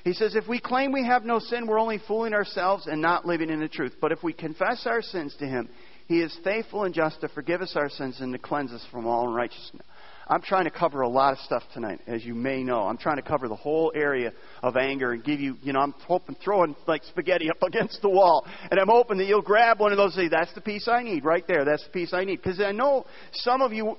He 0.06 0.14
says, 0.14 0.34
If 0.36 0.48
we 0.48 0.60
claim 0.60 0.92
we 0.92 1.06
have 1.06 1.24
no 1.24 1.40
sin, 1.40 1.68
we're 1.68 1.80
only 1.80 2.00
fooling 2.08 2.34
ourselves 2.34 2.88
and 2.88 3.00
not 3.02 3.28
living 3.28 3.50
in 3.52 3.60
the 3.60 3.68
truth. 3.68 3.94
But 4.02 4.12
if 4.12 4.24
we 4.24 4.34
confess 4.34 4.84
our 4.88 5.02
sins 5.02 5.36
to 5.40 5.46
Him, 5.46 5.70
he 6.10 6.22
is 6.22 6.36
faithful 6.44 6.86
and 6.86 6.94
just 6.94 7.22
to 7.22 7.28
forgive 7.30 7.62
us 7.62 7.74
our 7.76 7.88
sins 7.88 8.20
and 8.20 8.34
to 8.34 8.40
cleanse 8.40 8.72
us 8.72 8.84
from 8.92 9.06
all 9.06 9.28
unrighteousness. 9.30 9.86
I'm 10.28 10.42
trying 10.42 10.64
to 10.64 10.72
cover 10.72 11.02
a 11.02 11.08
lot 11.08 11.34
of 11.34 11.40
stuff 11.40 11.62
tonight, 11.72 12.02
as 12.08 12.26
you 12.26 12.34
may 12.34 12.64
know. 12.64 12.82
I'm 12.88 12.98
trying 12.98 13.18
to 13.18 13.22
cover 13.22 13.48
the 13.48 13.56
whole 13.56 13.92
area 13.96 14.34
of 14.64 14.76
anger 14.76 15.12
and 15.12 15.24
give 15.24 15.40
you, 15.40 15.56
you 15.62 15.72
know, 15.72 15.80
I'm 15.82 15.94
hoping 16.08 16.36
throwing 16.44 16.76
like 16.88 17.04
spaghetti 17.04 17.50
up 17.52 17.62
against 17.62 18.02
the 18.02 18.10
wall, 18.10 18.46
and 18.72 18.80
I'm 18.80 18.88
hoping 18.88 19.20
that 19.20 19.26
you'll 19.28 19.44
grab 19.44 19.80
one 19.80 19.92
of 19.92 20.00
those. 20.00 20.18
And 20.18 20.24
say, 20.26 20.30
that's 20.30 20.52
the 20.56 20.62
piece 20.62 20.88
I 20.88 21.04
need 21.04 21.24
right 21.26 21.46
there. 21.48 21.64
That's 21.64 21.84
the 21.84 21.92
piece 21.92 22.12
I 22.12 22.24
need 22.26 22.38
because 22.38 22.60
I 22.60 22.72
know 22.72 23.06
some 23.32 23.62
of 23.62 23.72
you. 23.72 23.96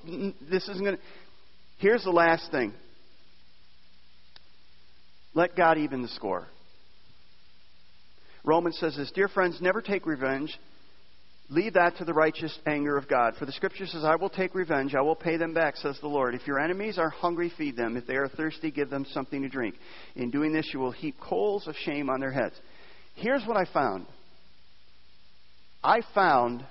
This 0.49 0.67
isn't 0.67 0.83
going. 0.83 0.97
to... 0.97 1.03
Here's 1.77 2.03
the 2.03 2.11
last 2.11 2.51
thing. 2.51 2.73
Let 5.33 5.55
God 5.55 5.77
even 5.77 6.01
the 6.01 6.09
score. 6.09 6.45
Romans 8.43 8.77
says 8.79 8.97
this, 8.97 9.11
dear 9.11 9.29
friends, 9.29 9.59
never 9.61 9.81
take 9.81 10.05
revenge 10.05 10.57
Leave 11.51 11.73
that 11.73 11.97
to 11.97 12.05
the 12.05 12.13
righteous 12.13 12.57
anger 12.65 12.95
of 12.97 13.09
God. 13.09 13.33
For 13.37 13.45
the 13.45 13.51
scripture 13.51 13.85
says, 13.85 14.05
I 14.05 14.15
will 14.15 14.29
take 14.29 14.55
revenge, 14.55 14.95
I 14.95 15.01
will 15.01 15.17
pay 15.17 15.35
them 15.35 15.53
back, 15.53 15.75
says 15.75 15.99
the 15.99 16.07
Lord. 16.07 16.33
If 16.33 16.47
your 16.47 16.61
enemies 16.61 16.97
are 16.97 17.09
hungry, 17.09 17.51
feed 17.57 17.75
them. 17.75 17.97
If 17.97 18.07
they 18.07 18.15
are 18.15 18.29
thirsty, 18.29 18.71
give 18.71 18.89
them 18.89 19.05
something 19.11 19.41
to 19.41 19.49
drink. 19.49 19.75
In 20.15 20.31
doing 20.31 20.53
this, 20.53 20.69
you 20.73 20.79
will 20.79 20.93
heap 20.93 21.15
coals 21.19 21.67
of 21.67 21.75
shame 21.75 22.09
on 22.09 22.21
their 22.21 22.31
heads. 22.31 22.55
Here's 23.15 23.45
what 23.45 23.57
I 23.57 23.65
found 23.65 24.05
I 25.83 26.03
found 26.15 26.63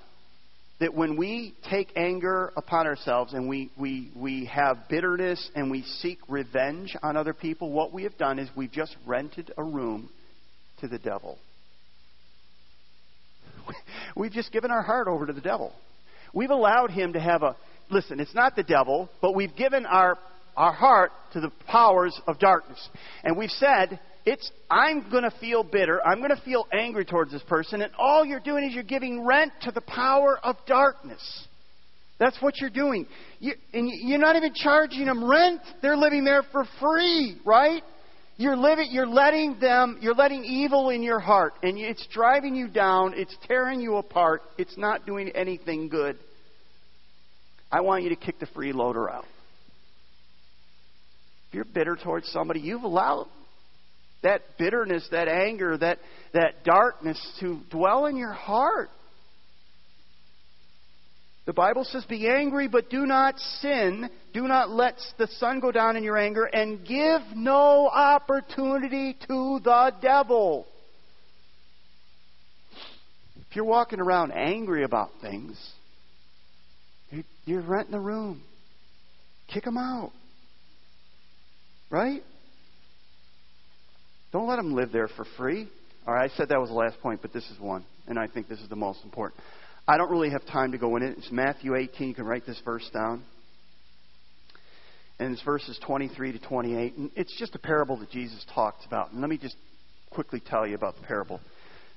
that 0.79 0.95
when 0.95 1.15
we 1.15 1.53
take 1.69 1.89
anger 1.95 2.51
upon 2.57 2.87
ourselves 2.87 3.33
and 3.33 3.47
we, 3.47 3.69
we, 3.79 4.09
we 4.15 4.45
have 4.45 4.89
bitterness 4.89 5.47
and 5.53 5.69
we 5.69 5.83
seek 5.83 6.17
revenge 6.27 6.95
on 7.03 7.15
other 7.15 7.35
people, 7.35 7.71
what 7.71 7.93
we 7.93 8.01
have 8.01 8.17
done 8.17 8.39
is 8.39 8.49
we've 8.57 8.71
just 8.71 8.95
rented 9.05 9.53
a 9.59 9.63
room 9.63 10.09
to 10.79 10.87
the 10.87 10.97
devil. 10.97 11.37
We've 14.15 14.31
just 14.31 14.51
given 14.51 14.71
our 14.71 14.81
heart 14.81 15.07
over 15.07 15.25
to 15.25 15.33
the 15.33 15.41
devil. 15.41 15.73
We've 16.33 16.49
allowed 16.49 16.91
him 16.91 17.13
to 17.13 17.19
have 17.19 17.43
a 17.43 17.55
listen, 17.89 18.19
it's 18.19 18.33
not 18.35 18.55
the 18.55 18.63
devil, 18.63 19.09
but 19.21 19.35
we've 19.35 19.55
given 19.55 19.85
our 19.85 20.17
our 20.55 20.73
heart 20.73 21.11
to 21.33 21.39
the 21.39 21.51
powers 21.67 22.17
of 22.27 22.37
darkness. 22.39 22.89
And 23.23 23.37
we've 23.37 23.49
said, 23.51 23.99
it's 24.25 24.51
I'm 24.69 25.09
going 25.09 25.23
to 25.23 25.31
feel 25.39 25.63
bitter, 25.63 26.05
I'm 26.05 26.17
going 26.19 26.35
to 26.35 26.41
feel 26.43 26.67
angry 26.73 27.05
towards 27.05 27.31
this 27.31 27.43
person, 27.43 27.81
and 27.81 27.91
all 27.97 28.25
you're 28.25 28.39
doing 28.41 28.65
is 28.67 28.73
you're 28.73 28.83
giving 28.83 29.25
rent 29.25 29.51
to 29.63 29.71
the 29.71 29.81
power 29.81 30.37
of 30.43 30.55
darkness. 30.67 31.47
That's 32.19 32.39
what 32.39 32.59
you're 32.61 32.69
doing. 32.69 33.07
You, 33.39 33.53
and 33.73 33.89
you're 33.89 34.19
not 34.19 34.35
even 34.35 34.53
charging 34.53 35.05
them 35.07 35.27
rent. 35.27 35.59
They're 35.81 35.97
living 35.97 36.23
there 36.23 36.43
for 36.51 36.65
free, 36.79 37.35
right? 37.43 37.81
You're 38.41 38.57
living, 38.57 38.87
you're 38.89 39.05
letting 39.05 39.59
them, 39.59 39.99
you're 40.01 40.15
letting 40.15 40.43
evil 40.43 40.89
in 40.89 41.03
your 41.03 41.19
heart, 41.19 41.53
and 41.61 41.77
it's 41.77 42.03
driving 42.07 42.55
you 42.55 42.69
down, 42.69 43.13
it's 43.15 43.35
tearing 43.47 43.79
you 43.79 43.97
apart, 43.97 44.41
it's 44.57 44.75
not 44.79 45.05
doing 45.05 45.29
anything 45.35 45.89
good. 45.89 46.17
I 47.71 47.81
want 47.81 48.01
you 48.03 48.09
to 48.09 48.15
kick 48.15 48.39
the 48.39 48.47
freeloader 48.47 49.07
out. 49.13 49.25
If 51.49 51.53
you're 51.53 51.65
bitter 51.65 51.95
towards 51.95 52.29
somebody, 52.29 52.61
you've 52.61 52.81
allowed 52.81 53.27
that 54.23 54.41
bitterness, 54.57 55.07
that 55.11 55.27
anger, 55.27 55.77
that, 55.77 55.99
that 56.33 56.63
darkness 56.63 57.19
to 57.41 57.59
dwell 57.69 58.07
in 58.07 58.17
your 58.17 58.33
heart. 58.33 58.89
The 61.45 61.53
Bible 61.53 61.83
says, 61.85 62.05
Be 62.05 62.27
angry, 62.27 62.67
but 62.67 62.89
do 62.89 63.05
not 63.05 63.39
sin. 63.39 64.09
Do 64.33 64.47
not 64.47 64.69
let 64.69 64.99
the 65.17 65.27
sun 65.37 65.59
go 65.59 65.71
down 65.71 65.95
in 65.97 66.03
your 66.03 66.17
anger, 66.17 66.45
and 66.45 66.85
give 66.85 67.21
no 67.35 67.87
opportunity 67.93 69.17
to 69.27 69.59
the 69.63 69.91
devil. 70.01 70.67
If 73.49 73.55
you're 73.55 73.65
walking 73.65 73.99
around 73.99 74.31
angry 74.31 74.83
about 74.83 75.09
things, 75.21 75.57
you're 77.45 77.61
renting 77.61 77.91
the 77.91 77.99
room. 77.99 78.41
Kick 79.53 79.65
them 79.65 79.77
out. 79.77 80.11
Right? 81.89 82.21
Don't 84.31 84.47
let 84.47 84.55
them 84.55 84.73
live 84.75 84.93
there 84.93 85.09
for 85.09 85.25
free. 85.37 85.67
All 86.07 86.13
right, 86.13 86.31
I 86.31 86.37
said 86.37 86.49
that 86.49 86.61
was 86.61 86.69
the 86.69 86.75
last 86.75 87.01
point, 87.01 87.21
but 87.21 87.33
this 87.33 87.43
is 87.49 87.59
one, 87.59 87.83
and 88.07 88.17
I 88.17 88.27
think 88.27 88.47
this 88.47 88.59
is 88.61 88.69
the 88.69 88.77
most 88.77 88.99
important. 89.03 89.41
I 89.87 89.97
don't 89.97 90.11
really 90.11 90.29
have 90.29 90.45
time 90.45 90.71
to 90.73 90.77
go 90.77 90.95
in 90.95 91.03
it. 91.03 91.17
It's 91.17 91.31
Matthew 91.31 91.75
18. 91.75 92.09
You 92.09 92.13
can 92.15 92.25
write 92.25 92.45
this 92.45 92.59
verse 92.63 92.87
down. 92.93 93.23
And 95.19 95.33
it's 95.33 95.41
verses 95.43 95.79
23 95.85 96.33
to 96.33 96.39
28. 96.39 96.93
And 96.95 97.11
it's 97.15 97.35
just 97.39 97.55
a 97.55 97.59
parable 97.59 97.97
that 97.97 98.11
Jesus 98.11 98.45
talked 98.53 98.85
about. 98.85 99.11
And 99.11 99.21
let 99.21 99.29
me 99.29 99.37
just 99.37 99.55
quickly 100.11 100.39
tell 100.45 100.67
you 100.67 100.75
about 100.75 100.95
the 100.99 101.01
parable. 101.03 101.39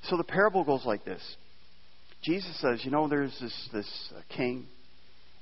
So 0.08 0.16
the 0.16 0.24
parable 0.24 0.64
goes 0.64 0.84
like 0.84 1.04
this 1.04 1.22
Jesus 2.22 2.58
says, 2.60 2.80
You 2.84 2.90
know, 2.90 3.06
there's 3.08 3.36
this, 3.40 3.68
this 3.72 4.10
uh, 4.16 4.20
king, 4.34 4.66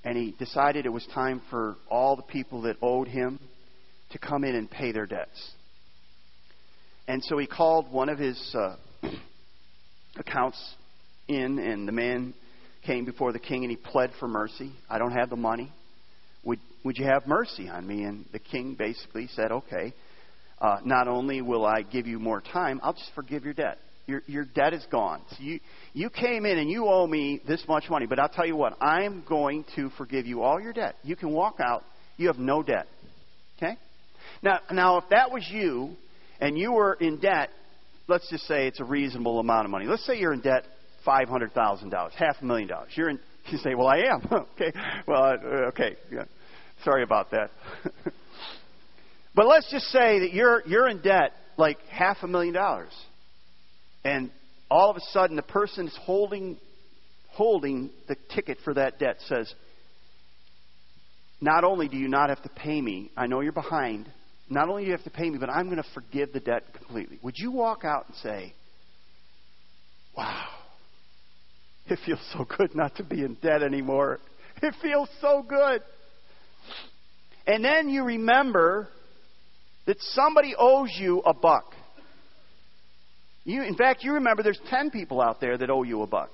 and 0.05 0.17
he 0.17 0.35
decided 0.39 0.85
it 0.87 0.93
was 0.93 1.07
time 1.15 1.43
for 1.51 1.77
all 1.91 2.17
the 2.17 2.23
people 2.23 2.63
that 2.63 2.77
owed 2.83 3.07
him 3.09 3.39
to 4.11 4.19
come 4.19 4.43
in 4.45 4.55
and 4.57 4.69
pay 4.71 4.91
their 4.93 5.07
debts. 5.07 5.53
And 7.09 7.23
so 7.25 7.39
he 7.39 7.47
called 7.47 7.91
one 7.91 8.09
of 8.09 8.19
his 8.19 8.55
uh, 8.57 8.77
accounts 10.17 10.75
in, 11.33 11.59
and 11.59 11.89
the 11.89 11.93
man 11.93 12.35
came 12.85 13.05
before 13.05 13.33
the 13.33 13.39
king 13.39 13.63
and 13.63 13.71
he 13.71 13.77
pled 13.77 14.11
for 14.21 14.29
mercy. 14.29 14.71
I 14.89 14.99
don't 14.99 15.13
have 15.13 15.31
the 15.31 15.37
money. 15.37 15.73
Would, 16.45 16.59
would 16.85 16.99
you 16.99 17.07
have 17.07 17.27
mercy 17.27 17.69
on 17.69 17.87
me? 17.87 18.03
And 18.03 18.25
the 18.33 18.39
king 18.39 18.75
basically 18.79 19.29
said, 19.35 19.51
Okay, 19.53 19.93
uh, 20.61 20.79
not 20.85 21.09
only 21.09 21.41
will 21.43 21.65
I 21.65 21.83
give 21.83 22.07
you 22.07 22.19
more 22.19 22.41
time, 22.41 22.81
I'll 22.83 22.93
just 22.95 23.11
forgive 23.15 23.45
your 23.45 23.55
debt. 23.55 23.79
Your, 24.07 24.23
your 24.27 24.45
debt 24.45 24.73
is 24.75 24.85
gone. 24.91 25.23
So 25.31 25.37
you, 25.41 25.61
you 25.93 26.11
came 26.11 26.45
in 26.45 26.59
and 26.59 26.69
you 26.69 26.87
owe 26.89 27.07
me 27.07 27.41
this 27.47 27.63
much 27.69 27.85
money, 27.89 28.07
but 28.07 28.19
I'll 28.19 28.29
tell 28.29 28.47
you 28.47 28.57
what, 28.57 28.77
I'm 28.83 29.23
going 29.29 29.65
to 29.77 29.91
forgive 29.91 30.27
you 30.27 30.43
all 30.43 30.61
your 30.61 30.73
debt. 30.73 30.97
You 31.05 31.15
can 31.15 31.33
walk 31.33 31.59
out, 31.65 31.85
you 32.17 32.27
have 32.27 32.39
no 32.39 32.65
debt. 32.65 32.87
Okay? 33.57 33.77
Now, 34.43 34.59
now 34.73 34.97
if 34.99 35.05
that 35.11 35.31
was 35.31 35.47
you 35.53 35.95
and 36.41 36.59
you 36.59 36.73
were 36.73 36.95
in 36.95 37.21
debt, 37.21 37.51
let's 38.09 38.29
just 38.29 38.43
say 38.49 38.67
it's 38.67 38.81
a 38.81 38.85
reasonable 38.85 39.39
amount 39.39 39.67
of 39.67 39.71
money. 39.71 39.85
Let's 39.87 40.05
say 40.05 40.19
you're 40.19 40.33
in 40.35 40.41
debt 40.41 40.65
five 41.05 41.29
hundred 41.29 41.53
thousand 41.53 41.91
dollars, 41.91 42.13
half 42.17 42.37
a 42.41 42.45
million 42.45 42.69
dollars. 42.69 42.91
You're 42.95 43.11
in, 43.11 43.19
you 43.51 43.59
say, 43.59 43.75
well, 43.75 43.89
I 43.89 43.99
am. 43.99 44.21
okay, 44.53 44.73
well, 45.07 45.23
uh, 45.25 45.69
okay. 45.69 45.97
Yeah. 46.11 46.25
Sorry 46.85 47.03
about 47.03 47.31
that. 47.31 47.51
but 49.35 49.47
let's 49.47 49.71
just 49.71 49.87
say 49.87 50.21
that 50.21 50.33
you're 50.33 50.63
you're 50.67 50.89
in 50.89 51.01
debt 51.03 51.33
like 51.57 51.79
half 51.91 52.19
a 52.23 52.29
million 52.29 52.55
dollars, 52.55 52.93
and 54.05 54.31
all 54.71 54.91
of 54.91 54.97
a 54.97 55.01
sudden 55.11 55.37
the 55.37 55.43
person 55.43 55.87
is 55.87 55.99
holding 56.03 56.57
holding 57.31 57.91
the 58.09 58.17
ticket 58.35 58.59
for 58.63 58.75
that 58.75 58.99
debt 58.99 59.17
says, 59.27 59.53
not 61.41 61.65
only 61.65 61.89
do 61.89 61.97
you 61.97 62.07
not 62.07 62.29
have 62.29 62.43
to 62.43 62.49
pay 62.51 62.79
me, 62.81 63.11
I 63.17 63.27
know 63.27 63.41
you're 63.41 63.53
behind. 63.53 64.07
Not 64.51 64.69
only 64.69 64.83
do 64.83 64.89
you 64.89 64.93
have 64.93 65.05
to 65.05 65.11
pay 65.11 65.31
me, 65.31 65.39
but 65.39 65.49
I'm 65.49 65.65
going 65.71 65.83
to 65.83 65.89
forgive 65.95 66.35
the 66.35 66.41
debt 66.41 66.63
completely. 66.75 67.19
Would 67.23 67.35
you 67.39 67.51
walk 67.53 67.85
out 67.87 68.05
and 68.09 68.17
say, 68.17 68.53
Wow, 70.15 70.45
it 71.87 71.99
feels 72.07 72.21
so 72.33 72.45
good 72.57 72.75
not 72.75 72.97
to 72.97 73.05
be 73.05 73.23
in 73.23 73.35
debt 73.43 73.63
anymore. 73.63 74.19
It 74.63 74.75
feels 74.81 75.09
so 75.21 75.43
good. 75.47 75.83
And 77.47 77.65
then 77.65 77.89
you 77.89 78.05
remember 78.05 78.89
that 79.87 79.97
somebody 80.01 80.55
owes 80.57 80.93
you 80.99 81.21
a 81.21 81.35
buck. 81.35 81.73
You, 83.45 83.63
in 83.65 83.75
fact, 83.77 84.05
you 84.05 84.13
remember 84.15 84.45
there's 84.45 84.61
10 84.71 84.91
people 84.93 85.21
out 85.21 85.41
there 85.41 85.59
that 85.59 85.69
owe 85.71 85.83
you 85.83 86.03
a 86.03 86.07
buck. 86.07 86.31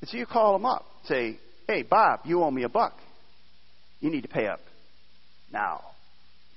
And 0.00 0.08
so 0.08 0.16
you 0.16 0.24
call 0.24 0.52
them 0.52 0.64
up, 0.64 0.84
say, 1.06 1.40
hey, 1.66 1.82
Bob, 1.82 2.20
you 2.24 2.40
owe 2.42 2.50
me 2.50 2.62
a 2.62 2.68
buck. 2.68 2.94
You 3.98 4.10
need 4.10 4.22
to 4.22 4.28
pay 4.28 4.46
up 4.46 4.60
now, 5.52 5.82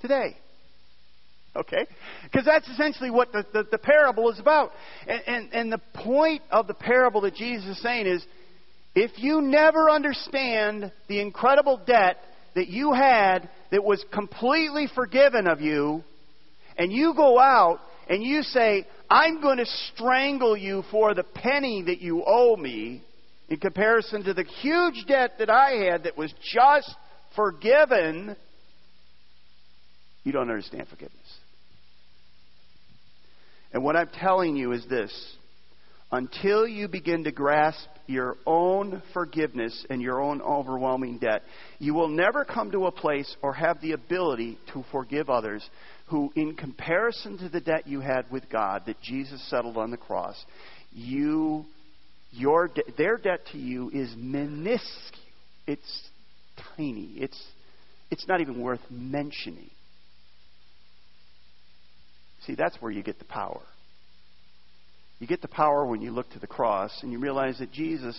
today 0.00 0.36
okay? 1.56 1.86
Because 2.22 2.44
that's 2.46 2.66
essentially 2.68 3.10
what 3.10 3.32
the, 3.32 3.44
the, 3.52 3.64
the, 3.72 3.78
parable 3.78 4.30
is 4.30 4.38
about. 4.38 4.70
And, 5.06 5.22
and, 5.26 5.52
and 5.54 5.72
the 5.72 5.80
point 5.94 6.42
of 6.50 6.66
the 6.66 6.74
parable 6.74 7.20
that 7.22 7.34
Jesus 7.34 7.76
is 7.76 7.82
saying 7.82 8.06
is 8.06 8.24
if 8.94 9.12
you 9.16 9.40
never 9.40 9.90
understand 9.90 10.92
the 11.08 11.20
incredible 11.20 11.80
debt 11.86 12.16
that 12.54 12.68
you 12.68 12.92
had 12.92 13.48
that 13.70 13.82
was 13.84 14.04
completely 14.12 14.88
forgiven 14.94 15.46
of 15.46 15.60
you, 15.60 16.02
and 16.76 16.92
you 16.92 17.12
go 17.16 17.38
out 17.38 17.78
and 18.08 18.22
you 18.22 18.42
say, 18.42 18.86
I'm 19.10 19.40
going 19.40 19.58
to 19.58 19.66
strangle 19.94 20.56
you 20.56 20.82
for 20.90 21.14
the 21.14 21.22
penny 21.22 21.82
that 21.86 22.00
you 22.00 22.22
owe 22.26 22.56
me 22.56 23.02
in 23.48 23.56
comparison 23.58 24.24
to 24.24 24.34
the 24.34 24.44
huge 24.44 25.06
debt 25.06 25.32
that 25.38 25.50
I 25.50 25.90
had 25.90 26.04
that 26.04 26.16
was 26.16 26.32
just 26.52 26.90
forgiven, 27.34 28.36
you 30.22 30.32
don't 30.32 30.48
understand 30.50 30.86
forgiveness. 30.88 31.16
And 33.74 33.82
what 33.82 33.96
I'm 33.96 34.08
telling 34.08 34.54
you 34.54 34.70
is 34.70 34.86
this 34.88 35.12
until 36.12 36.66
you 36.66 36.86
begin 36.86 37.24
to 37.24 37.32
grasp 37.32 37.88
your 38.06 38.36
own 38.46 39.02
forgiveness 39.12 39.84
and 39.90 40.00
your 40.00 40.22
own 40.22 40.40
overwhelming 40.40 41.18
debt, 41.18 41.42
you 41.80 41.92
will 41.92 42.06
never 42.08 42.44
come 42.44 42.70
to 42.70 42.86
a 42.86 42.92
place 42.92 43.34
or 43.42 43.52
have 43.52 43.80
the 43.80 43.92
ability 43.92 44.56
to 44.72 44.84
forgive 44.92 45.28
others 45.28 45.68
who, 46.06 46.30
in 46.36 46.54
comparison 46.54 47.36
to 47.38 47.48
the 47.48 47.60
debt 47.60 47.88
you 47.88 47.98
had 48.00 48.30
with 48.30 48.48
God 48.48 48.82
that 48.86 49.00
Jesus 49.02 49.42
settled 49.50 49.76
on 49.76 49.90
the 49.90 49.96
cross, 49.96 50.36
you, 50.92 51.64
your, 52.30 52.70
their 52.96 53.16
debt 53.16 53.40
to 53.50 53.58
you 53.58 53.90
is 53.92 54.14
minuscule. 54.16 54.86
It's 55.66 56.08
tiny. 56.76 57.08
It's, 57.16 57.42
it's 58.10 58.28
not 58.28 58.40
even 58.40 58.60
worth 58.60 58.82
mentioning. 58.88 59.70
See, 62.46 62.54
that's 62.54 62.76
where 62.82 62.92
you 62.92 63.02
get 63.02 63.18
the 63.18 63.24
power. 63.24 63.62
You 65.18 65.26
get 65.26 65.40
the 65.42 65.48
power 65.48 65.86
when 65.86 66.02
you 66.02 66.10
look 66.10 66.30
to 66.30 66.38
the 66.38 66.46
cross 66.46 66.92
and 67.02 67.12
you 67.12 67.18
realize 67.18 67.58
that 67.58 67.72
Jesus 67.72 68.16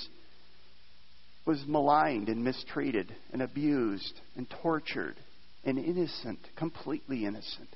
was 1.46 1.64
maligned 1.68 2.30
and 2.30 2.44
mistreated 2.44 3.14
and 3.32 3.42
abused 3.42 4.20
and 4.36 4.48
tortured 4.64 5.16
and 5.64 5.78
innocent, 5.78 6.40
completely 6.58 7.26
innocent. 7.26 7.68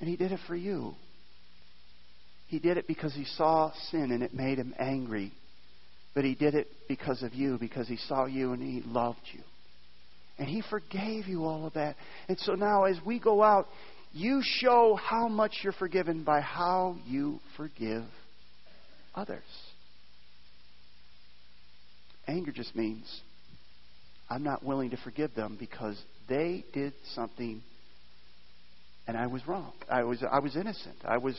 And 0.00 0.08
he 0.08 0.16
did 0.16 0.32
it 0.32 0.40
for 0.46 0.56
you. 0.56 0.94
He 2.48 2.58
did 2.58 2.76
it 2.76 2.86
because 2.86 3.14
he 3.14 3.24
saw 3.24 3.72
sin 3.90 4.10
and 4.12 4.22
it 4.22 4.34
made 4.34 4.58
him 4.58 4.74
angry. 4.78 5.32
But 6.14 6.24
he 6.24 6.34
did 6.34 6.54
it 6.54 6.66
because 6.88 7.22
of 7.22 7.34
you, 7.34 7.58
because 7.58 7.88
he 7.88 7.96
saw 7.96 8.26
you 8.26 8.52
and 8.52 8.62
he 8.62 8.82
loved 8.88 9.20
you. 9.32 9.40
And 10.38 10.48
he 10.48 10.62
forgave 10.68 11.26
you 11.26 11.44
all 11.44 11.66
of 11.66 11.74
that. 11.74 11.96
And 12.28 12.38
so 12.38 12.54
now 12.54 12.84
as 12.84 12.96
we 13.04 13.18
go 13.18 13.42
out, 13.42 13.66
you 14.12 14.40
show 14.42 14.94
how 15.00 15.28
much 15.28 15.58
you're 15.62 15.72
forgiven 15.72 16.24
by 16.24 16.40
how 16.40 16.96
you 17.06 17.38
forgive 17.56 18.04
others. 19.14 19.42
Anger 22.26 22.52
just 22.52 22.74
means 22.76 23.04
I'm 24.28 24.42
not 24.42 24.64
willing 24.64 24.90
to 24.90 24.96
forgive 24.98 25.34
them 25.34 25.56
because 25.58 26.00
they 26.28 26.64
did 26.72 26.92
something 27.14 27.62
and 29.06 29.16
I 29.16 29.26
was 29.26 29.46
wrong. 29.46 29.72
I 29.90 30.02
was 30.04 30.22
I 30.30 30.40
was 30.40 30.54
innocent. 30.56 30.96
I 31.06 31.16
was 31.18 31.34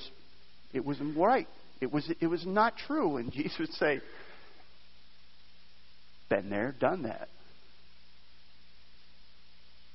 it 0.73 0.83
wasn't 0.83 1.15
right. 1.15 1.47
It 1.81 1.91
was 1.91 2.11
it 2.19 2.25
was 2.27 2.43
not 2.45 2.73
true. 2.87 3.17
And 3.17 3.31
Jesus 3.31 3.55
would 3.59 3.71
say, 3.73 4.01
Been 6.29 6.49
there, 6.49 6.73
done 6.79 7.03
that. 7.03 7.29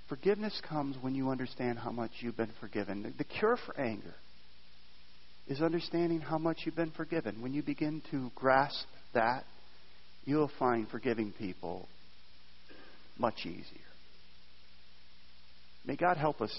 Forgiveness 0.08 0.58
comes 0.68 0.96
when 1.00 1.14
you 1.14 1.30
understand 1.30 1.78
how 1.78 1.90
much 1.90 2.10
you've 2.20 2.36
been 2.36 2.52
forgiven. 2.60 3.14
The 3.16 3.24
cure 3.24 3.56
for 3.66 3.78
anger 3.80 4.14
is 5.48 5.62
understanding 5.62 6.20
how 6.20 6.38
much 6.38 6.58
you've 6.64 6.76
been 6.76 6.90
forgiven. 6.90 7.40
When 7.42 7.54
you 7.54 7.62
begin 7.62 8.02
to 8.10 8.30
grasp 8.34 8.86
that, 9.14 9.44
you'll 10.24 10.50
find 10.58 10.88
forgiving 10.88 11.32
people 11.38 11.88
much 13.18 13.34
easier. 13.44 13.84
May 15.86 15.96
God 15.96 16.16
help 16.16 16.40
us 16.40 16.52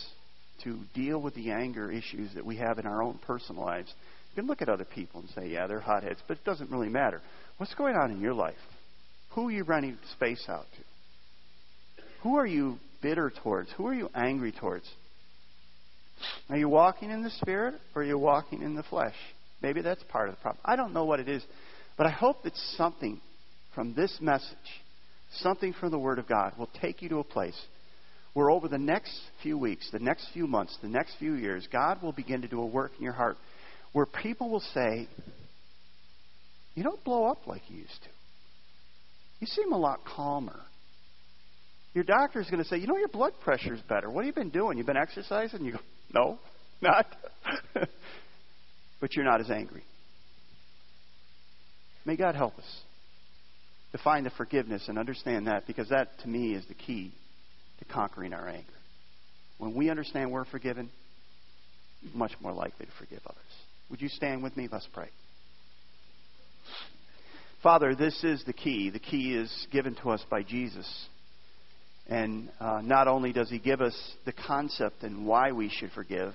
to 0.63 0.79
deal 0.95 1.21
with 1.21 1.35
the 1.35 1.51
anger 1.51 1.91
issues 1.91 2.33
that 2.35 2.45
we 2.45 2.57
have 2.57 2.79
in 2.79 2.85
our 2.87 3.03
own 3.03 3.19
personal 3.27 3.63
lives. 3.63 3.91
You 4.33 4.41
can 4.41 4.47
look 4.47 4.61
at 4.61 4.69
other 4.69 4.85
people 4.85 5.19
and 5.21 5.29
say, 5.31 5.49
yeah, 5.49 5.67
they're 5.67 5.79
hotheads, 5.79 6.19
but 6.27 6.37
it 6.37 6.43
doesn't 6.45 6.71
really 6.71 6.89
matter. 6.89 7.21
What's 7.57 7.73
going 7.75 7.95
on 7.95 8.11
in 8.11 8.21
your 8.21 8.33
life? 8.33 8.55
Who 9.31 9.47
are 9.49 9.51
you 9.51 9.63
running 9.63 9.97
space 10.13 10.43
out 10.47 10.65
to? 10.77 12.03
Who 12.21 12.37
are 12.37 12.45
you 12.45 12.79
bitter 13.05 13.31
towards? 13.43 13.71
Who 13.73 13.85
are 13.85 13.93
you 13.93 14.09
angry 14.15 14.51
towards? 14.51 14.85
Are 16.49 16.57
you 16.57 16.67
walking 16.67 17.11
in 17.11 17.21
the 17.21 17.29
Spirit 17.29 17.75
or 17.93 18.01
are 18.01 18.05
you 18.05 18.17
walking 18.17 18.63
in 18.63 18.73
the 18.73 18.81
flesh? 18.81 19.13
Maybe 19.61 19.83
that's 19.83 20.01
part 20.09 20.27
of 20.27 20.33
the 20.33 20.41
problem. 20.41 20.59
I 20.65 20.75
don't 20.75 20.91
know 20.91 21.05
what 21.05 21.19
it 21.19 21.29
is, 21.29 21.43
but 21.97 22.07
I 22.07 22.09
hope 22.09 22.41
that 22.45 22.55
something 22.75 23.21
from 23.75 23.93
this 23.93 24.17
message, 24.21 24.47
something 25.35 25.71
from 25.79 25.91
the 25.91 25.99
Word 25.99 26.17
of 26.17 26.27
God, 26.27 26.53
will 26.57 26.69
take 26.81 27.03
you 27.03 27.09
to 27.09 27.19
a 27.19 27.23
place 27.23 27.57
where 28.33 28.49
over 28.49 28.67
the 28.67 28.79
next 28.79 29.15
few 29.43 29.55
weeks, 29.55 29.87
the 29.91 29.99
next 29.99 30.29
few 30.33 30.47
months, 30.47 30.75
the 30.81 30.87
next 30.89 31.13
few 31.19 31.35
years, 31.35 31.67
God 31.71 32.01
will 32.01 32.11
begin 32.11 32.41
to 32.41 32.47
do 32.47 32.59
a 32.59 32.65
work 32.65 32.91
in 32.97 33.03
your 33.03 33.13
heart 33.13 33.37
where 33.93 34.07
people 34.07 34.49
will 34.49 34.63
say, 34.73 35.07
You 36.73 36.81
don't 36.81 37.03
blow 37.03 37.25
up 37.25 37.45
like 37.45 37.61
you 37.67 37.77
used 37.77 38.03
to. 38.03 38.09
You 39.41 39.45
seem 39.45 39.73
a 39.73 39.77
lot 39.77 39.99
calmer 40.03 40.57
your 41.95 42.03
doctor's 42.03 42.47
going 42.51 42.61
to 42.61 42.67
say, 42.69 42.75
you 42.77 42.87
know, 42.87 42.97
your 42.97 43.07
blood 43.07 43.31
pressure's 43.41 43.79
better. 43.87 44.11
What 44.11 44.25
have 44.25 44.27
you 44.27 44.33
been 44.33 44.49
doing? 44.51 44.77
You've 44.77 44.85
been 44.85 44.97
exercising? 44.97 45.63
You 45.63 45.71
go, 45.71 45.79
no, 46.13 46.37
not. 46.81 47.07
but 48.99 49.15
you're 49.15 49.23
not 49.23 49.39
as 49.39 49.49
angry. 49.49 49.83
May 52.05 52.17
God 52.17 52.35
help 52.35 52.59
us 52.59 52.79
to 53.93 53.97
find 53.99 54.25
the 54.25 54.29
forgiveness 54.31 54.83
and 54.89 54.99
understand 54.99 55.47
that 55.47 55.65
because 55.65 55.87
that, 55.87 56.19
to 56.19 56.27
me, 56.27 56.53
is 56.53 56.65
the 56.67 56.73
key 56.73 57.13
to 57.79 57.85
conquering 57.85 58.33
our 58.33 58.47
anger. 58.49 58.61
When 59.57 59.73
we 59.73 59.89
understand 59.89 60.31
we're 60.33 60.43
forgiven, 60.43 60.89
much 62.13 62.33
more 62.41 62.51
likely 62.51 62.87
to 62.87 62.91
forgive 62.99 63.21
others. 63.25 63.39
Would 63.89 64.01
you 64.01 64.09
stand 64.09 64.43
with 64.43 64.57
me? 64.57 64.67
Let's 64.69 64.85
pray. 64.93 65.07
Father, 67.63 67.95
this 67.95 68.21
is 68.25 68.43
the 68.45 68.51
key. 68.53 68.89
The 68.89 68.99
key 68.99 69.33
is 69.33 69.67
given 69.71 69.95
to 70.03 70.09
us 70.09 70.23
by 70.29 70.43
Jesus. 70.43 70.85
And 72.07 72.49
uh, 72.59 72.81
not 72.83 73.07
only 73.07 73.33
does 73.33 73.49
he 73.49 73.57
give 73.57 73.81
us 73.81 73.95
the 74.25 74.33
concept 74.33 75.03
and 75.03 75.25
why 75.25 75.51
we 75.51 75.69
should 75.69 75.91
forgive 75.91 76.33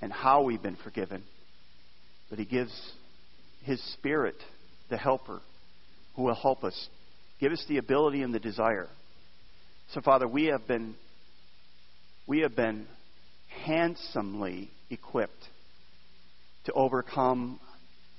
and 0.00 0.12
how 0.12 0.42
we've 0.42 0.62
been 0.62 0.76
forgiven, 0.76 1.22
but 2.30 2.38
he 2.38 2.44
gives 2.46 2.72
his 3.62 3.80
spirit, 3.94 4.34
the 4.88 4.96
helper, 4.96 5.40
who 6.14 6.22
will 6.22 6.34
help 6.34 6.64
us, 6.64 6.88
give 7.40 7.52
us 7.52 7.62
the 7.68 7.76
ability 7.76 8.22
and 8.22 8.32
the 8.32 8.38
desire. 8.40 8.88
So, 9.92 10.00
Father, 10.00 10.26
we 10.26 10.44
have 10.46 10.66
been, 10.66 10.94
we 12.26 12.40
have 12.40 12.56
been 12.56 12.86
handsomely 13.64 14.70
equipped 14.88 15.42
to 16.64 16.72
overcome 16.72 17.60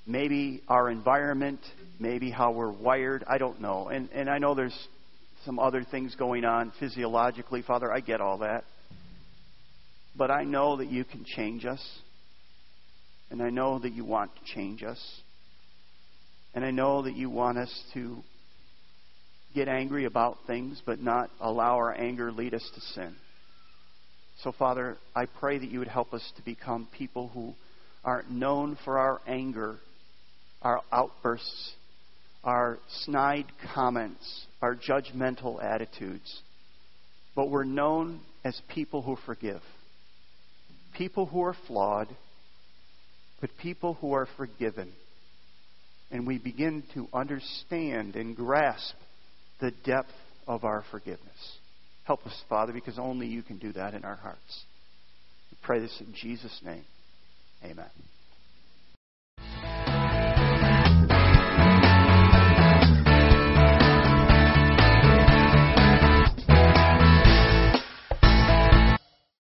maybe 0.06 0.62
our 0.68 0.90
environment, 0.90 1.60
maybe 2.00 2.30
how 2.30 2.52
we're 2.52 2.72
wired, 2.72 3.24
I 3.28 3.38
don't 3.40 3.60
know. 3.62 3.88
And, 3.90 4.10
and 4.14 4.30
I 4.30 4.38
know 4.38 4.56
there's 4.56 4.88
some 5.48 5.60
other 5.60 5.82
things 5.90 6.14
going 6.16 6.44
on 6.44 6.74
physiologically. 6.78 7.62
Father, 7.62 7.90
I 7.90 8.02
get 8.02 8.20
all 8.20 8.40
that. 8.40 8.66
But 10.14 10.30
I 10.30 10.44
know 10.44 10.76
that 10.76 10.92
you 10.92 11.06
can 11.06 11.24
change 11.26 11.64
us. 11.66 11.80
And 13.32 13.42
I 13.42 13.50
know 13.50 13.80
that 13.80 13.94
you 13.94 14.04
want 14.04 14.32
to 14.36 14.54
change 14.54 14.84
us. 14.84 15.00
And 16.54 16.66
I 16.66 16.72
know 16.72 17.04
that 17.04 17.16
you 17.16 17.30
want 17.30 17.58
us 17.60 17.84
to 17.94 18.18
get 19.56 19.70
angry 19.70 20.04
about 20.04 20.36
things, 20.48 20.82
but 20.86 21.00
not 21.02 21.30
allow 21.40 21.76
our 21.78 21.94
anger 21.96 22.30
lead 22.30 22.54
us 22.54 22.70
to 22.76 22.82
sin. 22.94 23.16
So, 24.44 24.52
Father, 24.52 24.98
I 25.16 25.28
pray 25.28 25.58
that 25.60 25.70
you 25.72 25.80
would 25.80 25.88
help 25.88 26.14
us 26.14 26.30
to 26.36 26.44
become 26.44 26.90
people 26.98 27.30
who 27.30 27.54
aren't 28.04 28.32
known 28.32 28.78
for 28.84 29.00
our 29.00 29.22
anger, 29.26 29.78
our 30.62 30.82
outbursts 30.92 31.72
our 32.44 32.80
snide 33.04 33.46
comments, 33.74 34.46
our 34.62 34.76
judgmental 34.76 35.64
attitudes, 35.64 36.42
but 37.36 37.50
we're 37.50 37.64
known 37.64 38.20
as 38.44 38.60
people 38.74 39.02
who 39.02 39.18
forgive. 39.26 39.62
People 40.98 41.26
who 41.26 41.42
are 41.44 41.56
flawed, 41.68 42.08
but 43.42 43.50
people 43.62 43.96
who 43.96 44.14
are 44.14 44.28
forgiven. 44.38 44.92
And 46.10 46.26
we 46.26 46.40
begin 46.40 46.84
to 46.94 47.08
understand 47.14 48.16
and 48.16 48.36
grasp 48.36 48.96
the 49.60 49.72
depth 49.86 50.12
of 50.48 50.64
our 50.64 50.84
forgiveness. 50.92 51.20
Help 52.06 52.26
us, 52.26 52.42
Father, 52.48 52.72
because 52.72 52.98
only 52.98 53.28
you 53.28 53.44
can 53.44 53.58
do 53.58 53.74
that 53.74 53.94
in 53.94 54.06
our 54.06 54.16
hearts. 54.16 54.40
We 55.52 55.58
pray 55.62 55.80
this 55.80 55.96
in 56.00 56.16
Jesus' 56.20 56.62
name. 56.64 56.86
Amen. 57.64 57.90